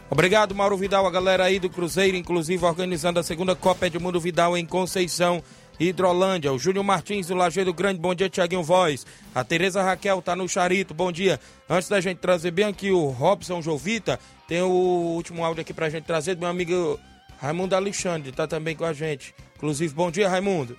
Obrigado, 0.10 0.54
Mauro 0.54 0.78
Vidal, 0.78 1.06
a 1.08 1.12
galera 1.12 1.46
aí 1.46 1.60
do 1.60 1.70
Cruzeiro, 1.70 2.16
inclusive 2.16 2.64
organizando 2.64 3.20
a 3.20 3.24
segunda 3.24 3.56
Copa 3.56 3.88
Edmundo 3.88 4.20
Vidal 4.20 4.56
em 4.56 4.66
Conceição. 4.66 5.42
Hidrolândia. 5.80 6.52
O 6.54 6.60
Júnior 6.60 6.84
Martins 6.84 7.28
do 7.28 7.36
Lajeiro 7.36 7.74
Grande, 7.74 8.00
bom 8.00 8.14
dia, 8.14 8.30
Tiaguinho 8.30 8.64
Voz. 8.64 9.06
A 9.34 9.44
Tereza 9.44 9.82
Raquel 9.82 10.22
tá 10.22 10.36
no 10.36 10.48
Charito, 10.48 10.94
bom 10.94 11.12
dia. 11.12 11.40
Antes 11.70 11.90
da 11.90 12.00
gente 12.00 12.20
trazer 12.20 12.52
bem 12.52 12.66
aqui 12.66 12.92
o 12.92 13.08
Robson 13.08 13.62
Jovita, 13.62 14.20
tem 14.48 14.62
o 14.62 14.70
último 14.70 15.44
áudio 15.44 15.62
aqui 15.62 15.74
pra 15.74 15.90
gente 15.90 16.06
trazer 16.06 16.36
do 16.36 16.42
meu 16.42 16.50
amigo 16.50 17.00
Raimundo 17.38 17.76
Alexandre, 17.76 18.32
tá 18.32 18.48
também 18.48 18.76
com 18.76 18.86
a 18.86 18.94
gente. 18.94 19.36
Inclusive, 19.56 19.94
bom 19.94 20.10
dia, 20.10 20.30
Raimundo. 20.30 20.76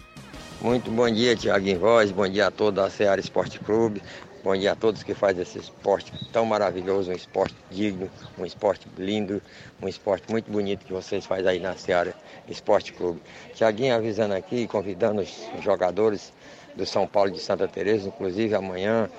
Muito 0.61 0.91
bom 0.91 1.11
dia, 1.11 1.37
Tiaguinho 1.37 1.79
Voz, 1.79 2.11
bom 2.11 2.27
dia 2.27 2.47
a 2.47 2.51
toda 2.51 2.85
a 2.85 2.91
Seara 2.91 3.21
Esporte 3.21 3.59
Clube. 3.59 4.03
Bom 4.47 4.57
dia 4.57 4.71
a 4.71 4.77
todos 4.77 5.03
que 5.03 5.13
fazem 5.13 5.43
esse 5.43 5.59
esporte 5.59 6.13
tão 6.33 6.47
maravilhoso, 6.47 7.11
um 7.11 7.15
esporte 7.15 7.57
digno, 7.69 8.09
um 8.39 8.47
esporte 8.47 8.87
lindo, 8.97 9.43
um 9.83 9.89
esporte 9.89 10.31
muito 10.31 10.49
bonito 10.53 10.87
que 10.87 10.93
vocês 10.93 11.27
fazem 11.27 11.49
aí 11.49 11.59
na 11.59 11.75
Seara 11.75 12.15
Esporte 12.47 12.93
Clube. 12.93 13.21
Tiaguinho 13.55 13.97
avisando 13.97 14.35
aqui, 14.35 14.69
convidando 14.69 15.21
os 15.21 15.65
jogadores 15.65 16.33
do 16.77 16.87
São 16.87 17.09
Paulo 17.09 17.33
de 17.33 17.41
Santa 17.41 17.67
Teresa, 17.67 18.07
inclusive 18.07 18.55
amanhã 18.55 19.11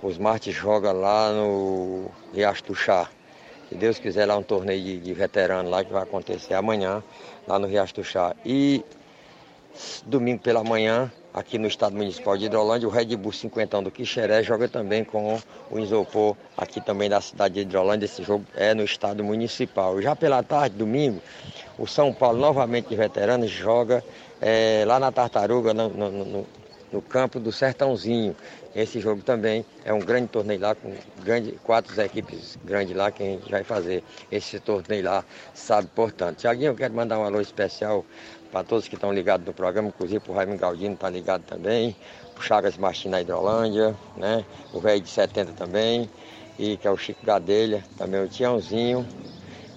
os 0.00 0.18
Martes 0.18 0.54
jogam 0.54 0.92
lá 0.92 1.32
no 1.32 2.08
Riacho 2.32 2.62
do 2.66 2.74
Chá. 2.76 3.10
Se 3.68 3.74
Deus 3.74 3.98
quiser, 3.98 4.24
lá 4.24 4.36
um 4.36 4.42
torneio 4.44 4.80
de, 4.80 5.00
de 5.00 5.12
veterano 5.12 5.68
lá 5.68 5.82
que 5.82 5.92
vai 5.92 6.04
acontecer 6.04 6.54
amanhã, 6.54 7.02
lá 7.48 7.58
no 7.58 7.66
Riacho 7.66 7.96
do 7.96 8.04
Chá. 8.04 8.36
E 8.44 8.84
domingo 10.06 10.40
pela 10.40 10.62
manhã, 10.62 11.10
aqui 11.36 11.58
no 11.58 11.68
estado 11.68 11.94
municipal 11.94 12.34
de 12.38 12.46
Hidrolândia. 12.46 12.88
O 12.88 12.90
Red 12.90 13.14
Bull 13.14 13.30
50 13.30 13.82
do 13.82 13.90
Quixeré 13.90 14.42
joga 14.42 14.66
também 14.68 15.04
com 15.04 15.38
o 15.70 15.78
Isopor 15.78 16.34
aqui 16.56 16.80
também 16.80 17.10
da 17.10 17.20
cidade 17.20 17.54
de 17.54 17.60
Hidrolândia. 17.60 18.06
Esse 18.06 18.22
jogo 18.22 18.46
é 18.56 18.72
no 18.72 18.82
estado 18.82 19.22
municipal. 19.22 20.00
Já 20.00 20.16
pela 20.16 20.42
tarde, 20.42 20.76
domingo, 20.76 21.20
O 21.78 21.86
São 21.86 22.10
Paulo, 22.10 22.38
novamente 22.38 22.88
de 22.88 22.96
veteranos, 22.96 23.50
joga 23.50 24.02
é, 24.40 24.82
lá 24.86 24.98
na 24.98 25.12
Tartaruga, 25.12 25.74
no, 25.74 25.90
no, 25.90 26.10
no, 26.10 26.46
no 26.90 27.02
campo 27.02 27.38
do 27.38 27.52
Sertãozinho. 27.52 28.34
Esse 28.74 29.00
jogo 29.00 29.22
também 29.22 29.64
é 29.86 29.92
um 29.92 30.00
grande 30.00 30.28
torneio 30.28 30.60
lá, 30.60 30.74
com 30.74 30.92
grande, 31.22 31.52
quatro 31.62 31.98
equipes 32.00 32.58
grandes 32.62 32.94
lá, 32.94 33.10
que 33.10 33.22
a 33.22 33.26
gente 33.26 33.50
vai 33.50 33.64
fazer 33.64 34.04
esse 34.30 34.60
torneio 34.60 35.04
lá, 35.04 35.24
sabe, 35.54 35.88
portanto. 35.94 36.38
Tiaguinho, 36.38 36.72
eu 36.72 36.74
quero 36.74 36.92
mandar 36.92 37.18
um 37.18 37.24
alô 37.24 37.40
especial 37.40 38.04
para 38.50 38.64
todos 38.64 38.88
que 38.88 38.94
estão 38.94 39.12
ligados 39.12 39.46
no 39.46 39.52
programa, 39.52 39.88
inclusive 39.88 40.20
para 40.20 40.32
o 40.32 40.34
Raimundo 40.34 40.58
Galdino 40.58 40.94
está 40.94 41.08
ligado 41.10 41.42
também, 41.42 41.96
o 42.36 42.42
Chagas 42.42 42.76
Martins 42.76 43.10
na 43.10 43.20
Hidrolândia, 43.20 43.94
né? 44.16 44.44
O 44.72 44.80
velho 44.80 45.00
de 45.00 45.08
70 45.08 45.52
também, 45.52 46.08
e 46.58 46.76
que 46.76 46.86
é 46.86 46.90
o 46.90 46.96
Chico 46.96 47.24
Gadelha, 47.24 47.84
também 47.96 48.22
o 48.22 48.28
Tiãozinho, 48.28 49.06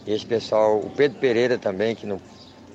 e 0.05 0.13
esse 0.13 0.25
pessoal, 0.25 0.79
o 0.79 0.89
Pedro 0.89 1.19
Pereira 1.19 1.57
também, 1.57 1.95
que 1.95 2.05
não 2.05 2.19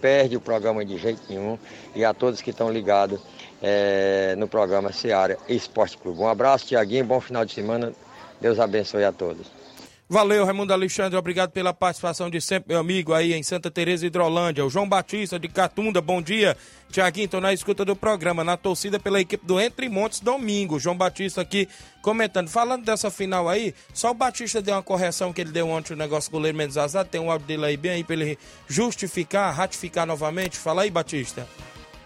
perde 0.00 0.36
o 0.36 0.40
programa 0.40 0.84
de 0.84 0.98
jeito 0.98 1.22
nenhum, 1.28 1.58
e 1.94 2.04
a 2.04 2.12
todos 2.12 2.42
que 2.42 2.50
estão 2.50 2.70
ligados 2.70 3.20
é, 3.62 4.34
no 4.36 4.46
programa 4.46 4.92
Seara 4.92 5.38
Esporte 5.48 5.96
Clube. 5.96 6.20
Um 6.20 6.28
abraço, 6.28 6.66
Tiaguinho, 6.66 7.04
bom 7.04 7.20
final 7.20 7.44
de 7.44 7.54
semana. 7.54 7.92
Deus 8.40 8.60
abençoe 8.60 9.04
a 9.04 9.12
todos. 9.12 9.63
Valeu, 10.06 10.44
Raimundo 10.44 10.72
Alexandre, 10.72 11.16
obrigado 11.16 11.50
pela 11.50 11.72
participação 11.72 12.28
de 12.28 12.38
sempre, 12.38 12.68
meu 12.68 12.78
amigo 12.78 13.14
aí 13.14 13.32
em 13.32 13.42
Santa 13.42 13.70
Teresa 13.70 14.06
Hidrolândia. 14.06 14.64
O 14.64 14.68
João 14.68 14.86
Batista 14.86 15.38
de 15.38 15.48
Catunda, 15.48 16.00
bom 16.00 16.20
dia. 16.20 16.56
Tiaguinho, 16.90 17.26
tô 17.26 17.40
na 17.40 17.54
escuta 17.54 17.86
do 17.86 17.96
programa, 17.96 18.44
na 18.44 18.56
torcida 18.56 19.00
pela 19.00 19.18
equipe 19.18 19.46
do 19.46 19.58
Entre 19.58 19.88
Montes 19.88 20.20
domingo. 20.20 20.78
João 20.78 20.96
Batista 20.96 21.40
aqui 21.40 21.66
comentando. 22.02 22.48
Falando 22.48 22.84
dessa 22.84 23.10
final 23.10 23.48
aí, 23.48 23.74
só 23.94 24.10
o 24.10 24.14
Batista 24.14 24.60
deu 24.60 24.74
uma 24.74 24.82
correção 24.82 25.32
que 25.32 25.40
ele 25.40 25.50
deu 25.50 25.68
ontem 25.68 25.94
o 25.94 25.96
negócio 25.96 26.30
goleiro 26.30 26.56
menos 26.56 26.76
azar. 26.76 27.06
Tem 27.06 27.20
um 27.20 27.30
áudio 27.30 27.46
dele 27.46 27.64
aí 27.64 27.76
bem 27.76 27.92
aí 27.92 28.04
pra 28.04 28.14
ele 28.14 28.38
justificar, 28.68 29.54
ratificar 29.54 30.06
novamente. 30.06 30.58
Fala 30.58 30.82
aí, 30.82 30.90
Batista 30.90 31.46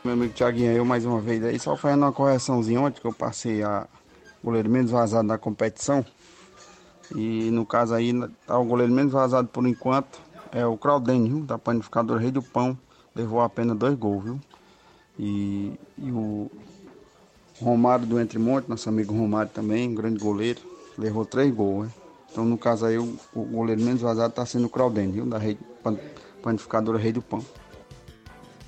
meu 0.05 0.14
amigo 0.14 0.32
Thiaguinho, 0.32 0.72
eu 0.72 0.84
mais 0.84 1.05
uma 1.05 1.20
vez 1.20 1.44
aí, 1.44 1.59
só 1.59 1.76
fazendo 1.76 2.03
uma 2.03 2.12
correçãozinha 2.12 2.80
ontem 2.80 3.01
que 3.01 3.07
eu 3.07 3.12
passei 3.12 3.62
a 3.62 3.86
goleiro 4.42 4.70
menos 4.70 4.90
vazado 4.90 5.26
na 5.26 5.36
competição. 5.36 6.05
E 7.14 7.50
no 7.50 7.64
caso 7.64 7.94
aí, 7.94 8.12
tá 8.46 8.59
o 8.59 8.64
goleiro 8.64 8.92
menos 8.92 9.12
vazado 9.12 9.48
por 9.48 9.66
enquanto 9.66 10.20
é 10.52 10.66
o 10.66 10.76
Claudênio, 10.76 11.40
da 11.40 11.59
panificadora 11.59 12.20
Rei 12.20 12.30
do 12.30 12.42
Pão. 12.42 12.78
Levou 13.14 13.40
apenas 13.40 13.76
dois 13.76 13.94
gols, 13.96 14.24
viu? 14.24 14.40
E, 15.18 15.72
e 15.98 16.12
o 16.12 16.50
Romário 17.61 18.06
do 18.06 18.20
Entremonte, 18.20 18.68
nosso 18.68 18.88
amigo 18.88 19.12
Romário 19.14 19.50
também, 19.52 19.88
um 19.88 19.94
grande 19.94 20.18
goleiro, 20.18 20.61
levou 20.96 21.24
três 21.24 21.52
gols, 21.52 21.86
né? 21.86 21.92
Então 22.30 22.44
no 22.44 22.59
caso 22.59 22.86
aí, 22.86 22.98
o, 22.98 23.18
o 23.34 23.42
goleiro 23.42 23.80
menos 23.80 24.00
vazado 24.00 24.30
está 24.30 24.44
sendo 24.46 24.66
o 24.66 24.70
Claudênio, 24.70 25.12
viu? 25.12 25.26
Da 25.26 25.38
Rei, 25.38 25.59
panificadora 26.42 26.98
Rei 26.98 27.12
do 27.12 27.22
Pão. 27.22 27.44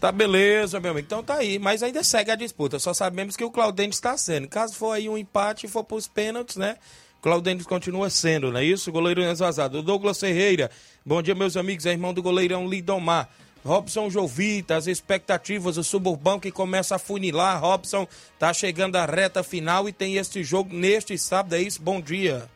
Tá 0.01 0.11
beleza, 0.11 0.81
meu 0.81 0.93
amigo. 0.93 1.07
Então 1.07 1.23
tá 1.23 1.35
aí. 1.35 1.59
Mas 1.59 1.83
ainda 1.83 2.03
segue 2.03 2.31
a 2.31 2.35
disputa. 2.35 2.79
Só 2.79 2.95
sabemos 2.95 3.37
que 3.37 3.45
o 3.45 3.51
Claudêncio 3.51 3.99
está 3.99 4.17
sendo. 4.17 4.49
Caso 4.49 4.75
for 4.75 4.93
aí 4.93 5.11
um 5.11 5.19
empate 5.19 5.67
e 5.67 5.69
for 5.69 5.85
pros 5.85 6.09
pênaltis, 6.09 6.57
né? 6.57 6.79
Claudêncio 7.21 7.69
continua 7.69 8.09
sendo, 8.09 8.51
não 8.51 8.59
é 8.59 8.65
isso? 8.65 8.91
Goleiro 8.91 9.23
vazado. 9.37 9.83
Douglas 9.83 10.19
Ferreira. 10.19 10.71
Bom 11.05 11.21
dia, 11.21 11.35
meus 11.35 11.57
amigos. 11.57 11.87
É 11.87 11.91
irmão 11.91 12.15
do 12.15 12.23
goleirão 12.23 12.69
Lidomar. 12.69 13.29
Robson 13.65 14.09
Jovita, 14.09 14.77
as 14.77 14.87
expectativas 14.87 15.77
do 15.77 15.85
suburbão 15.85 16.41
que 16.41 16.51
começa 16.51 16.97
a 16.97 16.99
funilar. 16.99 17.61
Robson 17.61 18.09
tá 18.39 18.53
chegando 18.55 18.97
à 18.97 19.05
reta 19.05 19.43
final 19.43 19.89
e 19.89 19.93
tem 19.93 20.17
este 20.17 20.43
jogo 20.43 20.75
neste 20.75 21.19
sábado, 21.19 21.55
é 21.55 21.61
isso? 21.61 21.83
Bom 21.83 22.01
dia. 22.01 22.49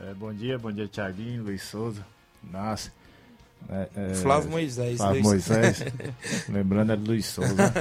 É, 0.00 0.14
bom 0.14 0.32
dia, 0.32 0.58
bom 0.58 0.72
dia, 0.72 0.88
Thiaguinho, 0.88 1.42
Luiz 1.42 1.64
Souza. 1.64 2.06
Nossa, 2.42 2.92
é, 3.70 3.88
é, 3.96 4.14
Flávio 4.14 4.50
Moisés. 4.50 4.96
Flávio 4.96 5.22
Luiz. 5.22 5.48
Moisés. 5.48 5.84
Lembrando 6.48 6.92
é 6.92 6.96
Luiz 6.96 7.26
Souza. 7.26 7.72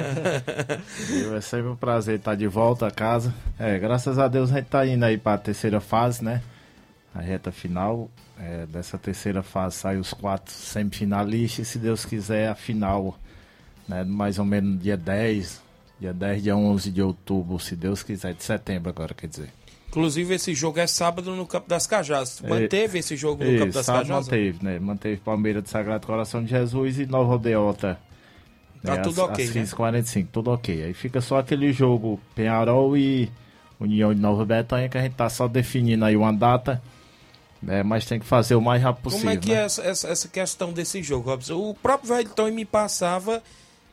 é 1.36 1.42
sempre 1.42 1.70
um 1.70 1.76
prazer 1.76 2.18
estar 2.18 2.36
de 2.36 2.48
volta 2.48 2.88
a 2.88 2.92
casa. 2.92 3.34
É, 3.58 3.80
graças 3.80 4.20
a 4.20 4.28
Deus 4.28 4.52
a 4.52 4.56
gente 4.56 4.66
está 4.66 4.86
indo 4.86 5.04
aí 5.06 5.18
para 5.18 5.36
a 5.36 5.38
terceira 5.38 5.80
fase, 5.80 6.24
né? 6.24 6.42
A 7.16 7.22
reta 7.22 7.52
final. 7.52 8.10
É, 8.40 8.68
dessa 8.68 8.98
terceira 9.00 9.42
fase 9.42 9.78
sai 9.78 9.98
os 9.98 10.14
quatro 10.14 10.54
semifinalistas 10.54 11.68
e 11.68 11.72
se 11.72 11.80
Deus 11.80 12.06
quiser 12.06 12.50
a 12.50 12.56
final, 12.56 13.18
né? 13.88 14.04
Mais 14.04 14.38
ou 14.38 14.46
menos 14.46 14.82
dia 14.82 14.98
10, 14.98 15.62
dia 16.00 16.14
10, 16.14 16.44
dia 16.44 16.56
11 16.56 16.92
de 16.92 17.02
outubro, 17.02 17.58
se 17.60 17.76
Deus 17.76 18.04
quiser, 18.04 18.34
de 18.34 18.44
setembro 18.44 18.90
agora, 18.90 19.14
quer 19.14 19.28
dizer. 19.28 19.57
Inclusive, 19.90 20.36
esse 20.36 20.54
jogo 20.54 20.80
é 20.80 20.88
sábado 20.88 21.36
no 21.36 21.46
Campo 21.46 21.70
das 21.70 21.88
Cajás. 21.88 22.42
É, 22.44 22.48
manteve 22.48 23.00
esse 23.00 23.16
jogo 23.16 23.44
no 23.44 23.58
Campo 23.58 23.74
das 23.74 23.86
Cajás? 23.86 24.10
Manteve, 24.10 24.64
né? 24.64 24.80
Manteve 24.80 25.18
Palmeiras 25.18 25.64
do 25.64 25.70
Sagrado 25.70 26.06
Coração 26.06 26.44
de 26.44 26.50
Jesus 26.50 27.00
e 27.00 27.06
Nova 27.06 27.36
Odeota. 27.36 28.00
Tá 28.84 28.96
né? 28.96 29.02
tudo 29.02 29.22
ok, 29.24 29.44
às 29.44 29.52
15h45, 29.52 30.22
né? 30.22 30.28
tudo 30.32 30.52
ok. 30.52 30.84
Aí 30.84 30.94
fica 30.94 31.22
só 31.22 31.40
aquele 31.40 31.72
jogo 31.74 32.20
Penharol 32.36 32.98
e 32.98 33.32
União 33.80 34.14
de 34.14 34.20
Nova 34.20 34.46
Betânia, 34.46 34.90
que 34.90 34.98
a 34.98 35.02
gente 35.02 35.16
tá 35.16 35.30
só 35.30 35.48
definindo 35.48 36.04
aí 36.06 36.16
uma 36.16 36.34
data. 36.34 36.82
Né? 37.62 37.82
Mas 37.82 38.06
tem 38.06 38.20
que 38.20 38.26
fazer 38.26 38.56
o 38.56 38.62
mais 38.62 38.82
rápido 38.82 39.04
possível. 39.04 39.26
Como 39.26 39.38
é 39.38 39.42
que 39.42 39.50
né? 39.50 39.62
é 39.62 39.66
essa, 39.66 39.82
essa, 39.84 40.08
essa, 40.10 40.28
questão 40.28 40.72
desse 40.72 41.02
jogo, 41.02 41.30
Robson? 41.30 41.56
O 41.56 41.74
próprio 41.74 42.14
Velton 42.14 42.52
me 42.52 42.66
passava 42.66 43.42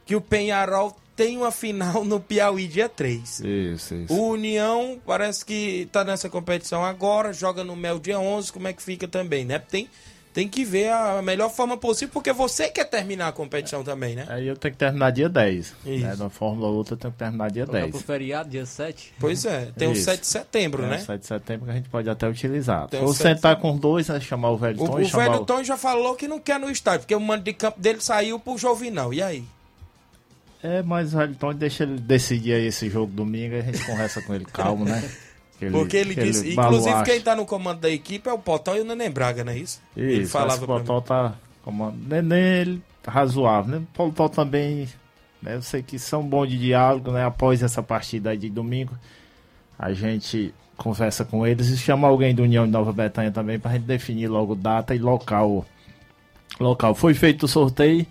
que 0.05 0.15
o 0.15 0.21
Penharol 0.21 0.95
tem 1.17 1.37
uma 1.37 1.51
final 1.51 2.05
no 2.05 2.21
Piauí 2.21 2.67
dia 2.67 2.89
3. 2.89 3.41
Isso, 3.41 3.95
isso. 3.95 4.13
O 4.13 4.31
União 4.31 5.01
parece 5.07 5.45
que 5.45 5.83
está 5.83 6.05
nessa 6.05 6.29
competição 6.29 6.85
agora, 6.85 7.33
joga 7.33 7.65
no 7.65 7.77
Mel 7.77 7.99
dia 7.99 8.19
11, 8.19 8.53
como 8.53 8.69
é 8.69 8.73
que 8.73 8.83
fica 8.83 9.07
também, 9.07 9.45
né? 9.45 9.59
Tem, 9.59 9.89
tem 10.33 10.49
que 10.49 10.65
ver 10.65 10.91
a 10.91 11.23
melhor 11.23 11.49
forma 11.49 11.77
possível, 11.77 12.13
porque 12.13 12.33
você 12.33 12.69
quer 12.69 12.85
terminar 12.87 13.29
a 13.29 13.33
competição 13.33 13.83
é, 13.83 13.85
também, 13.85 14.17
né? 14.17 14.27
Aí 14.29 14.49
eu 14.49 14.57
tenho 14.57 14.73
que 14.73 14.79
terminar 14.79 15.11
dia 15.11 15.29
10. 15.29 15.75
Né? 15.85 16.17
Na 16.19 16.29
Fórmula 16.29 16.69
outra 16.69 16.95
eu 16.95 16.99
tenho 16.99 17.13
que 17.13 17.19
terminar 17.19 17.51
dia 17.51 17.65
Jogar 17.65 17.81
10. 17.83 17.91
pro 17.93 18.01
feriado, 18.01 18.51
dia 18.51 18.67
7? 18.67 19.15
Pois 19.21 19.45
é, 19.45 19.71
tem 19.77 19.89
o 19.89 19.95
7 19.95 20.21
de 20.21 20.27
setembro, 20.27 20.83
tem 20.83 20.91
né? 20.91 20.99
7 20.99 21.21
de 21.21 21.27
setembro 21.27 21.67
que 21.67 21.71
a 21.71 21.75
gente 21.75 21.89
pode 21.89 22.11
até 22.11 22.29
utilizar. 22.29 22.89
Tem 22.89 23.07
Se 23.07 23.15
sentar 23.15 23.57
com 23.61 23.77
dois, 23.77 24.11
é 24.11 24.21
chamar 24.21 24.51
o 24.51 24.57
velho 24.57 24.79
Tom 24.79 24.95
o, 24.97 25.01
e 25.01 25.05
o 25.05 25.09
chamar 25.09 25.29
velho 25.29 25.43
o... 25.43 25.47
Tom 25.47 25.63
já 25.63 25.77
falou 25.77 26.17
que 26.17 26.27
não 26.27 26.41
quer 26.41 26.59
no 26.59 26.69
estádio, 26.69 27.01
porque 27.01 27.15
o 27.15 27.21
mando 27.21 27.45
de 27.45 27.53
campo 27.53 27.81
dele 27.81 28.01
saiu 28.01 28.41
pro 28.41 28.59
Jovinal. 28.59 29.15
E 29.15 29.23
aí? 29.23 29.45
É, 30.65 30.83
mas 30.83 31.13
então 31.13 31.53
deixa 31.53 31.83
ele 31.83 31.99
decidir 31.99 32.55
aí 32.55 32.69
esse 32.69 32.89
jogo 32.89 33.13
domingo 33.13 33.55
e 33.55 33.59
a 33.59 33.61
gente 33.61 33.85
conversa 33.85 34.23
com 34.23 34.35
ele 34.35 34.47
calmo, 34.47 34.87
né? 34.87 35.07
Ele, 35.61 35.71
Porque 35.77 35.95
ele 35.95 36.15
disse, 36.15 36.55
inclusive 36.55 37.03
quem 37.03 37.21
tá 37.21 37.37
no 37.37 37.45
comando 37.45 37.81
da 37.81 37.91
equipe 37.91 38.27
é 38.31 38.33
o 38.33 38.39
Potão 38.39 38.75
e 38.75 38.81
o 38.81 38.85
Neném 38.85 39.11
Braga, 39.11 39.45
não 39.45 39.53
é 39.53 39.59
isso? 39.59 39.83
Isso, 39.95 40.07
ele 40.07 40.27
falava 40.27 40.65
o 40.65 40.67
Potão 40.67 41.03
tá 41.03 41.35
comando. 41.63 41.99
Neném, 42.09 42.61
ele 42.63 42.83
tá 43.03 43.13
razoável, 43.13 43.73
né? 43.79 43.87
O 43.93 44.11
Potão 44.11 44.27
também, 44.27 44.89
né? 45.43 45.57
Eu 45.57 45.61
sei 45.61 45.83
que 45.83 45.99
são 45.99 46.23
bons 46.23 46.49
de 46.49 46.59
diálogo, 46.59 47.13
né? 47.13 47.27
Após 47.27 47.63
essa 47.63 47.83
partida 47.83 48.31
aí 48.31 48.39
de 48.39 48.49
domingo, 48.49 48.99
a 49.79 49.93
gente 49.93 50.55
conversa 50.79 51.27
com 51.27 51.47
eles 51.47 51.69
e 51.69 51.77
chama 51.77 52.09
alguém 52.09 52.35
do 52.35 52.43
União 52.43 52.65
de 52.65 52.73
Nova 52.73 52.91
Betânia 52.91 53.31
também 53.31 53.59
pra 53.59 53.73
gente 53.73 53.85
definir 53.85 54.29
logo 54.29 54.55
data 54.55 54.95
e 54.95 54.99
local. 54.99 55.67
Local. 56.59 56.95
Foi 56.95 57.13
feito 57.13 57.43
o 57.43 57.49
sorteio 57.49 58.07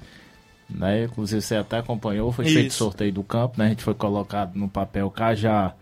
né? 0.73 1.05
Inclusive 1.05 1.41
você 1.41 1.55
até 1.55 1.77
acompanhou, 1.77 2.31
foi 2.31 2.45
Isso. 2.45 2.53
feito 2.53 2.73
sorteio 2.73 3.13
do 3.13 3.23
campo, 3.23 3.55
né? 3.57 3.65
A 3.65 3.69
gente 3.69 3.83
foi 3.83 3.93
colocado 3.93 4.55
no 4.55 4.67
papel 4.67 5.09
Cajá 5.09 5.73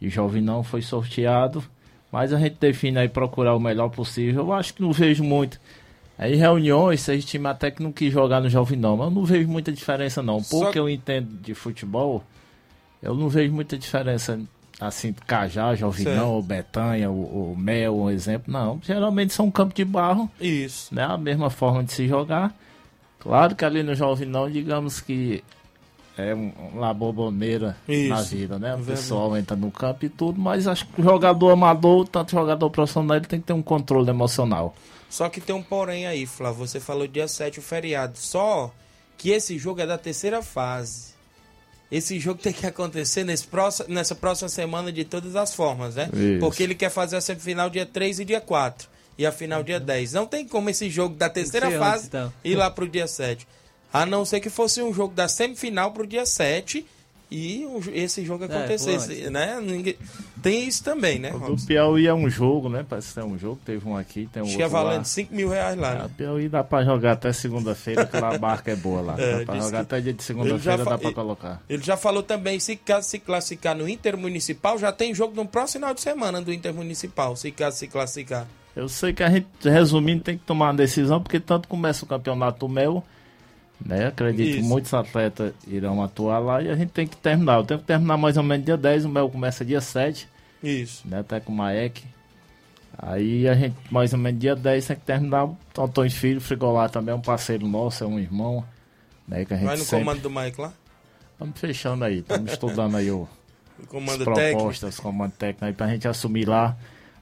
e 0.00 0.08
Jovinão 0.08 0.62
foi 0.62 0.82
sorteado, 0.82 1.62
mas 2.10 2.32
a 2.32 2.38
gente 2.38 2.56
define 2.58 2.98
aí 2.98 3.08
procurar 3.08 3.54
o 3.54 3.60
melhor 3.60 3.88
possível. 3.90 4.46
Eu 4.46 4.52
acho 4.52 4.74
que 4.74 4.82
não 4.82 4.92
vejo 4.92 5.22
muito. 5.22 5.60
Aí 6.18 6.34
reuniões, 6.34 7.08
esse 7.08 7.26
time 7.26 7.46
até 7.46 7.70
que 7.70 7.82
não 7.82 7.92
quis 7.92 8.12
jogar 8.12 8.40
no 8.40 8.48
Jovinão, 8.48 8.96
mas 8.96 9.06
eu 9.06 9.10
não 9.10 9.24
vejo 9.24 9.48
muita 9.48 9.72
diferença 9.72 10.22
não. 10.22 10.42
Porque 10.42 10.78
eu 10.78 10.88
entendo 10.88 11.28
de 11.40 11.54
futebol, 11.54 12.22
eu 13.02 13.14
não 13.14 13.28
vejo 13.28 13.52
muita 13.52 13.78
diferença 13.78 14.38
assim, 14.80 15.14
Cajá, 15.26 15.74
Jovinão, 15.74 16.32
ou 16.32 16.42
Betanha, 16.42 17.10
o, 17.10 17.54
Mel, 17.56 17.96
um 17.96 18.10
exemplo. 18.10 18.52
Não, 18.52 18.80
geralmente 18.82 19.32
são 19.32 19.50
campos 19.50 19.74
de 19.74 19.84
barro. 19.84 20.30
Isso. 20.40 20.94
Né? 20.94 21.04
A 21.04 21.18
mesma 21.18 21.50
forma 21.50 21.84
de 21.84 21.92
se 21.92 22.08
jogar. 22.08 22.54
Claro 23.20 23.54
que 23.54 23.64
ali 23.64 23.82
no 23.82 23.94
Jovem 23.94 24.26
não, 24.26 24.50
digamos 24.50 25.00
que 25.00 25.44
é 26.16 26.34
uma 26.34 26.92
boboneira 26.92 27.76
na 28.08 28.22
vida, 28.22 28.58
né? 28.58 28.74
O 28.74 28.84
pessoal 28.84 29.36
entra 29.36 29.56
no 29.56 29.70
campo 29.70 30.04
e 30.04 30.08
tudo, 30.08 30.40
mas 30.40 30.66
acho 30.66 30.86
que 30.86 31.00
o 31.00 31.04
jogador 31.04 31.50
amador, 31.50 32.08
tanto 32.08 32.32
jogador 32.32 32.68
profissional, 32.70 33.16
ele 33.16 33.26
tem 33.26 33.40
que 33.40 33.46
ter 33.46 33.52
um 33.52 33.62
controle 33.62 34.10
emocional. 34.10 34.74
Só 35.08 35.28
que 35.28 35.40
tem 35.40 35.54
um 35.54 35.62
porém 35.62 36.06
aí, 36.06 36.24
Flávio. 36.26 36.66
Você 36.66 36.78
falou 36.78 37.06
dia 37.06 37.26
7 37.26 37.58
o 37.58 37.62
feriado. 37.62 38.16
Só 38.16 38.72
que 39.18 39.30
esse 39.30 39.58
jogo 39.58 39.80
é 39.80 39.86
da 39.86 39.98
terceira 39.98 40.42
fase. 40.42 41.10
Esse 41.90 42.20
jogo 42.20 42.40
tem 42.40 42.52
que 42.52 42.66
acontecer 42.66 43.24
nesse 43.24 43.46
próximo, 43.46 43.92
nessa 43.92 44.14
próxima 44.14 44.48
semana 44.48 44.92
de 44.92 45.04
todas 45.04 45.34
as 45.34 45.52
formas, 45.52 45.96
né? 45.96 46.08
Isso. 46.12 46.38
Porque 46.38 46.62
ele 46.62 46.74
quer 46.76 46.90
fazer 46.90 47.16
a 47.16 47.20
semifinal 47.20 47.68
dia 47.68 47.84
3 47.84 48.20
e 48.20 48.24
dia 48.24 48.40
4 48.40 48.88
e 49.20 49.26
a 49.26 49.30
final 49.30 49.62
dia 49.62 49.78
10. 49.78 50.14
Não 50.14 50.24
tem 50.24 50.48
como 50.48 50.70
esse 50.70 50.88
jogo 50.88 51.14
da 51.14 51.28
terceira 51.28 51.70
fase 51.78 52.06
então. 52.06 52.32
ir 52.42 52.54
lá 52.54 52.70
pro 52.70 52.88
dia 52.88 53.06
7. 53.06 53.46
A 53.92 54.06
não 54.06 54.24
ser 54.24 54.40
que 54.40 54.48
fosse 54.48 54.82
um 54.82 54.94
jogo 54.94 55.12
da 55.12 55.28
semifinal 55.28 55.92
pro 55.92 56.06
dia 56.06 56.24
7 56.24 56.86
e 57.30 57.66
esse 57.92 58.24
jogo 58.24 58.44
é, 58.44 58.46
acontecesse, 58.46 59.24
é, 59.24 59.30
né? 59.30 59.60
Ninguém... 59.60 59.94
Tem 60.42 60.66
isso 60.66 60.82
também, 60.82 61.18
né? 61.18 61.34
O 61.34 61.54
do 61.54 61.66
Piauí 61.66 62.06
é 62.06 62.14
um 62.14 62.30
jogo, 62.30 62.70
né? 62.70 62.84
Parece 62.88 63.12
que 63.12 63.20
é 63.20 63.24
um 63.24 63.38
jogo, 63.38 63.60
teve 63.62 63.86
um 63.86 63.94
aqui, 63.94 64.26
tem 64.32 64.42
um 64.42 64.46
Acho 64.46 64.54
outro 64.54 64.70
valendo 64.70 65.04
5 65.04 65.34
mil 65.34 65.50
reais 65.50 65.78
lá, 65.78 65.94
né? 65.96 66.04
O 66.06 66.08
Piauí 66.08 66.48
dá 66.48 66.64
pra 66.64 66.82
jogar 66.82 67.12
até 67.12 67.30
segunda-feira, 67.30 68.02
aquela 68.02 68.38
barca 68.38 68.70
é 68.70 68.76
boa 68.76 69.02
lá. 69.02 69.16
É, 69.20 69.40
dá 69.40 69.44
pra 69.44 69.60
jogar 69.60 69.80
até 69.80 70.00
dia 70.00 70.14
de 70.14 70.22
segunda-feira, 70.22 70.82
dá 70.82 70.96
pra 70.96 71.12
colocar. 71.12 71.62
Ele 71.68 71.82
já 71.82 71.96
falou 71.98 72.22
também, 72.22 72.58
se 72.58 72.74
caso 72.74 73.06
se 73.06 73.18
classificar 73.18 73.76
no 73.76 73.86
Intermunicipal, 73.86 74.78
já 74.78 74.90
tem 74.90 75.14
jogo 75.14 75.36
no 75.36 75.46
próximo 75.46 75.80
final 75.80 75.94
de 75.94 76.00
semana 76.00 76.40
do 76.40 76.50
Intermunicipal, 76.50 77.36
se 77.36 77.50
caso 77.50 77.76
se 77.76 77.86
classificar. 77.86 78.48
Eu 78.74 78.88
sei 78.88 79.12
que 79.12 79.22
a 79.22 79.30
gente, 79.30 79.46
resumindo, 79.62 80.22
tem 80.22 80.38
que 80.38 80.44
tomar 80.44 80.66
uma 80.66 80.74
decisão, 80.74 81.20
porque 81.20 81.40
tanto 81.40 81.68
começa 81.68 82.04
o 82.04 82.08
campeonato 82.08 82.68
Mel 82.68 83.04
né? 83.84 84.06
Acredito 84.06 84.56
que 84.56 84.62
muitos 84.62 84.92
atletas 84.92 85.52
irão 85.66 86.02
atuar 86.02 86.38
lá 86.38 86.62
e 86.62 86.68
a 86.68 86.76
gente 86.76 86.90
tem 86.90 87.06
que 87.06 87.16
terminar. 87.16 87.58
Eu 87.58 87.64
tenho 87.64 87.80
que 87.80 87.86
terminar 87.86 88.16
mais 88.16 88.36
ou 88.36 88.42
menos 88.42 88.64
dia 88.64 88.76
10, 88.76 89.06
o 89.06 89.08
Mel 89.08 89.28
começa 89.30 89.64
dia 89.64 89.80
7. 89.80 90.28
Isso. 90.62 91.06
Né? 91.08 91.20
Até 91.20 91.40
com 91.40 91.52
o 91.52 91.56
Maek. 91.56 92.04
Aí 92.98 93.48
a 93.48 93.54
gente, 93.54 93.76
mais 93.90 94.12
ou 94.12 94.18
menos 94.18 94.38
dia 94.38 94.54
10, 94.54 94.86
tem 94.86 94.96
que 94.96 95.02
terminar. 95.02 95.46
O 95.46 95.56
Antônio 95.78 96.10
Filho, 96.10 96.40
Frigolar 96.40 96.90
também 96.90 97.12
é 97.12 97.16
um 97.16 97.20
parceiro 97.20 97.66
nosso, 97.66 98.04
é 98.04 98.06
um 98.06 98.18
irmão. 98.18 98.64
Né? 99.26 99.44
Que 99.44 99.54
a 99.54 99.56
gente 99.56 99.66
Vai 99.66 99.76
no 99.76 99.84
sempre... 99.84 100.04
comando 100.04 100.22
do 100.22 100.30
Maek 100.30 100.60
lá? 100.60 100.72
Estamos 101.32 101.58
fechando 101.58 102.04
aí, 102.04 102.18
estamos 102.18 102.52
estudando 102.52 102.96
aí 102.98 103.10
o, 103.10 103.26
o 103.80 103.86
comando 103.86 104.18
as 104.18 104.24
propostas, 104.24 104.80
técnico. 104.80 105.02
comando 105.02 105.32
técnico 105.32 105.64
aí 105.64 105.72
pra 105.72 105.88
gente 105.88 106.06
assumir 106.06 106.46
lá. 106.46 106.76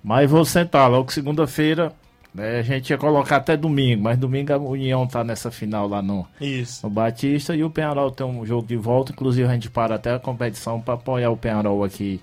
Mas 0.08 0.30
vou 0.30 0.42
sentar 0.42 0.90
logo 0.90 1.12
segunda-feira 1.12 1.92
é, 2.38 2.60
a 2.60 2.62
gente 2.62 2.88
ia 2.88 2.96
colocar 2.96 3.36
até 3.36 3.58
domingo, 3.58 4.04
mas 4.04 4.16
domingo 4.16 4.54
a 4.54 4.56
União 4.56 5.06
tá 5.06 5.22
nessa 5.22 5.50
final 5.50 5.86
lá 5.86 6.00
no, 6.00 6.26
Isso. 6.40 6.80
no 6.82 6.88
Batista 6.88 7.54
e 7.54 7.62
o 7.62 7.68
Penharol 7.68 8.10
tem 8.10 8.26
um 8.26 8.46
jogo 8.46 8.66
de 8.66 8.74
volta. 8.74 9.12
Inclusive 9.12 9.46
a 9.46 9.52
gente 9.52 9.68
para 9.68 9.96
até 9.96 10.14
a 10.14 10.18
competição 10.18 10.80
para 10.80 10.94
apoiar 10.94 11.28
o 11.28 11.36
Penharol 11.36 11.84
aqui 11.84 12.22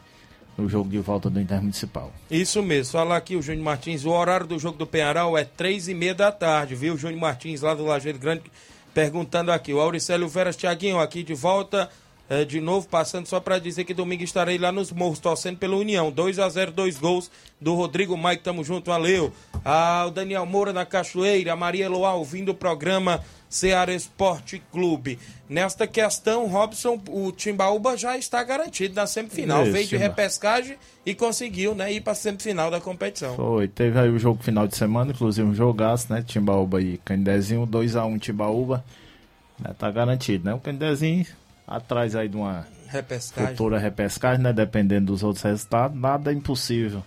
no 0.58 0.68
jogo 0.68 0.90
de 0.90 0.98
volta 0.98 1.30
do 1.30 1.40
Intermunicipal. 1.40 2.12
Isso 2.32 2.64
mesmo, 2.64 2.94
falar 2.94 3.18
aqui 3.18 3.36
o 3.36 3.42
Júnior 3.42 3.66
Martins, 3.66 4.04
o 4.04 4.10
horário 4.10 4.48
do 4.48 4.58
jogo 4.58 4.80
do 4.80 4.88
Penharol 4.88 5.38
é 5.38 5.44
três 5.44 5.88
e 5.88 5.94
meia 5.94 6.16
da 6.16 6.32
tarde, 6.32 6.74
viu? 6.74 6.98
Júnior 6.98 7.22
Martins 7.22 7.62
lá 7.62 7.76
do 7.76 7.86
Lajeiro 7.86 8.18
Grande 8.18 8.42
perguntando 8.96 9.52
aqui. 9.52 9.72
O 9.72 9.80
Auricélio 9.80 10.28
Veras 10.28 10.56
Tiaguinho 10.56 10.98
aqui 10.98 11.22
de 11.22 11.36
volta 11.36 11.88
é, 12.28 12.44
de 12.44 12.60
novo, 12.60 12.88
passando 12.88 13.28
só 13.28 13.40
para 13.40 13.60
dizer 13.60 13.84
que 13.84 13.94
domingo 13.94 14.24
estarei 14.24 14.58
lá 14.58 14.72
nos 14.72 14.92
morros, 14.92 15.20
torcendo 15.20 15.58
pela 15.58 15.76
União. 15.76 16.12
2 16.12 16.40
a 16.40 16.50
0 16.50 16.72
dois 16.72 16.98
gols 16.98 17.30
do 17.62 17.76
Rodrigo 17.76 18.18
Mike, 18.18 18.44
tamo 18.44 18.64
junto, 18.64 18.90
valeu. 18.90 19.32
Ah, 19.64 20.06
o 20.08 20.12
Daniel 20.12 20.46
Moura 20.46 20.74
na 20.74 20.86
Cachoeira, 20.86 21.54
a 21.54 21.56
Maria 21.56 21.88
Loa 21.88 22.14
ouvindo 22.14 22.50
o 22.50 22.56
programa 22.56 23.24
Ceará 23.48 23.94
Esporte 23.94 24.62
Clube. 24.72 25.20
Nesta 25.48 25.86
questão, 25.86 26.48
Robson, 26.48 27.00
o 27.10 27.32
Timbaúba 27.32 27.96
já 27.96 28.18
está 28.18 28.44
garantido 28.44 28.96
na 28.96 29.06
semifinal. 29.06 29.64
Isso, 29.64 29.72
Veio 29.72 29.88
de 29.88 29.96
repescagem 29.96 30.78
e 31.06 31.14
conseguiu 31.14 31.76
né, 31.76 31.94
ir 31.94 32.02
para 32.02 32.14
a 32.14 32.16
semifinal 32.16 32.72
da 32.72 32.82
competição. 32.82 33.36
Foi, 33.36 33.68
teve 33.68 34.00
aí 34.00 34.10
o 34.10 34.18
jogo 34.18 34.42
final 34.42 34.68
de 34.68 34.76
semana, 34.76 35.12
inclusive 35.12 35.48
um 35.48 35.54
jogaço, 35.54 36.12
né? 36.12 36.24
Timbaúba 36.26 36.82
e 36.82 36.98
Candezinho, 37.06 37.68
2x1 37.68 38.08
um, 38.08 38.18
Timbaúba. 38.18 38.84
Né, 39.60 39.76
tá 39.78 39.92
garantido, 39.92 40.44
né? 40.46 40.54
O 40.56 40.60
Candezinho 40.60 41.26
atrás 41.68 42.16
aí 42.16 42.28
de 42.28 42.38
uma 42.38 42.68
repescagem. 42.88 43.52
futura 43.52 43.80
repescagem, 43.80 44.44
né? 44.44 44.54
Dependendo 44.54 45.08
dos 45.08 45.24
outros 45.24 45.44
resultados, 45.44 45.98
nada 45.98 46.32
é 46.32 46.34
impossível. 46.34 47.04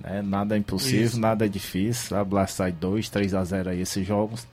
Né? 0.00 0.22
Nada 0.22 0.56
é 0.56 0.58
impossível, 0.58 1.06
Isso. 1.06 1.20
nada 1.20 1.44
é 1.44 1.48
difícil. 1.48 2.16
A 2.16 2.24
Blast 2.24 2.56
sai 2.56 2.72
2, 2.72 3.08
3 3.08 3.34
a 3.34 3.44
0 3.44 3.70
aí 3.70 3.80
esses 3.80 4.06
jogos. 4.06 4.46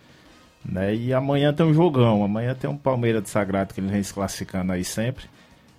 Né? 0.63 0.95
E 0.95 1.13
amanhã 1.13 1.53
tem 1.53 1.65
um 1.65 1.73
jogão. 1.73 2.23
Amanhã 2.23 2.53
tem 2.53 2.69
um 2.69 2.77
Palmeiras 2.77 3.23
de 3.23 3.29
Sagrado 3.29 3.73
que 3.73 3.79
ele 3.79 3.87
vem 3.87 4.03
se 4.03 4.13
classificando 4.13 4.71
aí 4.71 4.83
sempre. 4.83 5.25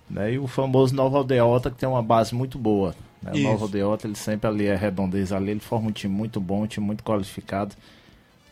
Né? 0.09 0.33
E 0.33 0.39
o 0.39 0.47
famoso 0.47 0.95
Nova 0.95 1.17
Aldeota 1.17 1.69
que 1.69 1.77
tem 1.77 1.87
uma 1.87 2.03
base 2.03 2.33
muito 2.35 2.57
boa. 2.57 2.95
Né? 3.21 3.31
O 3.33 3.39
Nova 3.39 3.65
Aldeota, 3.65 4.07
ele 4.07 4.15
sempre 4.15 4.49
ali 4.49 4.65
é 4.65 4.75
redondeza 4.75 5.37
ali, 5.37 5.51
ele 5.51 5.59
forma 5.59 5.89
um 5.89 5.91
time 5.91 6.13
muito 6.13 6.41
bom, 6.41 6.63
um 6.63 6.67
time 6.67 6.85
muito 6.85 7.03
qualificado. 7.03 7.75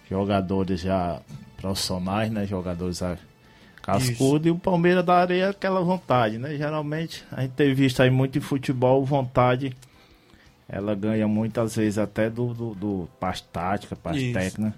Jogadores 0.10 0.80
já 0.82 1.20
profissionais, 1.58 2.32
né? 2.32 2.46
Jogadores 2.46 3.02
Cascudo 3.82 4.48
e 4.48 4.52
o 4.52 4.58
Palmeiras 4.58 5.06
da 5.06 5.16
Areia 5.16 5.50
aquela 5.50 5.82
vontade, 5.82 6.38
né? 6.38 6.56
Geralmente 6.56 7.24
a 7.32 7.42
gente 7.42 7.52
tem 7.52 7.74
visto 7.74 8.02
aí 8.02 8.10
muito 8.10 8.38
em 8.38 8.42
futebol, 8.42 9.04
vontade 9.06 9.76
ela 10.70 10.94
ganha 10.94 11.28
muitas 11.28 11.76
vezes 11.76 11.98
até 11.98 12.30
do, 12.30 12.54
do, 12.54 12.76
do 12.76 13.10
parte 13.20 13.44
tática, 13.52 13.96
parte 13.96 14.24
Isso. 14.24 14.34
técnica. 14.34 14.76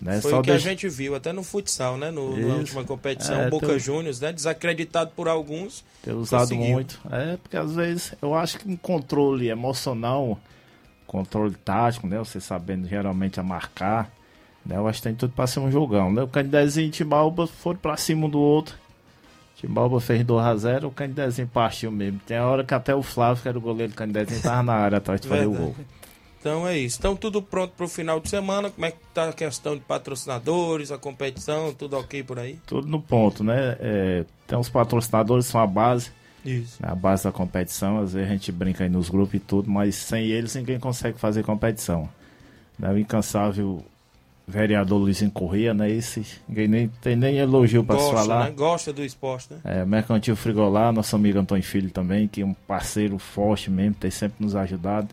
Né? 0.00 0.20
Foi 0.20 0.30
Só 0.30 0.38
o 0.38 0.42
que 0.42 0.50
deixa... 0.50 0.68
a 0.68 0.70
gente 0.70 0.88
viu 0.88 1.14
até 1.14 1.32
no 1.32 1.42
futsal, 1.42 1.96
né? 1.96 2.10
No, 2.10 2.36
na 2.36 2.54
última 2.54 2.84
competição, 2.84 3.42
é, 3.42 3.50
Boca 3.50 3.66
tem... 3.66 3.78
Juniors, 3.78 4.20
né? 4.20 4.32
Desacreditado 4.32 5.10
por 5.16 5.26
alguns. 5.28 5.84
Ter 6.02 6.12
usado 6.12 6.42
conseguiu. 6.42 6.72
muito. 6.72 7.00
É, 7.10 7.36
porque 7.36 7.56
às 7.56 7.74
vezes 7.74 8.14
eu 8.22 8.34
acho 8.34 8.58
que 8.58 8.68
um 8.68 8.76
controle 8.76 9.48
emocional, 9.48 10.38
controle 11.06 11.54
tático, 11.54 12.06
né? 12.06 12.18
Você 12.18 12.38
sabendo 12.40 12.86
geralmente 12.86 13.40
a 13.40 13.42
marcar 13.42 14.10
né? 14.64 14.76
Eu 14.76 14.88
acho 14.88 15.00
que 15.00 15.08
tem 15.08 15.14
tudo 15.14 15.32
pra 15.32 15.46
ser 15.46 15.60
um 15.60 15.70
jogão. 15.70 16.12
Né? 16.12 16.22
O 16.22 16.28
Candidezinho 16.28 16.88
e 16.88 16.90
Timbalba 16.90 17.46
foram 17.46 17.78
pra 17.78 17.96
cima 17.96 18.26
um 18.26 18.30
do 18.30 18.40
outro. 18.40 18.76
Timbalba 19.56 20.00
fez 20.00 20.24
2x0, 20.24 20.84
o 20.84 20.90
Candidezinho 20.90 21.48
partiu 21.48 21.90
mesmo. 21.90 22.20
Tem 22.26 22.36
a 22.36 22.46
hora 22.46 22.64
que 22.64 22.74
até 22.74 22.94
o 22.94 23.02
Flávio, 23.02 23.42
que 23.42 23.48
era 23.48 23.58
o 23.58 23.60
goleiro 23.60 23.92
do 23.92 23.96
Candidezinho, 23.96 24.42
tava 24.42 24.62
na 24.62 24.74
área 24.74 24.98
atrás 24.98 25.20
de 25.20 25.28
fazer 25.28 25.46
o 25.46 25.52
gol. 25.52 25.74
Então 26.44 26.68
é 26.68 26.76
isso. 26.76 26.98
Então 26.98 27.16
tudo 27.16 27.40
pronto 27.40 27.72
pro 27.74 27.88
final 27.88 28.20
de 28.20 28.28
semana. 28.28 28.70
Como 28.70 28.84
é 28.84 28.90
que 28.90 28.98
tá 29.14 29.30
a 29.30 29.32
questão 29.32 29.74
de 29.74 29.80
patrocinadores, 29.80 30.92
a 30.92 30.98
competição, 30.98 31.72
tudo 31.72 31.96
ok 31.96 32.22
por 32.22 32.38
aí? 32.38 32.58
Tudo 32.66 32.86
no 32.86 33.00
ponto, 33.00 33.42
né? 33.42 33.78
É, 33.80 34.24
tem 34.46 34.58
os 34.58 34.68
patrocinadores, 34.68 35.46
são 35.46 35.58
a 35.58 35.66
base. 35.66 36.10
Isso. 36.44 36.76
A 36.82 36.94
base 36.94 37.24
da 37.24 37.32
competição, 37.32 37.98
às 37.98 38.12
vezes 38.12 38.28
a 38.28 38.32
gente 38.32 38.52
brinca 38.52 38.84
aí 38.84 38.90
nos 38.90 39.08
grupos 39.08 39.34
e 39.34 39.38
tudo, 39.38 39.70
mas 39.70 39.94
sem 39.94 40.26
eles 40.26 40.54
ninguém 40.54 40.78
consegue 40.78 41.18
fazer 41.18 41.42
competição. 41.42 42.06
Né? 42.78 42.90
O 42.90 42.98
incansável 42.98 43.82
vereador 44.46 44.98
Luizinho 44.98 45.30
Corrêa, 45.30 45.72
né? 45.72 45.90
Esse, 45.90 46.24
ninguém 46.48 46.68
nem, 46.68 46.88
tem 47.00 47.16
nem 47.16 47.38
elogio 47.38 47.82
para 47.82 47.98
se 47.98 48.10
falar. 48.10 48.44
Né? 48.44 48.50
Gosta 48.50 48.92
do 48.92 49.02
esporte, 49.02 49.52
né? 49.52 49.60
É, 49.64 49.84
Mercantil 49.84 50.36
Frigolar, 50.36 50.92
nosso 50.92 51.16
amigo 51.16 51.38
Antônio 51.38 51.64
Filho 51.64 51.90
também, 51.90 52.28
que 52.28 52.42
é 52.42 52.44
um 52.44 52.54
parceiro 52.54 53.18
forte 53.18 53.70
mesmo, 53.70 53.94
tem 53.94 54.10
sempre 54.10 54.44
nos 54.44 54.54
ajudado. 54.54 55.08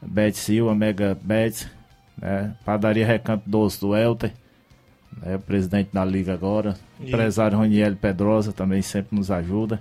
Bet 0.00 0.36
Silva, 0.36 0.74
Mega 0.74 1.16
Bet, 1.20 1.68
né? 2.16 2.54
Padaria 2.64 3.06
Recanto 3.06 3.48
Doce 3.48 3.80
do 3.80 3.94
Elter, 3.94 4.32
né? 5.22 5.38
presidente 5.38 5.90
da 5.92 6.04
liga 6.04 6.32
agora. 6.32 6.76
E... 6.98 7.08
Empresário 7.08 7.58
Roniel 7.58 7.96
Pedrosa 7.96 8.52
também 8.52 8.82
sempre 8.82 9.16
nos 9.16 9.30
ajuda. 9.30 9.80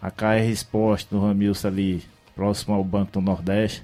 A 0.00 0.10
KR 0.10 0.48
Esporte 0.48 1.08
do 1.10 1.20
Ramilson 1.20 1.68
ali, 1.68 2.04
próximo 2.34 2.74
ao 2.74 2.84
Banco 2.84 3.12
do 3.12 3.20
Nordeste. 3.20 3.82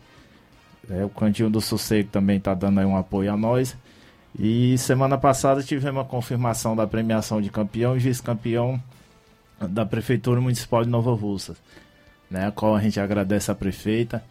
É, 0.89 1.05
o 1.05 1.09
Cantinho 1.09 1.51
do 1.51 1.61
Sossego 1.61 2.11
também 2.11 2.37
está 2.37 2.55
dando 2.55 2.79
aí 2.79 2.87
um 2.87 2.97
apoio 2.97 3.33
a 3.33 3.37
nós. 3.37 3.77
E 4.37 4.77
semana 4.79 5.17
passada 5.17 5.63
tivemos 5.63 6.03
a 6.03 6.05
confirmação 6.05 6.75
da 6.75 6.87
premiação 6.87 7.41
de 7.41 7.51
campeão 7.51 7.97
e 7.97 8.01
vice-campeão 8.01 8.83
da 9.61 9.87
Prefeitura 9.87 10.41
Municipal 10.41 10.83
de 10.83 10.91
Nova 10.91 11.15
Russa, 11.15 11.55
né, 12.29 12.49
a 12.49 12.51
qual 12.51 12.75
a 12.75 12.81
gente 12.81 12.99
agradece 12.99 13.51
a 13.51 13.55
prefeita, 13.55 14.25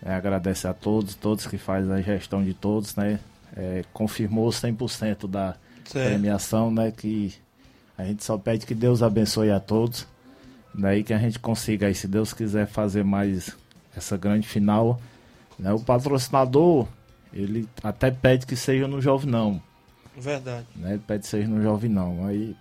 né, 0.00 0.14
agradece 0.14 0.68
a 0.68 0.72
todos, 0.72 1.16
todos 1.16 1.46
que 1.46 1.58
fazem 1.58 1.92
a 1.92 2.00
gestão 2.00 2.44
de 2.44 2.54
todos, 2.54 2.94
né, 2.94 3.18
é, 3.56 3.84
confirmou 3.92 4.48
100% 4.50 5.26
da 5.28 5.56
certo. 5.84 6.08
premiação, 6.08 6.70
né, 6.70 6.92
que 6.92 7.34
a 7.96 8.04
gente 8.04 8.24
só 8.24 8.38
pede 8.38 8.64
que 8.64 8.74
Deus 8.74 9.02
abençoe 9.02 9.50
a 9.50 9.58
todos, 9.58 10.06
né, 10.72 10.98
e 10.98 11.02
que 11.02 11.12
a 11.12 11.18
gente 11.18 11.40
consiga 11.40 11.88
aí, 11.88 11.94
se 11.94 12.06
Deus 12.06 12.32
quiser 12.32 12.68
fazer 12.68 13.04
mais 13.04 13.56
essa 13.96 14.16
grande 14.16 14.46
final, 14.46 15.00
né, 15.58 15.72
o 15.72 15.80
patrocinador 15.80 16.86
ele 17.32 17.68
até 17.82 18.10
pede 18.10 18.46
que 18.46 18.56
seja 18.56 18.88
no 18.88 19.00
jovem 19.00 19.30
não. 19.30 19.62
Verdade. 20.16 20.66
Né? 20.74 20.92
Ele 20.92 21.02
pede 21.06 21.20
que 21.20 21.28
seja 21.28 21.48
no 21.48 21.62
jovem 21.62 21.90
não. 21.90 22.26
Aí, 22.26 22.56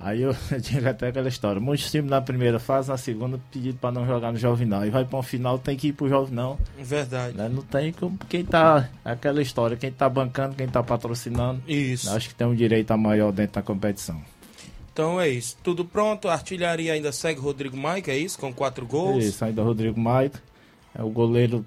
aí 0.00 0.22
eu, 0.22 0.34
eu 0.50 0.60
tinha 0.60 0.90
até 0.90 1.08
aquela 1.08 1.28
história. 1.28 1.60
Muitos 1.60 1.90
times 1.90 2.10
na 2.10 2.20
primeira 2.20 2.58
fase, 2.58 2.88
na 2.88 2.96
segunda, 2.96 3.38
pedido 3.52 3.78
para 3.78 3.92
não 3.92 4.06
jogar 4.06 4.32
no 4.32 4.38
jovem 4.38 4.66
não. 4.66 4.84
E 4.84 4.90
vai 4.90 5.04
para 5.04 5.18
um 5.18 5.22
final, 5.22 5.58
tem 5.58 5.76
que 5.76 5.88
ir 5.88 5.92
pro 5.92 6.08
jovem 6.08 6.34
não. 6.34 6.58
Verdade. 6.78 7.36
Né? 7.36 7.48
Não 7.48 7.62
tem 7.62 7.92
como 7.92 8.18
quem 8.28 8.44
tá. 8.44 8.88
Aquela 9.04 9.42
história, 9.42 9.76
quem 9.76 9.92
tá 9.92 10.08
bancando, 10.08 10.54
quem 10.54 10.68
tá 10.68 10.82
patrocinando. 10.82 11.62
Isso. 11.68 12.10
Acho 12.10 12.28
que 12.28 12.34
tem 12.34 12.46
um 12.46 12.54
direito 12.54 12.90
a 12.90 12.96
maior 12.96 13.32
dentro 13.32 13.54
da 13.54 13.62
competição. 13.62 14.22
Então 14.92 15.20
é 15.20 15.28
isso. 15.28 15.56
Tudo 15.62 15.84
pronto. 15.84 16.28
A 16.28 16.34
artilharia 16.34 16.92
ainda 16.92 17.10
segue 17.10 17.40
Rodrigo 17.40 17.76
Maica, 17.76 18.12
é 18.12 18.16
isso? 18.16 18.38
Com 18.38 18.54
quatro 18.54 18.86
gols. 18.86 19.24
Isso, 19.24 19.44
ainda 19.44 19.60
Rodrigo 19.60 19.98
Maica. 19.98 20.40
É 20.94 21.02
o 21.02 21.10
goleiro 21.10 21.66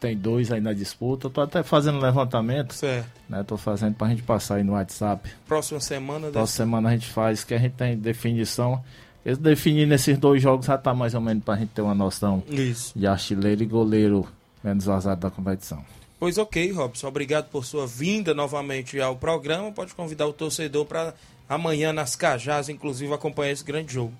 tem 0.00 0.16
dois 0.16 0.50
aí 0.50 0.60
na 0.60 0.72
disputa. 0.72 1.26
Eu 1.26 1.30
tô 1.30 1.40
até 1.40 1.62
fazendo 1.62 1.98
levantamento. 1.98 2.72
Certo. 2.72 3.08
Né? 3.28 3.42
Tô 3.44 3.56
fazendo 3.56 3.94
pra 3.94 4.08
gente 4.08 4.22
passar 4.22 4.56
aí 4.56 4.64
no 4.64 4.72
WhatsApp. 4.72 5.28
Próxima 5.46 5.80
semana. 5.80 6.30
Próxima 6.30 6.64
semana 6.64 6.88
a 6.88 6.92
gente 6.92 7.08
faz, 7.08 7.44
que 7.44 7.54
a 7.54 7.58
gente 7.58 7.74
tem 7.74 7.96
definição. 7.96 8.82
Eles 9.24 9.38
definindo 9.38 9.92
esses 9.92 10.16
dois 10.18 10.40
jogos 10.40 10.66
já 10.66 10.78
tá 10.78 10.94
mais 10.94 11.14
ou 11.14 11.20
menos 11.20 11.42
pra 11.42 11.56
gente 11.56 11.70
ter 11.70 11.82
uma 11.82 11.94
noção 11.94 12.42
Isso. 12.48 12.96
de 12.96 13.06
artilheiro 13.06 13.62
e 13.62 13.66
goleiro 13.66 14.26
menos 14.62 14.84
vazado 14.84 15.20
da 15.20 15.30
competição. 15.30 15.84
Pois 16.18 16.38
ok, 16.38 16.70
Robson. 16.72 17.08
Obrigado 17.08 17.50
por 17.50 17.64
sua 17.64 17.86
vinda 17.86 18.32
novamente 18.32 19.00
ao 19.00 19.16
programa. 19.16 19.70
Pode 19.72 19.94
convidar 19.94 20.26
o 20.26 20.32
torcedor 20.32 20.86
para 20.86 21.12
amanhã 21.48 21.92
nas 21.92 22.16
Cajás, 22.16 22.68
inclusive, 22.68 23.12
acompanhar 23.12 23.52
esse 23.52 23.64
grande 23.64 23.92
jogo. 23.92 24.12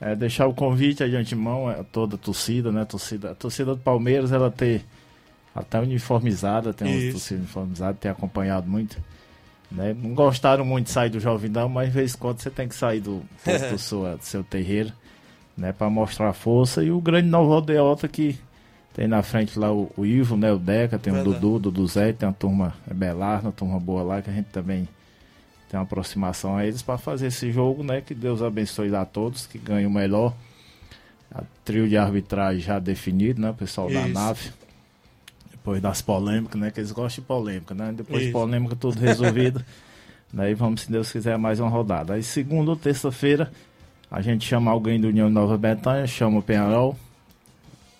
É, 0.00 0.14
deixar 0.14 0.46
o 0.46 0.54
convite 0.54 1.02
aí 1.02 1.10
de 1.10 1.16
antemão 1.16 1.68
a 1.68 1.84
toda 1.84 2.16
a 2.16 2.18
torcida, 2.18 2.70
né? 2.70 2.82
A 2.82 2.86
torcida, 2.86 3.30
a 3.30 3.34
torcida 3.34 3.74
do 3.74 3.80
Palmeiras, 3.80 4.32
ela 4.32 4.50
ter 4.50 4.84
até 5.56 5.80
uniformizada, 5.80 6.74
tem 6.74 6.86
uma 6.86 7.12
torcida 7.12 7.40
uniformizada, 7.40 7.96
tem 7.98 8.10
acompanhado 8.10 8.68
muito. 8.68 9.02
Né? 9.70 9.96
Não 9.98 10.14
gostaram 10.14 10.64
muito 10.64 10.86
de 10.86 10.92
sair 10.92 11.10
do 11.10 11.18
Jovidão, 11.18 11.68
mas 11.68 11.88
de 11.88 11.94
vez 11.94 12.14
em 12.14 12.18
quando 12.18 12.40
você 12.40 12.50
tem 12.50 12.68
que 12.68 12.74
sair 12.74 13.00
do, 13.00 13.22
do, 13.70 13.78
sua, 13.80 14.16
do 14.16 14.22
seu 14.22 14.44
terreiro, 14.44 14.92
né? 15.56 15.72
Para 15.72 15.88
mostrar 15.90 16.32
força. 16.34 16.84
E 16.84 16.90
o 16.90 17.00
grande 17.00 17.28
Novo 17.28 17.52
Aldeota 17.52 18.06
que 18.06 18.38
tem 18.94 19.08
na 19.08 19.22
frente 19.22 19.58
lá 19.58 19.72
o, 19.72 19.90
o 19.96 20.06
Ivo, 20.06 20.36
né? 20.36 20.52
O 20.52 20.58
Deca, 20.58 20.98
tem 20.98 21.12
Verdade. 21.12 21.36
o 21.36 21.40
Dudu, 21.40 21.54
o 21.56 21.58
Dudu 21.58 21.86
Zé, 21.86 22.12
tem 22.12 22.28
uma 22.28 22.34
turma 22.34 22.74
é 22.88 22.94
Belar, 22.94 23.40
uma 23.40 23.52
turma 23.52 23.80
boa 23.80 24.02
lá 24.02 24.22
que 24.22 24.30
a 24.30 24.32
gente 24.32 24.46
também 24.46 24.86
tem 25.68 25.78
uma 25.78 25.84
aproximação 25.84 26.56
a 26.56 26.64
eles 26.64 26.82
para 26.82 26.96
fazer 26.96 27.28
esse 27.28 27.50
jogo, 27.50 27.82
né? 27.82 28.00
Que 28.00 28.14
Deus 28.14 28.42
abençoe 28.42 28.94
a 28.94 29.04
todos, 29.04 29.46
que 29.46 29.58
ganhe 29.58 29.86
o 29.86 29.90
melhor. 29.90 30.34
A 31.34 31.42
trio 31.64 31.88
de 31.88 31.96
arbitragem 31.96 32.60
já 32.60 32.78
definido, 32.78 33.40
né? 33.40 33.50
O 33.50 33.54
pessoal 33.54 33.90
Isso. 33.90 33.98
da 33.98 34.06
nave. 34.06 34.50
Depois 35.66 35.82
das 35.82 36.00
polêmicas, 36.00 36.60
né? 36.60 36.70
Que 36.70 36.78
eles 36.78 36.92
gostam 36.92 37.22
de 37.22 37.26
polêmica, 37.26 37.74
né? 37.74 37.92
Depois 37.92 38.20
Isso. 38.20 38.28
de 38.28 38.32
polêmica, 38.32 38.76
tudo 38.76 39.00
resolvido. 39.00 39.64
E 40.38 40.54
vamos, 40.54 40.82
se 40.82 40.92
Deus 40.92 41.10
quiser, 41.10 41.38
mais 41.38 41.60
uma 41.60 41.70
rodada. 41.70 42.12
Aí, 42.12 42.22
segunda 42.22 42.70
ou 42.70 42.76
terça-feira, 42.76 43.50
a 44.10 44.20
gente 44.20 44.46
chama 44.46 44.70
alguém 44.70 45.00
do 45.00 45.08
União 45.08 45.30
Nova 45.30 45.56
Betânia, 45.56 46.06
chama 46.06 46.40
o 46.40 46.42
Penharol. 46.42 46.94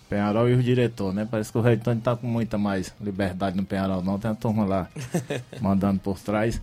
Penharol 0.09 0.47
e 0.47 0.53
o 0.53 0.61
diretor, 0.61 1.13
né? 1.13 1.27
Parece 1.29 1.51
que 1.51 1.57
o 1.57 1.61
Reitante 1.61 2.01
tá 2.01 2.15
com 2.15 2.27
muita 2.27 2.57
mais 2.57 2.93
liberdade 3.01 3.57
no 3.57 3.65
Penharol, 3.65 4.03
não. 4.03 4.19
Tem 4.19 4.29
a 4.29 4.35
turma 4.35 4.65
lá 4.65 4.87
mandando 5.59 5.99
por 5.99 6.19
trás. 6.19 6.61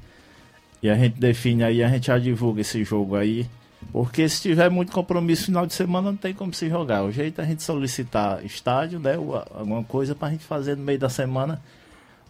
E 0.83 0.89
a 0.89 0.95
gente 0.95 1.19
define 1.19 1.65
aí, 1.65 1.83
a 1.83 1.89
gente 1.89 2.07
já 2.07 2.19
divulga 2.19 2.61
esse 2.61 2.85
jogo 2.85 3.17
aí. 3.17 3.49
Porque 3.93 4.29
se 4.29 4.43
tiver 4.43 4.71
muito 4.71 4.93
compromisso 4.93 5.47
final 5.47 5.67
de 5.67 5.73
semana, 5.73 6.11
não 6.11 6.17
tem 6.17 6.35
como 6.35 6.53
se 6.53 6.69
jogar. 6.69 7.05
O 7.05 7.13
jeito 7.13 7.41
é 7.41 7.45
a 7.45 7.47
gente 7.47 7.63
solicitar 7.63 8.45
estádio, 8.45 8.99
né? 8.99 9.15
Alguma 9.15 9.85
coisa 9.85 10.15
pra 10.15 10.31
gente 10.31 10.45
fazer 10.45 10.77
no 10.77 10.85
meio 10.85 10.99
da 10.99 11.09
semana. 11.09 11.61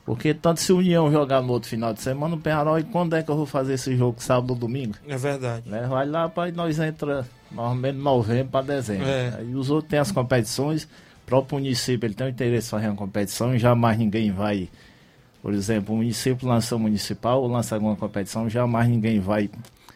Porque 0.04 0.34
tanto 0.34 0.60
se 0.60 0.72
o 0.72 0.78
União 0.78 1.10
jogar 1.10 1.40
no 1.40 1.50
outro 1.50 1.68
final 1.68 1.94
de 1.94 2.02
semana, 2.02 2.34
o 2.34 2.38
Penharol, 2.38 2.78
e 2.78 2.84
quando 2.84 3.16
é 3.16 3.22
que 3.22 3.30
eu 3.30 3.36
vou 3.36 3.46
fazer 3.46 3.74
esse 3.74 3.96
jogo? 3.96 4.22
Sábado 4.22 4.50
ou 4.50 4.56
domingo? 4.56 4.94
É 5.08 5.16
verdade. 5.16 5.68
Né? 5.68 5.86
Vai 5.88 6.06
lá 6.06 6.28
para 6.28 6.52
nós 6.52 6.78
entra 6.78 7.26
normalmente 7.50 7.96
novembro 7.96 8.52
para 8.52 8.66
dezembro. 8.66 9.06
É. 9.06 9.42
E 9.42 9.54
os 9.54 9.70
outros 9.70 9.88
têm 9.90 9.98
as 9.98 10.12
competições. 10.12 10.84
O 10.84 11.26
próprio 11.26 11.58
município 11.58 12.06
ele 12.06 12.14
tem 12.14 12.26
o 12.26 12.30
interesse 12.30 12.66
em 12.66 12.70
fazer 12.70 12.88
uma 12.88 12.96
competição 12.96 13.54
e 13.54 13.58
jamais 13.58 13.98
ninguém 13.98 14.30
vai 14.30 14.68
por 15.44 15.52
exemplo, 15.52 15.94
o 15.94 15.98
município 15.98 16.48
lança 16.48 16.78
municipal 16.78 17.42
ou 17.42 17.48
lança 17.48 17.74
alguma 17.74 17.94
competição, 17.94 18.48
jamais 18.48 18.88
ninguém 18.88 19.20
vai 19.20 19.50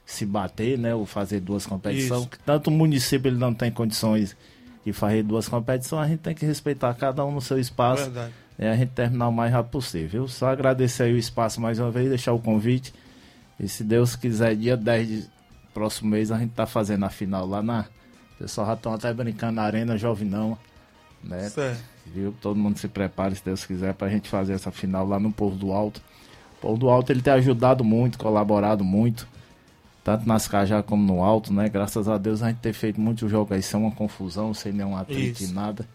se 0.08 0.24
bater, 0.24 0.78
né, 0.78 0.94
ou 0.94 1.04
fazer 1.04 1.40
duas 1.40 1.66
competições. 1.66 2.28
Tanto 2.44 2.68
o 2.68 2.70
município 2.70 3.28
ele 3.28 3.36
não 3.36 3.52
tem 3.52 3.70
condições 3.70 4.36
de 4.84 4.92
fazer 4.92 5.22
duas 5.22 5.48
competições, 5.48 6.06
a 6.06 6.08
gente 6.08 6.20
tem 6.20 6.34
que 6.34 6.46
respeitar 6.46 6.94
cada 6.94 7.24
um 7.24 7.32
no 7.32 7.40
seu 7.40 7.58
espaço. 7.58 8.04
Verdade. 8.04 8.32
E 8.58 8.64
a 8.64 8.74
gente 8.74 8.90
terminar 8.90 9.28
o 9.28 9.32
mais 9.32 9.52
rápido 9.52 9.72
possível. 9.72 10.26
Só 10.26 10.48
agradecer 10.48 11.04
aí 11.04 11.12
o 11.12 11.18
espaço 11.18 11.60
mais 11.60 11.78
uma 11.78 11.90
vez, 11.90 12.08
deixar 12.08 12.32
o 12.32 12.40
convite. 12.40 12.92
E 13.60 13.68
se 13.68 13.84
Deus 13.84 14.16
quiser, 14.16 14.56
dia 14.56 14.76
10 14.76 15.08
de 15.08 15.26
próximo 15.72 16.10
mês, 16.10 16.32
a 16.32 16.38
gente 16.38 16.54
tá 16.54 16.66
fazendo 16.66 17.04
a 17.04 17.10
final 17.10 17.46
lá 17.46 17.62
na. 17.62 17.82
O 18.34 18.38
pessoal 18.38 18.66
já 18.66 18.74
estão 18.74 18.94
até 18.94 19.12
brincando 19.12 19.52
na 19.52 19.62
Arena 19.62 19.96
Jovinão. 19.96 20.58
Né? 21.22 21.48
Certo 21.48 21.84
viu? 22.08 22.34
Todo 22.40 22.58
mundo 22.58 22.78
se 22.78 22.88
prepare, 22.88 23.34
se 23.34 23.44
Deus 23.44 23.64
quiser, 23.64 23.94
para 23.94 24.08
a 24.08 24.10
gente 24.10 24.28
fazer 24.28 24.54
essa 24.54 24.70
final 24.70 25.06
lá 25.06 25.18
no 25.18 25.32
Povo 25.32 25.56
do 25.56 25.72
Alto. 25.72 26.00
O 26.58 26.60
Povo 26.60 26.78
do 26.78 26.88
Alto 26.88 27.12
ele 27.12 27.22
tem 27.22 27.32
ajudado 27.34 27.84
muito, 27.84 28.18
colaborado 28.18 28.84
muito, 28.84 29.28
tanto 30.08 30.26
nas 30.26 30.48
Cajá 30.48 30.82
como 30.82 31.04
no 31.04 31.22
Alto, 31.22 31.52
né? 31.52 31.68
Graças 31.68 32.08
a 32.08 32.16
Deus 32.16 32.42
a 32.42 32.48
gente 32.48 32.60
tem 32.60 32.72
feito 32.72 32.98
muito 32.98 33.28
jogo 33.28 33.52
aí 33.52 33.62
sem 33.62 33.78
uma 33.78 33.90
confusão, 33.90 34.54
sem 34.54 34.72
nenhum 34.72 34.96
atrito 34.96 35.44
e 35.44 35.48
nada. 35.48 35.86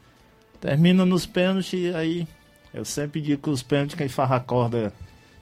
Termina 0.61 1.03
nos 1.03 1.25
pênaltis, 1.25 1.95
aí 1.95 2.27
eu 2.71 2.85
sempre 2.85 3.19
digo 3.19 3.41
que 3.41 3.49
os 3.49 3.63
pênaltis, 3.63 3.95
quem 3.95 4.07
farra 4.07 4.35
a 4.35 4.39
corda, 4.39 4.93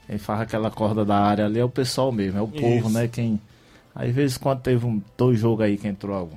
quem 0.06 0.16
farra 0.16 0.44
aquela 0.44 0.70
corda 0.70 1.04
da 1.04 1.18
área 1.18 1.44
ali 1.44 1.60
é 1.60 1.64
o 1.64 1.68
pessoal 1.68 2.10
mesmo, 2.10 2.38
é 2.38 2.42
o 2.42 2.48
povo, 2.48 2.88
Isso. 2.88 2.90
né? 2.90 3.08
Quem. 3.08 3.38
Às 3.94 4.10
vezes 4.14 4.38
quando 4.38 4.62
teve 4.62 4.86
um, 4.86 5.02
dois 5.18 5.38
jogos 5.38 5.66
aí 5.66 5.76
que 5.76 5.86
entrou, 5.86 6.30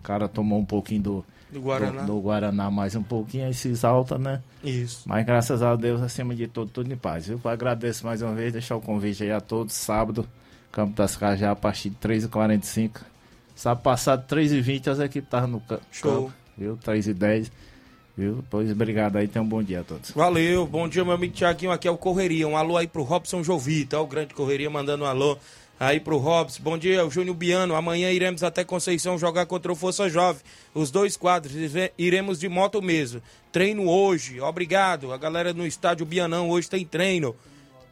o 0.00 0.02
cara 0.02 0.26
tomou 0.26 0.58
um 0.58 0.64
pouquinho 0.64 1.02
do 1.02 1.24
do 1.50 1.60
Guaraná. 1.60 2.00
Do, 2.04 2.14
do, 2.14 2.20
Guaraná 2.22 2.70
mais 2.70 2.96
um 2.96 3.02
pouquinho, 3.02 3.44
aí 3.44 3.52
se 3.52 3.68
exalta, 3.68 4.16
né? 4.16 4.40
Isso. 4.64 5.02
Mas 5.04 5.26
graças 5.26 5.62
a 5.62 5.76
Deus, 5.76 6.00
acima 6.00 6.34
de 6.34 6.48
tudo, 6.48 6.70
tudo 6.70 6.90
em 6.90 6.96
paz. 6.96 7.28
Eu 7.28 7.38
agradeço 7.44 8.06
mais 8.06 8.22
uma 8.22 8.32
vez, 8.32 8.54
deixar 8.54 8.76
o 8.76 8.80
convite 8.80 9.24
aí 9.24 9.30
a 9.30 9.42
todos, 9.42 9.74
sábado, 9.74 10.26
Campo 10.72 10.96
das 10.96 11.16
Cajá, 11.16 11.50
a 11.50 11.56
partir 11.56 11.90
de 11.90 11.96
3h45. 11.96 13.02
Sábado 13.54 13.82
passado, 13.82 14.26
3h20, 14.26 14.88
as 14.88 14.98
equipes 14.98 15.26
estavam 15.26 15.48
no 15.48 15.60
campo. 15.60 15.82
Show. 15.92 16.32
Viu? 16.56 16.78
3h10. 16.78 17.50
Viu? 18.16 18.44
Pois 18.50 18.70
obrigado 18.70 19.16
aí, 19.16 19.28
tenham 19.28 19.44
um 19.44 19.48
bom 19.48 19.62
dia 19.62 19.80
a 19.80 19.84
todos. 19.84 20.10
Valeu, 20.10 20.66
bom 20.66 20.88
dia, 20.88 21.04
meu 21.04 21.14
amigo 21.14 21.34
Tiaguinho. 21.34 21.70
Aqui 21.70 21.86
é 21.86 21.90
o 21.90 21.96
Correria. 21.96 22.48
Um 22.48 22.56
alô 22.56 22.76
aí 22.76 22.86
pro 22.86 23.02
Robson 23.02 23.42
Jovita, 23.42 24.00
o 24.00 24.06
grande 24.06 24.34
Correria, 24.34 24.68
mandando 24.68 25.04
um 25.04 25.06
alô 25.06 25.38
aí 25.80 25.98
pro 25.98 26.18
Robson. 26.18 26.62
Bom 26.62 26.76
dia, 26.76 27.04
o 27.06 27.10
Júnior 27.10 27.34
Biano. 27.36 27.74
Amanhã 27.74 28.10
iremos 28.10 28.42
até 28.42 28.64
Conceição 28.64 29.18
jogar 29.18 29.46
contra 29.46 29.72
o 29.72 29.76
Força 29.76 30.08
Jovem. 30.08 30.42
Os 30.74 30.90
dois 30.90 31.16
quadros, 31.16 31.54
iremos 31.96 32.38
de 32.38 32.48
moto 32.48 32.82
mesmo. 32.82 33.22
Treino 33.50 33.88
hoje, 33.88 34.40
obrigado. 34.40 35.12
A 35.12 35.16
galera 35.16 35.52
no 35.52 35.66
estádio 35.66 36.04
Bianão 36.04 36.50
hoje 36.50 36.68
tem 36.68 36.84
treino. 36.84 37.34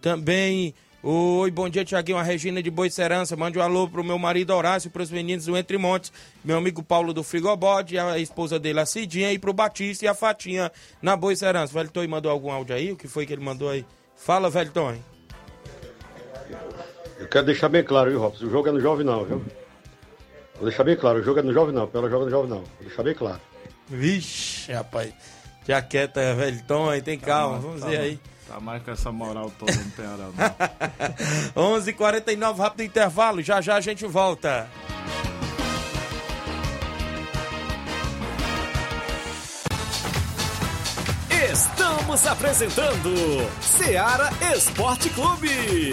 Também, 0.02 0.74
oi, 1.02 1.50
bom 1.50 1.68
dia, 1.68 1.84
Tiaguinho. 1.84 2.18
A 2.18 2.22
Regina 2.22 2.62
de 2.62 2.70
Boicerança. 2.70 3.36
Mande 3.36 3.58
um 3.58 3.62
alô 3.62 3.88
pro 3.88 4.04
meu 4.04 4.18
marido 4.18 4.54
Horácio 4.54 4.88
e 4.88 4.90
pros 4.90 5.10
meninos 5.10 5.46
do 5.46 5.56
Entre 5.56 5.78
Montes. 5.78 6.12
Meu 6.44 6.58
amigo 6.58 6.82
Paulo 6.82 7.12
do 7.12 7.22
Frigobode, 7.22 7.98
a 7.98 8.18
esposa 8.18 8.58
dele, 8.58 8.80
a 8.80 8.86
Cidinha, 8.86 9.32
e 9.32 9.38
pro 9.38 9.52
Batista 9.52 10.04
e 10.04 10.08
a 10.08 10.14
Fatinha 10.14 10.70
na 11.00 11.16
Boicerança. 11.16 11.72
Velho 11.72 11.90
Tony 11.90 12.08
mandou 12.08 12.30
algum 12.30 12.50
áudio 12.50 12.74
aí? 12.74 12.92
O 12.92 12.96
que 12.96 13.08
foi 13.08 13.26
que 13.26 13.32
ele 13.32 13.42
mandou 13.42 13.70
aí? 13.70 13.84
Fala, 14.16 14.50
Velho 14.50 14.70
Tony. 14.70 15.02
Eu 17.18 17.28
quero 17.28 17.46
deixar 17.46 17.68
bem 17.68 17.84
claro, 17.84 18.10
viu, 18.10 18.18
Robson? 18.18 18.46
O 18.46 18.50
jogo 18.50 18.68
é 18.68 18.72
no 18.72 18.80
Jovem 18.80 19.04
não, 19.04 19.24
viu? 19.24 19.44
Vou 20.54 20.68
deixar 20.68 20.84
bem 20.84 20.96
claro, 20.96 21.20
o 21.20 21.22
jogo 21.22 21.40
é 21.40 21.42
no 21.42 21.52
Jovem 21.52 21.74
não, 21.74 21.86
pela 21.86 22.08
joga 22.08 22.24
no 22.26 22.30
Jovem 22.30 22.50
não. 22.50 22.58
Vou 22.58 22.86
deixar 22.86 23.02
bem 23.02 23.14
claro. 23.14 23.40
Vixe, 23.88 24.72
rapaz. 24.72 25.12
Já 25.66 25.80
quieta, 25.82 26.34
velho. 26.34 26.62
Tom 26.66 26.88
aí, 26.88 27.02
tem 27.02 27.18
calma, 27.18 27.52
mais, 27.52 27.64
vamos 27.64 27.80
tá 27.80 27.88
ver 27.88 27.98
aí. 27.98 28.20
Tá 28.50 28.58
mais 28.58 28.82
com 28.82 28.90
essa 28.90 29.12
moral 29.12 29.48
toda, 29.56 29.72
não 29.72 29.90
tem 29.90 30.04
hora 30.04 30.28
não. 31.54 31.78
11h49, 31.78 32.56
rápido 32.56 32.82
intervalo, 32.82 33.40
já 33.40 33.60
já 33.60 33.76
a 33.76 33.80
gente 33.80 34.04
volta. 34.06 34.68
Estamos 41.52 42.26
apresentando 42.26 43.14
Seara 43.60 44.28
Esporte 44.52 45.10
Clube. 45.10 45.92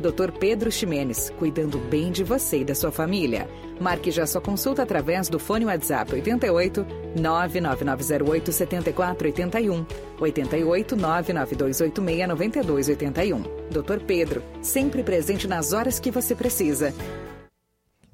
Dr. 0.00 0.32
Pedro 0.38 0.70
Ximenes, 0.70 1.30
cuidando 1.38 1.78
bem 1.78 2.12
de 2.12 2.22
você 2.22 2.60
e 2.60 2.64
da 2.64 2.74
sua 2.74 2.90
família. 2.90 3.48
Marque 3.80 4.10
já 4.10 4.26
sua 4.26 4.40
consulta 4.40 4.82
através 4.82 5.28
do 5.28 5.38
fone 5.38 5.64
WhatsApp 5.64 6.12
88 6.14 6.86
99908 7.16 8.52
7481 8.52 9.86
88 10.20 10.96
99286 10.96 12.28
9281. 12.28 13.42
Dr. 13.70 14.00
Pedro, 14.06 14.42
sempre 14.62 15.02
presente 15.02 15.46
nas 15.46 15.72
horas 15.72 15.98
que 15.98 16.10
você 16.10 16.34
precisa. 16.34 16.94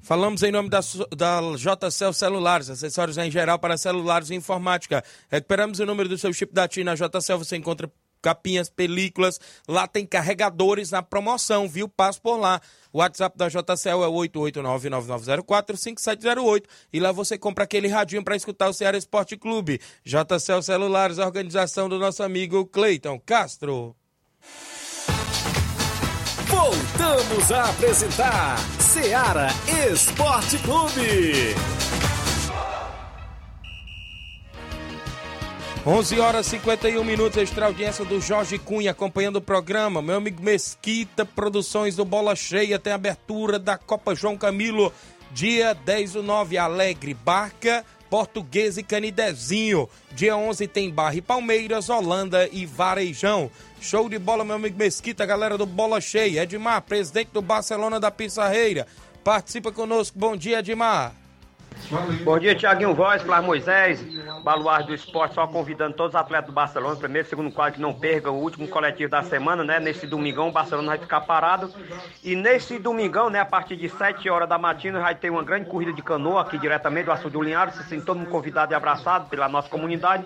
Falamos 0.03 0.43
em 0.43 0.51
nome 0.51 0.69
da, 0.69 0.81
da 1.15 1.39
JCL 1.55 2.11
Celulares, 2.11 2.69
acessórios 2.69 3.17
em 3.17 3.31
geral 3.31 3.57
para 3.57 3.77
celulares 3.77 4.29
e 4.29 4.35
informática. 4.35 5.01
Recuperamos 5.29 5.79
o 5.79 5.85
número 5.85 6.09
do 6.09 6.17
seu 6.17 6.33
chip 6.33 6.53
da 6.53 6.67
TIM 6.67 6.83
na 6.83 6.93
JCL, 6.93 7.37
você 7.37 7.55
encontra 7.55 7.89
capinhas, 8.23 8.69
películas. 8.69 9.39
Lá 9.67 9.85
tem 9.85 10.05
carregadores 10.05 10.89
na 10.89 11.03
promoção, 11.03 11.67
viu? 11.67 11.89
Passo 11.89 12.21
por 12.21 12.37
lá. 12.37 12.61
O 12.91 12.99
WhatsApp 12.99 13.37
da 13.37 13.49
JCL 13.49 14.03
é 14.03 14.07
889-9904-5708 14.07 16.63
e 16.91 16.99
lá 16.99 17.11
você 17.11 17.37
compra 17.37 17.65
aquele 17.65 17.87
radinho 17.87 18.23
para 18.23 18.35
escutar 18.35 18.69
o 18.69 18.73
Ceará 18.73 18.97
Esporte 18.97 19.35
Clube. 19.35 19.79
JCL 20.05 20.61
Celulares, 20.61 21.19
organização 21.19 21.89
do 21.89 21.99
nosso 21.99 22.23
amigo 22.23 22.65
Cleiton 22.65 23.19
Castro. 23.19 23.95
Voltamos 26.47 27.51
a 27.51 27.69
apresentar 27.69 28.57
Seara 28.79 29.49
Esporte 29.91 30.57
Clube. 30.59 31.55
11 35.85 36.17
horas 36.17 36.47
e 36.47 36.51
51 36.51 37.03
minutos, 37.03 37.37
extra 37.37 37.65
audiência 37.65 38.05
do 38.05 38.21
Jorge 38.21 38.57
Cunha 38.57 38.91
acompanhando 38.91 39.35
o 39.35 39.41
programa. 39.41 40.01
Meu 40.01 40.15
amigo 40.15 40.41
Mesquita, 40.41 41.25
produções 41.25 41.93
do 41.93 42.05
Bola 42.05 42.37
Cheia, 42.37 42.79
tem 42.79 42.93
abertura 42.93 43.59
da 43.59 43.77
Copa 43.77 44.15
João 44.15 44.37
Camilo, 44.37 44.93
dia 45.33 45.73
10 45.73 46.13
do 46.13 46.23
9, 46.23 46.57
Alegre, 46.57 47.13
Barca, 47.13 47.83
Português 48.09 48.77
e 48.77 48.83
Canidezinho. 48.83 49.89
Dia 50.13 50.37
11 50.37 50.69
tem 50.69 50.89
Barra 50.89 51.15
e 51.15 51.21
Palmeiras, 51.21 51.89
Holanda 51.89 52.47
e 52.49 52.65
Varejão. 52.65 53.51
Show 53.81 54.07
de 54.07 54.17
bola, 54.17 54.45
meu 54.45 54.55
amigo 54.55 54.77
Mesquita, 54.77 55.25
galera 55.25 55.57
do 55.57 55.65
Bola 55.65 55.99
Cheia. 55.99 56.43
Edmar, 56.43 56.81
presidente 56.83 57.31
do 57.33 57.41
Barcelona 57.41 57.99
da 57.99 58.09
Pissarreira. 58.09 58.87
Participa 59.21 59.69
conosco. 59.69 60.17
Bom 60.17 60.37
dia, 60.37 60.59
Edmar. 60.59 61.22
Bom 62.23 62.39
dia, 62.39 62.55
Tiaguinho 62.55 62.93
Voz, 62.93 63.21
Flávio 63.21 63.47
Moisés, 63.47 64.03
Baluarte 64.43 64.87
do 64.87 64.93
Esporte, 64.93 65.35
só 65.35 65.47
convidando 65.47 65.95
todos 65.95 66.13
os 66.13 66.19
atletas 66.19 66.47
do 66.47 66.53
Barcelona, 66.53 66.95
primeiro, 66.95 67.27
segundo 67.27 67.51
quadro, 67.51 67.75
que 67.75 67.81
não 67.81 67.93
percam 67.93 68.33
o 68.33 68.41
último 68.41 68.67
coletivo 68.67 69.09
da 69.09 69.23
semana, 69.23 69.63
né? 69.63 69.79
Nesse 69.79 70.07
domingão, 70.07 70.49
o 70.49 70.51
Barcelona 70.51 70.89
vai 70.89 70.97
ficar 70.97 71.21
parado. 71.21 71.73
E 72.23 72.35
nesse 72.35 72.79
domingão, 72.79 73.29
né, 73.29 73.39
a 73.39 73.45
partir 73.45 73.75
de 73.75 73.89
7 73.89 74.29
horas 74.29 74.47
da 74.47 74.57
matina, 74.57 74.99
vai 74.99 75.15
ter 75.15 75.29
uma 75.29 75.43
grande 75.43 75.69
corrida 75.69 75.93
de 75.93 76.01
canoa 76.01 76.41
aqui 76.41 76.57
diretamente 76.57 77.05
do 77.05 77.11
Açude 77.11 77.33
do 77.33 77.41
Linhares, 77.41 77.75
sente 77.87 78.05
todo 78.05 78.17
mundo 78.17 78.29
convidado 78.29 78.73
e 78.73 78.75
abraçado 78.75 79.29
pela 79.29 79.47
nossa 79.47 79.69
comunidade. 79.69 80.25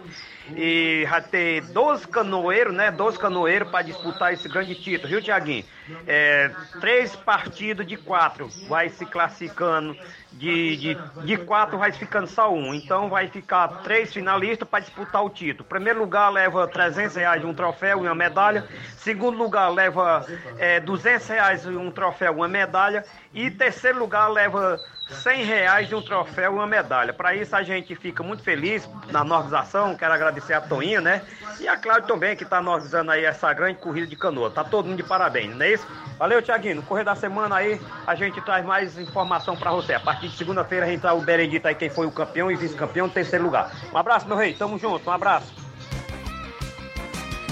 E 0.56 1.06
vai 1.10 1.22
ter 1.22 1.62
12 1.62 2.08
canoeiros, 2.08 2.74
né? 2.74 2.92
12 2.92 3.18
canoeiros 3.20 3.70
para 3.70 3.84
disputar 3.84 4.34
esse 4.34 4.48
grande 4.48 4.76
título, 4.76 5.10
viu, 5.10 5.22
Tiaguinho? 5.22 5.66
É, 6.06 6.52
três 6.80 7.16
partidos 7.16 7.86
de 7.86 7.98
quatro 7.98 8.50
vai 8.68 8.90
se 8.90 9.06
classificando 9.06 9.96
de, 10.32 10.78
de, 10.78 10.98
de 11.26 11.38
quatro 11.38 11.78
vai 11.78 11.92
ficando 11.92 12.28
só 12.28 12.54
um. 12.54 12.74
Então 12.74 13.10
vai 13.10 13.28
ficar 13.28 13.68
três 13.84 14.14
finalistas 14.14 14.68
para 14.68 14.82
disputar 14.82 15.24
o 15.24 15.30
título. 15.30 15.68
Primeiro 15.68 16.00
lugar 16.00 16.30
leva 16.30 16.68
300 16.68 17.16
reais 17.16 17.44
um 17.44 17.54
troféu 17.54 18.00
e 18.00 18.08
uma 18.08 18.16
medalha. 18.16 18.68
Segundo 18.98 19.38
lugar 19.38 19.70
leva 19.70 20.26
é, 20.58 20.80
200 20.80 21.28
reais 21.28 21.66
um 21.66 21.92
troféu 21.92 22.34
e 22.34 22.36
uma 22.36 22.48
medalha. 22.48 23.04
E 23.34 23.50
terceiro 23.50 24.00
lugar 24.00 24.28
leva 24.28 24.80
100 25.10 25.46
reais 25.46 25.88
de 25.88 25.96
um 25.96 26.02
troféu 26.02 26.52
e 26.52 26.56
uma 26.56 26.68
medalha. 26.68 27.14
Para 27.14 27.34
isso 27.34 27.56
a 27.56 27.64
gente 27.64 27.96
fica 27.96 28.22
muito 28.22 28.44
feliz 28.44 28.88
na 29.10 29.22
organização. 29.22 29.96
Quero 29.96 30.14
agradecer 30.14 30.54
a 30.54 30.62
Toinha, 30.62 31.00
né? 31.00 31.22
E 31.60 31.68
a 31.68 31.78
Cláudia 31.78 32.08
também, 32.08 32.36
que 32.36 32.44
está 32.44 32.60
organizando 32.60 33.12
aí 33.12 33.24
essa 33.24 33.52
grande 33.54 33.80
corrida 33.80 34.08
de 34.08 34.16
canoa. 34.16 34.52
Tá 34.52 34.64
todo 34.64 34.88
mundo 34.88 34.98
de 34.98 35.04
parabéns, 35.04 35.56
não 35.56 35.66
é 35.66 35.74
isso? 35.74 35.88
Valeu, 36.20 36.42
Tiaguinho. 36.42 36.76
No 36.76 36.84
correr 36.84 37.04
da 37.04 37.16
semana 37.16 37.56
aí, 37.56 37.80
a 38.06 38.16
gente 38.16 38.42
traz 38.42 38.66
mais 38.66 38.98
informação 38.98 39.56
para 39.56 39.72
você. 39.72 39.94
A 39.94 40.00
partir 40.00 40.28
de 40.28 40.38
segunda-feira 40.38 40.86
a 40.86 40.90
gente 40.90 41.02
traz 41.02 41.18
o 41.18 41.22
Beredito 41.22 41.68
aí, 41.68 41.76
quem 41.76 41.90
foi 41.90 42.06
o 42.06 42.12
campeão 42.12 42.52
e 42.52 42.56
vice-campeão, 42.56 43.08
terceiro 43.08 43.46
lugar. 43.46 43.72
Um 43.94 43.98
abraço, 43.98 44.28
meu 44.28 44.36
rei. 44.36 44.54
Tamo 44.54 44.78
junto. 44.78 45.10
Um 45.10 45.14
abraço. 45.14 45.54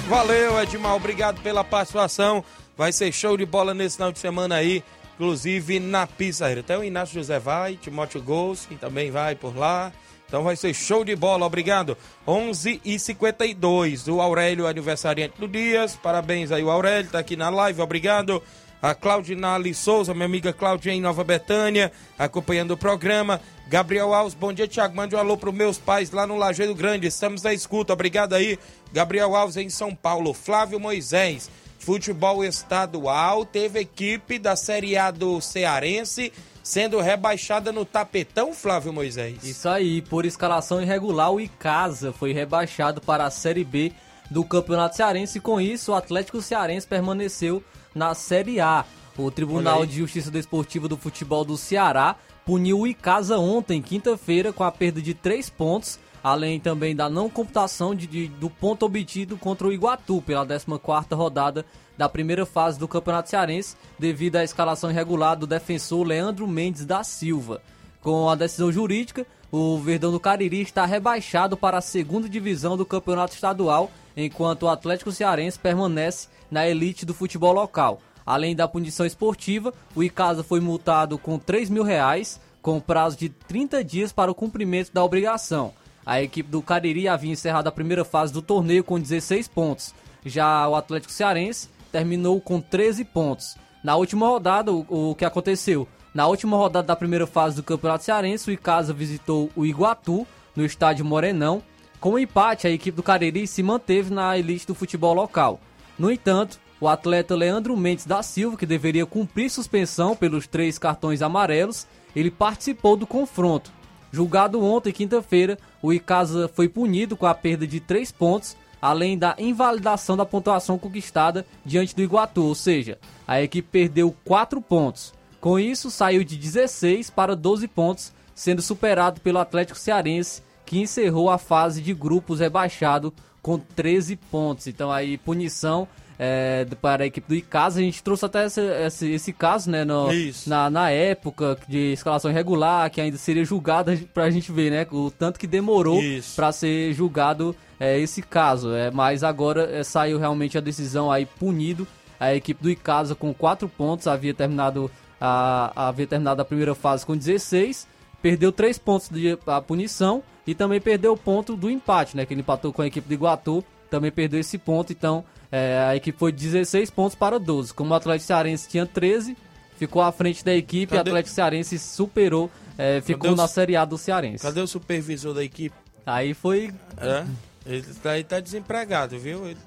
Valeu, 0.08 0.62
Edmar. 0.62 0.96
Obrigado 0.96 1.42
pela 1.42 1.64
participação. 1.64 2.44
Vai 2.78 2.92
ser 2.92 3.12
show 3.12 3.38
de 3.38 3.46
bola 3.46 3.74
nesse 3.74 3.96
final 3.96 4.12
de 4.12 4.20
semana 4.20 4.56
aí 4.56 4.84
inclusive 5.16 5.80
na 5.80 6.06
pizzaria. 6.06 6.60
Até 6.60 6.78
o 6.78 6.84
Inácio 6.84 7.16
José 7.16 7.40
vai, 7.40 7.76
Timóteo 7.76 8.22
Golski 8.22 8.76
também 8.76 9.10
vai 9.10 9.36
por 9.36 9.58
lá. 9.58 9.92
Então 10.28 10.44
vai 10.44 10.56
ser 10.56 10.74
show 10.74 11.04
de 11.04 11.16
bola, 11.16 11.46
obrigado. 11.46 11.98
11 12.28 12.82
e 12.84 13.00
52 13.00 14.08
o 14.08 14.22
Aurélio, 14.22 14.68
aniversariante 14.68 15.40
do 15.40 15.48
Dias. 15.48 15.96
Parabéns 15.96 16.52
aí, 16.52 16.64
o 16.64 16.70
Aurélio, 16.70 17.10
tá 17.10 17.20
aqui 17.20 17.36
na 17.36 17.50
live, 17.50 17.82
obrigado. 17.82 18.42
A 18.82 18.94
Claudinale 18.94 19.74
Souza, 19.74 20.14
minha 20.14 20.26
amiga 20.26 20.54
Claudia 20.54 20.94
em 20.94 21.02
Nova 21.02 21.24
Betânia, 21.24 21.92
acompanhando 22.20 22.72
o 22.72 22.78
programa. 22.78 23.42
Gabriel 23.68 24.14
Alves, 24.14 24.36
bom 24.36 24.54
dia, 24.54 24.68
Tiago. 24.68 24.96
Mande 24.96 25.16
um 25.16 25.20
alô 25.20 25.38
para 25.38 25.52
meus 25.52 25.80
pais 25.80 26.12
lá 26.12 26.28
no 26.28 26.38
Lajeiro 26.38 26.76
Grande. 26.76 27.08
Estamos 27.08 27.42
na 27.42 27.54
escuta, 27.54 27.94
obrigado 27.94 28.34
aí. 28.34 28.60
Gabriel 28.94 29.36
Alves 29.36 29.58
em 29.58 29.70
São 29.70 29.96
Paulo. 29.96 30.34
Flávio 30.34 30.80
Moisés, 30.80 31.50
futebol 31.86 32.44
estadual, 32.44 33.46
teve 33.46 33.80
equipe 33.80 34.40
da 34.40 34.56
Série 34.56 34.98
A 34.98 35.12
do 35.12 35.40
Cearense 35.40 36.34
sendo 36.64 37.00
rebaixada 37.00 37.72
no 37.72 37.86
tapetão, 37.86 38.56
Flávio 38.56 38.92
Moisés. 38.92 39.44
Isso 39.44 39.70
aí, 39.70 40.02
por 40.02 40.26
escalação 40.26 40.82
irregular, 40.82 41.32
o 41.32 41.40
Icasa 41.40 42.12
foi 42.12 42.34
rebaixado 42.34 43.00
para 43.00 43.26
a 43.26 43.30
Série 43.30 43.64
B 43.64 43.92
do 44.32 44.44
Campeonato 44.44 44.96
Cearense 44.96 45.38
e 45.38 45.42
com 45.42 45.62
isso 45.62 45.92
o 45.92 45.96
Atlético 45.96 46.42
Cearense 46.42 46.88
permaneceu 46.88 47.64
na 47.94 48.16
Série 48.16 48.60
A. 48.60 48.84
O 49.16 49.30
Tribunal 49.30 49.86
de 49.86 49.98
Justiça 49.98 50.32
Desportiva 50.32 50.88
do 50.88 50.98
Futebol 50.98 51.46
do 51.46 51.56
Ceará 51.56 52.16
puniu 52.44 52.80
o 52.80 52.88
Icasa 52.88 53.38
ontem, 53.38 53.80
quinta-feira, 53.80 54.52
com 54.52 54.64
a 54.64 54.72
perda 54.72 55.00
de 55.00 55.14
três 55.14 55.52
pontos 55.52 56.00
além 56.26 56.60
também 56.60 56.96
da 56.96 57.08
não 57.08 57.30
computação 57.30 57.94
de, 57.94 58.08
de, 58.08 58.28
do 58.28 58.50
ponto 58.50 58.84
obtido 58.84 59.38
contra 59.38 59.68
o 59.68 59.72
Iguatu 59.72 60.24
pela 60.24 60.44
14ª 60.44 61.16
rodada 61.16 61.64
da 61.96 62.10
primeira 62.10 62.48
fase 62.48 62.80
do 62.80 62.88
Campeonato 62.88 63.30
Cearense, 63.30 63.76
devido 64.00 64.38
à 64.38 64.44
escalação 64.44 64.90
irregular 64.90 65.38
do 65.38 65.46
defensor 65.46 66.04
Leandro 66.04 66.48
Mendes 66.48 66.84
da 66.84 67.04
Silva. 67.04 67.62
Com 68.02 68.28
a 68.28 68.34
decisão 68.34 68.72
jurídica, 68.72 69.24
o 69.52 69.78
Verdão 69.78 70.12
do 70.12 70.20
Cariri 70.20 70.62
está 70.62 70.84
rebaixado 70.84 71.56
para 71.56 71.78
a 71.78 71.82
segunda 71.82 72.28
divisão 72.28 72.76
do 72.76 72.88
Campeonato 72.88 73.36
Estadual, 73.36 73.92
enquanto 74.18 74.64
o 74.64 74.70
Atlético 74.70 75.12
Cearense 75.12 75.60
permanece 75.60 76.28
na 76.50 76.68
elite 76.68 77.06
do 77.06 77.14
futebol 77.14 77.54
local. 77.54 78.02
Além 78.26 78.56
da 78.56 78.68
punição 78.68 79.06
esportiva, 79.06 79.72
o 79.96 80.04
Icasa 80.04 80.44
foi 80.44 80.60
multado 80.60 81.20
com 81.20 81.38
3 81.38 81.70
mil 81.70 81.84
reais, 81.84 82.42
com 82.64 82.80
prazo 82.80 83.16
de 83.16 83.30
30 83.30 83.84
dias 83.84 84.12
para 84.12 84.32
o 84.32 84.36
cumprimento 84.36 84.92
da 84.92 85.04
obrigação. 85.04 85.72
A 86.06 86.22
equipe 86.22 86.50
do 86.50 86.62
Cariri 86.62 87.08
havia 87.08 87.32
encerrado 87.32 87.68
a 87.68 87.72
primeira 87.72 88.06
fase 88.06 88.32
do 88.32 88.42
torneio 88.42 88.84
com 88.84 89.00
16 89.00 89.48
pontos. 89.48 89.94
Já 90.26 90.68
o 90.68 90.76
Atlético 90.76 91.12
Cearense 91.12 91.70
terminou 91.92 92.40
com 92.40 92.62
13 92.62 93.04
pontos. 93.06 93.58
Na 93.84 93.96
última 93.96 94.28
rodada, 94.28 94.72
o, 94.72 95.12
o 95.12 95.16
que 95.16 95.26
aconteceu? 95.26 95.88
Na 96.14 96.28
última 96.28 96.58
rodada 96.58 96.88
da 96.88 96.96
primeira 96.96 97.26
fase 97.26 97.56
do 97.56 97.64
Campeonato 97.64 98.04
Cearense, 98.04 98.50
o 98.50 98.54
Icasa 98.54 98.94
visitou 98.94 99.50
o 99.56 99.66
Iguatu 99.66 100.26
no 100.56 100.64
estádio 100.64 101.04
Morenão. 101.04 101.62
Com 102.00 102.12
o 102.12 102.20
empate, 102.20 102.68
a 102.68 102.70
equipe 102.70 102.96
do 102.96 103.04
Cariri 103.04 103.48
se 103.48 103.64
manteve 103.64 104.14
na 104.14 104.38
elite 104.38 104.68
do 104.68 104.76
futebol 104.76 105.14
local. 105.14 105.60
No 105.98 106.12
entanto, 106.12 106.60
o 106.80 106.88
atleta 106.88 107.36
Leandro 107.36 107.76
Mendes 107.76 108.06
da 108.06 108.22
Silva, 108.22 108.58
que 108.58 108.66
deveria 108.66 109.06
cumprir 109.06 109.50
suspensão 109.50 110.16
pelos 110.16 110.46
três 110.46 110.78
cartões 110.78 111.22
amarelos, 111.22 111.88
ele 112.16 112.30
participou 112.30 112.96
do 112.96 113.08
confronto. 113.08 113.72
Julgado 114.12 114.64
ontem, 114.64 114.94
quinta-feira, 114.94 115.58
o 115.86 115.94
Icasa 115.94 116.48
foi 116.48 116.68
punido 116.68 117.16
com 117.16 117.28
a 117.28 117.34
perda 117.36 117.68
de 117.68 117.80
3 117.80 118.12
pontos, 118.12 118.58
além 118.82 119.18
da 119.18 119.36
invalidação 119.38 120.18
da 120.18 120.26
pontuação 120.26 120.80
conquistada 120.80 121.46
diante 121.64 121.96
do 121.96 122.02
Iguatu, 122.02 122.44
ou 122.44 122.56
seja, 122.56 122.98
a 123.28 123.42
equipe 123.42 123.68
perdeu 123.72 124.16
4 124.26 124.60
pontos. 124.62 125.14
Com 125.40 125.60
isso, 125.60 125.92
saiu 125.92 126.24
de 126.24 126.36
16 126.38 127.12
para 127.12 127.36
12 127.36 127.68
pontos, 127.68 128.12
sendo 128.34 128.64
superado 128.64 129.22
pelo 129.22 129.38
Atlético 129.38 129.78
Cearense, 129.78 130.42
que 130.66 130.80
encerrou 130.80 131.30
a 131.30 131.38
fase 131.38 131.82
de 131.84 131.94
grupos 131.94 132.40
rebaixado 132.40 133.14
com 133.42 133.60
13 133.60 134.16
pontos. 134.16 134.66
Então 134.66 134.92
aí 134.92 135.20
punição 135.20 135.88
é, 136.18 136.66
para 136.82 137.04
a 137.04 137.08
equipe 137.08 137.28
do 137.28 137.36
Icasa. 137.36 137.80
A 137.80 137.84
gente 137.84 138.04
trouxe 138.04 138.26
até 138.26 138.46
esse, 138.46 138.62
esse, 138.62 139.12
esse 139.12 139.34
caso, 139.34 139.70
né, 139.70 139.84
no, 139.84 140.08
na, 140.48 140.70
na 140.70 140.90
época 140.90 141.58
de 141.68 141.94
escalação 141.94 142.32
irregular, 142.32 142.90
que 142.90 143.02
ainda 143.02 143.18
seria 143.18 143.46
julgada 143.46 143.98
para 144.14 144.24
a 144.24 144.30
gente 144.30 144.52
ver, 144.52 144.72
né, 144.72 144.88
o 144.92 145.12
tanto 145.12 145.40
que 145.40 145.48
demorou 145.48 146.00
para 146.36 146.52
ser 146.52 146.94
julgado 146.94 147.56
é, 147.80 148.00
esse 148.00 148.22
caso. 148.22 148.74
É, 148.74 148.92
mas 148.92 149.24
agora 149.24 149.70
é, 149.72 149.84
saiu 149.84 150.18
realmente 150.18 150.58
a 150.58 150.62
decisão 150.62 151.12
aí 151.12 151.26
punido 151.26 151.88
a 152.20 152.34
equipe 152.34 152.62
do 152.62 152.70
Icasa 152.70 153.16
com 153.16 153.34
4 153.34 153.68
pontos, 153.70 154.08
havia 154.08 154.34
terminado 154.34 154.90
a, 155.20 155.88
havia 155.88 156.08
terminado 156.08 156.42
a 156.42 156.46
primeira 156.46 156.76
fase 156.76 157.06
com 157.06 157.16
16, 157.16 157.88
perdeu 158.22 158.52
3 158.52 158.78
pontos 158.78 159.10
de 159.10 159.38
a 159.46 159.62
punição 159.62 160.24
e 160.46 160.54
também 160.54 160.80
perdeu 160.80 161.14
o 161.14 161.18
ponto 161.18 161.56
do 161.56 161.70
empate, 161.70 162.16
né, 162.16 162.26
que 162.26 162.34
ele 162.34 162.42
empatou 162.42 162.72
com 162.72 162.82
a 162.82 162.88
equipe 162.88 163.08
do 163.08 163.14
Iguatu, 163.14 163.64
também 163.90 164.12
perdeu 164.12 164.40
esse 164.40 164.58
ponto, 164.58 164.92
então 164.92 165.24
é, 165.56 165.80
a 165.88 165.96
equipe 165.96 166.20
foi 166.20 166.34
16 166.34 166.90
pontos 166.90 167.16
para 167.16 167.40
12. 167.40 167.74
Como 167.74 167.92
o 167.92 167.94
Atlético 167.94 168.28
Cearense 168.28 168.68
tinha 168.68 168.86
13, 168.86 169.38
ficou 169.78 170.02
à 170.02 170.12
frente 170.12 170.44
da 170.44 170.54
equipe 170.54 170.88
Cadê? 170.88 170.98
e 170.98 170.98
o 170.98 171.02
Atlético 171.14 171.34
Cearense 171.34 171.80
superou, 171.80 172.52
é, 172.78 173.00
ficou 173.00 173.34
na 173.38 173.48
Série 173.48 173.78
A 173.78 173.86
do 173.86 173.98
Cearense. 173.98 174.44
Cadê 174.44 174.60
o 174.60 174.68
supervisor 174.68 175.34
da 175.34 175.42
equipe? 175.42 175.74
Aí 176.06 176.34
foi. 176.34 176.74
É? 176.98 177.26
Ele 177.66 177.84
tá, 178.04 178.16
ele 178.16 178.26
tá 178.26 178.42
desempregado, 178.42 179.18
viu? 179.18 179.48
Ele... 179.48 179.58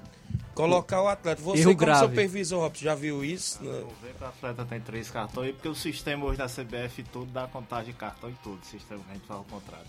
Colocar 0.53 1.01
o 1.01 1.07
atleta. 1.07 1.41
Você, 1.41 1.61
Erro 1.61 1.71
como 1.71 1.77
grave. 1.77 2.07
supervisor, 2.07 2.61
Robson, 2.61 2.85
já 2.85 2.93
viu 2.93 3.25
isso? 3.25 3.57
Vou 3.63 3.93
ver 4.03 4.13
que 4.13 4.23
o 4.23 4.27
atleta 4.27 4.65
tem 4.65 4.79
três 4.79 5.09
cartões, 5.09 5.53
porque 5.53 5.69
o 5.69 5.75
sistema 5.75 6.23
hoje 6.23 6.37
da 6.37 6.45
CBF 6.47 7.01
tudo 7.11 7.31
dá 7.31 7.47
contagem 7.47 7.93
de 7.93 7.97
cartão 7.97 8.29
e 8.29 8.33
tudo. 8.43 8.61
O 8.61 8.65
sistema 8.65 9.01
que 9.05 9.09
a 9.09 9.13
gente 9.15 9.25
faz 9.25 9.39
ao 9.39 9.45
contrário. 9.45 9.87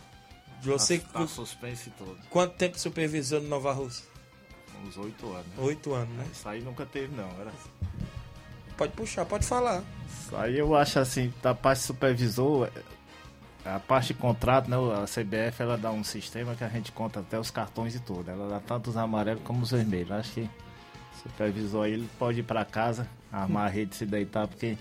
Você 0.63 0.99
tá, 0.99 1.21
tá 1.21 1.27
suspense 1.27 1.91
e 1.91 1.93
tudo. 1.93 2.17
Quanto 2.31 2.55
tempo 2.55 2.79
supervisor 2.79 3.43
no 3.43 3.49
Nova 3.49 3.73
Rússia? 3.73 4.05
Uns 4.87 4.97
oito 4.97 5.33
anos. 5.33 5.59
Oito 5.59 5.95
anos, 5.95 6.15
né? 6.15 6.27
Isso 6.33 6.49
aí 6.49 6.63
nunca 6.63 6.87
teve, 6.87 7.15
não. 7.15 7.29
Era... 7.41 7.53
pode 8.77 8.93
puxar, 8.93 9.25
pode 9.25 9.47
falar. 9.47 9.83
Aí 10.33 10.59
eu 10.59 10.75
acho 10.75 10.99
assim, 10.99 11.33
da 11.43 11.55
parte 11.55 11.83
supervisor, 11.83 12.71
a 13.65 13.79
parte 13.79 14.09
de 14.09 14.15
contrato, 14.15 14.71
né, 14.71 14.77
a 14.77 15.05
CBF, 15.05 15.63
ela 15.63 15.77
dá 15.77 15.91
um 15.91 16.03
sistema 16.03 16.55
que 16.55 16.65
a 16.65 16.69
gente 16.69 16.93
conta 16.93 17.21
até 17.21 17.39
os 17.39 17.51
cartões 17.51 17.95
e 17.95 18.01
tudo. 18.01 18.31
Ela 18.31 18.49
dá 18.49 18.61
tanto 18.61 18.91
os 18.91 18.97
amarelos 18.97 19.43
como 19.45 19.63
os 19.63 19.71
vermelhos. 19.71 20.13
Acho 20.13 20.33
que 20.33 20.41
o 20.41 21.23
supervisor 21.23 21.85
aí, 21.85 21.93
ele 21.93 22.09
pode 22.19 22.41
ir 22.41 22.45
para 22.45 22.65
casa, 22.65 23.09
armar 23.31 23.67
a 23.67 23.69
rede 23.69 23.95
e 23.95 23.99
se 23.99 24.07
deitar, 24.07 24.49
porque 24.49 24.79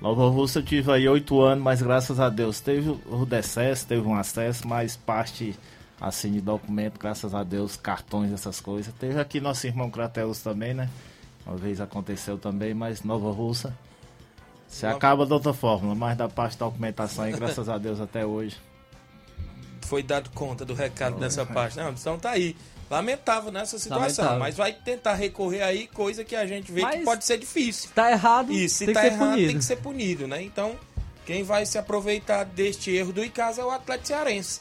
Nova 0.00 0.28
Russa 0.28 0.60
eu 0.60 0.62
tive 0.62 0.92
aí 0.92 1.08
oito 1.08 1.40
anos, 1.40 1.62
mas 1.62 1.82
graças 1.82 2.20
a 2.20 2.28
Deus 2.28 2.60
teve 2.60 2.90
o 3.06 3.26
decesso, 3.26 3.86
teve 3.86 4.06
um 4.06 4.14
acesso, 4.14 4.66
mas 4.66 4.96
parte 4.96 5.58
assim 6.00 6.32
de 6.32 6.40
documento, 6.40 6.98
graças 6.98 7.34
a 7.34 7.42
Deus, 7.42 7.76
cartões, 7.76 8.32
essas 8.32 8.60
coisas. 8.60 8.92
Teve 8.94 9.20
aqui 9.20 9.40
nosso 9.40 9.66
irmão 9.66 9.90
Crateus 9.90 10.40
também, 10.40 10.74
né? 10.74 10.88
Uma 11.44 11.56
vez 11.56 11.80
aconteceu 11.80 12.38
também, 12.38 12.74
mas 12.74 13.02
Nova 13.02 13.30
Russa 13.30 13.76
se 14.68 14.86
acaba 14.86 15.24
de 15.24 15.32
outra 15.32 15.52
forma, 15.52 15.94
mas 15.94 16.16
da 16.16 16.28
parte 16.28 16.58
da 16.58 16.66
documentação 16.66 17.24
aí, 17.24 17.32
graças 17.32 17.68
a 17.68 17.78
Deus 17.78 18.00
até 18.00 18.24
hoje. 18.24 18.56
Foi 19.82 20.02
dado 20.02 20.28
conta 20.30 20.64
do 20.64 20.74
recado 20.74 21.16
oh, 21.16 21.20
dessa 21.20 21.42
é. 21.42 21.44
parte. 21.46 21.76
Não, 21.78 21.90
então 21.90 22.18
tá 22.18 22.30
aí. 22.30 22.54
Lamentável 22.90 23.50
nessa 23.50 23.78
situação, 23.78 24.24
Lamentável. 24.24 24.38
mas 24.38 24.56
vai 24.56 24.72
tentar 24.72 25.14
recorrer 25.14 25.62
aí, 25.62 25.86
coisa 25.86 26.24
que 26.24 26.36
a 26.36 26.46
gente 26.46 26.70
vê 26.70 26.82
mas 26.82 26.96
que 26.96 27.04
pode 27.04 27.24
ser 27.24 27.38
difícil. 27.38 27.90
Tá 27.94 28.10
errado. 28.10 28.52
E 28.52 28.68
se 28.68 28.92
tá 28.92 29.06
errado, 29.06 29.30
punido. 29.30 29.48
tem 29.48 29.58
que 29.58 29.64
ser 29.64 29.76
punido, 29.76 30.26
né? 30.26 30.42
Então, 30.42 30.76
quem 31.24 31.42
vai 31.42 31.66
se 31.66 31.78
aproveitar 31.78 32.44
deste 32.44 32.90
erro 32.90 33.12
do 33.12 33.24
Icasa 33.24 33.62
é 33.62 33.64
o 33.64 33.70
Atlético 33.70 34.08
Cearense 34.08 34.60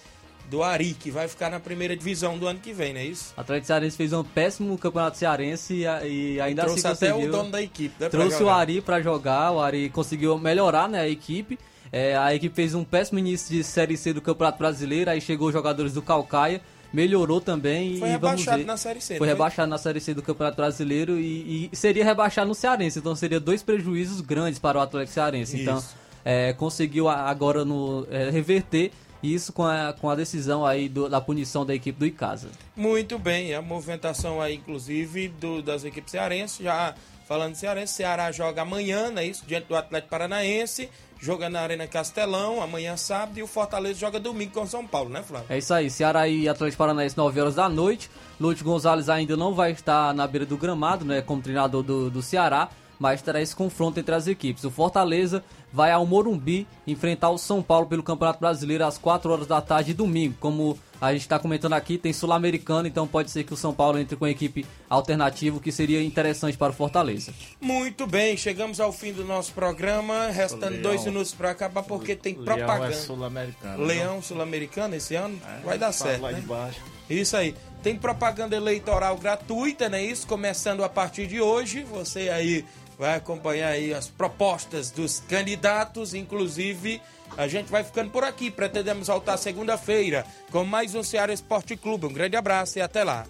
do 0.49 0.63
Ari, 0.63 0.93
que 0.93 1.11
vai 1.11 1.27
ficar 1.27 1.49
na 1.49 1.59
primeira 1.59 1.95
divisão 1.95 2.37
do 2.37 2.47
ano 2.47 2.59
que 2.59 2.73
vem, 2.73 2.93
não 2.93 2.99
é 2.99 3.05
isso? 3.05 3.33
O 3.35 3.41
Atlético 3.41 3.67
Cearense 3.67 3.97
fez 3.97 4.13
um 4.13 4.23
péssimo 4.23 4.77
campeonato 4.77 5.17
cearense 5.17 5.73
e, 5.73 6.07
e 6.07 6.41
ainda 6.41 6.63
assim 6.63 6.81
trouxe 6.81 7.05
até 7.05 7.13
o 7.13 7.29
dono 7.29 7.51
da 7.51 7.61
equipe, 7.61 7.93
né, 7.99 8.09
Trouxe 8.09 8.41
o 8.41 8.49
Ari 8.49 8.81
para 8.81 9.01
jogar, 9.01 9.51
o 9.51 9.59
Ari 9.59 9.89
conseguiu 9.89 10.37
melhorar 10.37 10.87
né, 10.87 11.01
a 11.01 11.07
equipe. 11.07 11.59
É, 11.91 12.17
a 12.17 12.33
equipe 12.33 12.53
fez 12.53 12.75
um 12.75 12.83
péssimo 12.83 13.19
início 13.19 13.55
de 13.55 13.63
Série 13.63 13.95
C 13.95 14.13
do 14.13 14.21
Campeonato 14.21 14.57
Brasileiro, 14.57 15.09
aí 15.09 15.21
chegou 15.21 15.47
os 15.47 15.53
jogadores 15.53 15.93
do 15.93 16.01
Calcaia, 16.01 16.61
melhorou 16.91 17.39
também. 17.39 17.97
Foi 17.97 18.07
e 18.07 18.11
rebaixado 18.11 18.63
na 18.65 18.77
Série 18.77 19.01
C. 19.01 19.17
Foi 19.17 19.27
rebaixado 19.27 19.69
na 19.69 19.77
Série 19.77 19.99
C 19.99 20.13
do 20.13 20.21
Campeonato 20.21 20.57
Brasileiro 20.57 21.17
e, 21.17 21.69
e, 21.71 21.75
seria 21.75 22.03
rebaixado 22.03 22.47
no 22.47 22.55
Cearense, 22.55 22.99
então 22.99 23.15
seria 23.15 23.39
dois 23.39 23.63
prejuízos 23.63 24.21
grandes 24.21 24.59
para 24.59 24.77
o 24.77 24.81
Atlético 24.81 25.13
Cearense. 25.13 25.61
Então, 25.61 25.77
isso. 25.77 25.87
Então, 25.91 26.07
é, 26.25 26.51
conseguiu 26.51 27.07
agora 27.07 27.63
no, 27.63 28.05
é, 28.11 28.29
reverter 28.29 28.91
isso 29.21 29.51
com 29.53 29.63
a, 29.63 29.93
com 29.93 30.09
a 30.09 30.15
decisão 30.15 30.65
aí 30.65 30.87
do, 30.87 31.09
da 31.09 31.19
punição 31.19 31.65
da 31.65 31.73
equipe 31.73 31.97
do 31.97 32.05
Icasa. 32.05 32.49
Muito 32.75 33.17
bem, 33.17 33.53
a 33.53 33.61
movimentação 33.61 34.41
aí, 34.41 34.55
inclusive, 34.55 35.27
do, 35.27 35.61
das 35.61 35.83
equipes 35.83 36.11
cearenses, 36.11 36.57
já 36.63 36.93
falando 37.27 37.53
de 37.53 37.57
cearense, 37.57 37.93
Ceará 37.93 38.31
joga 38.31 38.61
amanhã, 38.61 39.11
né, 39.11 39.25
isso, 39.25 39.43
diante 39.45 39.67
do 39.67 39.75
Atlético 39.75 40.09
Paranaense, 40.09 40.89
joga 41.19 41.49
na 41.49 41.59
Arena 41.59 41.85
Castelão, 41.85 42.61
amanhã 42.61 42.95
sábado, 42.95 43.37
e 43.37 43.43
o 43.43 43.47
Fortaleza 43.47 43.99
joga 43.99 44.17
domingo 44.19 44.53
com 44.53 44.65
São 44.65 44.87
Paulo, 44.87 45.09
né, 45.09 45.21
Flávio? 45.21 45.47
É 45.49 45.57
isso 45.57 45.73
aí, 45.73 45.89
Ceará 45.89 46.27
e 46.27 46.47
Atlético 46.47 46.77
Paranaense, 46.77 47.17
9 47.17 47.41
horas 47.41 47.55
da 47.55 47.67
noite, 47.67 48.09
Lúcio 48.39 48.63
Gonzalez 48.63 49.09
ainda 49.09 49.35
não 49.35 49.53
vai 49.53 49.71
estar 49.71 50.13
na 50.13 50.25
beira 50.25 50.45
do 50.45 50.55
gramado, 50.55 51.03
né, 51.03 51.21
como 51.21 51.41
treinador 51.41 51.83
do, 51.83 52.09
do 52.09 52.21
Ceará, 52.21 52.69
mas 52.99 53.21
terá 53.21 53.41
esse 53.41 53.55
confronto 53.55 53.99
entre 53.99 54.13
as 54.13 54.27
equipes. 54.27 54.63
O 54.63 54.71
Fortaleza 54.71 55.43
vai 55.71 55.91
ao 55.91 56.05
Morumbi 56.05 56.67
enfrentar 56.85 57.29
o 57.29 57.37
São 57.37 57.61
Paulo 57.61 57.87
pelo 57.87 58.03
Campeonato 58.03 58.39
Brasileiro 58.39 58.85
às 58.85 58.97
4 58.97 59.31
horas 59.31 59.47
da 59.47 59.61
tarde 59.61 59.93
domingo. 59.93 60.35
Como 60.39 60.77
a 60.99 61.11
gente 61.11 61.21
está 61.21 61.37
comentando 61.37 61.73
aqui, 61.73 61.97
tem 61.97 62.11
Sul-Americano, 62.11 62.87
então 62.87 63.07
pode 63.07 63.29
ser 63.29 63.43
que 63.43 63.53
o 63.53 63.57
São 63.57 63.73
Paulo 63.73 63.99
entre 63.99 64.15
com 64.15 64.25
a 64.25 64.29
equipe 64.29 64.65
alternativa, 64.89 65.59
que 65.59 65.71
seria 65.71 66.01
interessante 66.01 66.57
para 66.57 66.71
o 66.71 66.75
Fortaleza. 66.75 67.33
Muito 67.61 68.07
bem, 68.07 68.35
chegamos 68.35 68.79
ao 68.79 68.91
fim 68.91 69.13
do 69.13 69.23
nosso 69.23 69.53
programa, 69.53 70.27
restando 70.29 70.71
Leão. 70.71 70.81
dois 70.81 71.05
minutos 71.05 71.33
para 71.33 71.51
acabar, 71.51 71.83
porque 71.83 72.15
tem 72.15 72.33
Leão 72.33 72.43
é 72.43 72.55
propaganda. 72.55 72.93
É 72.93 72.95
Sul-Americano. 72.95 73.83
Leão 73.83 74.21
Sul-Americano 74.21 74.95
esse 74.95 75.15
ano? 75.15 75.39
É, 75.45 75.65
vai 75.65 75.77
dar 75.77 75.91
certo. 75.91 76.21
Lá 76.21 76.31
né? 76.31 76.39
de 76.39 76.47
baixo. 76.47 76.81
Isso 77.09 77.37
aí. 77.37 77.55
Tem 77.83 77.95
propaganda 77.95 78.55
eleitoral 78.55 79.15
gratuita, 79.17 79.87
né? 79.87 80.03
Isso 80.03 80.25
começando 80.27 80.83
a 80.83 80.89
partir 80.89 81.27
de 81.27 81.39
hoje. 81.39 81.83
Você 81.83 82.29
aí 82.29 82.65
vai 82.97 83.15
acompanhar 83.15 83.69
aí 83.69 83.93
as 83.93 84.07
propostas 84.07 84.89
dos 84.89 85.19
candidatos, 85.19 86.13
inclusive 86.13 87.01
a 87.37 87.47
gente 87.47 87.69
vai 87.69 87.83
ficando 87.83 88.09
por 88.09 88.23
aqui. 88.23 88.49
Pretendemos 88.49 89.07
voltar 89.07 89.37
segunda-feira 89.37 90.25
com 90.51 90.63
mais 90.63 90.95
um 90.95 91.03
Ceará 91.03 91.31
Esporte 91.31 91.75
Clube. 91.75 92.07
Um 92.07 92.13
grande 92.13 92.35
abraço 92.35 92.79
e 92.79 92.81
até 92.81 93.03
lá. 93.03 93.25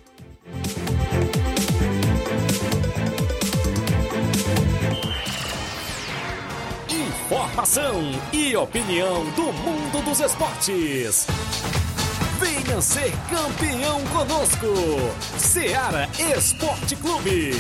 Informação 6.90 8.02
e 8.32 8.56
opinião 8.56 9.26
do 9.32 9.52
mundo 9.52 10.06
dos 10.06 10.20
esportes. 10.22 11.28
Venha 12.40 12.82
ser 12.82 13.12
campeão 13.30 14.02
conosco. 14.06 14.68
Ceará 15.38 16.08
Esporte 16.38 16.96
Clube. 16.96 17.52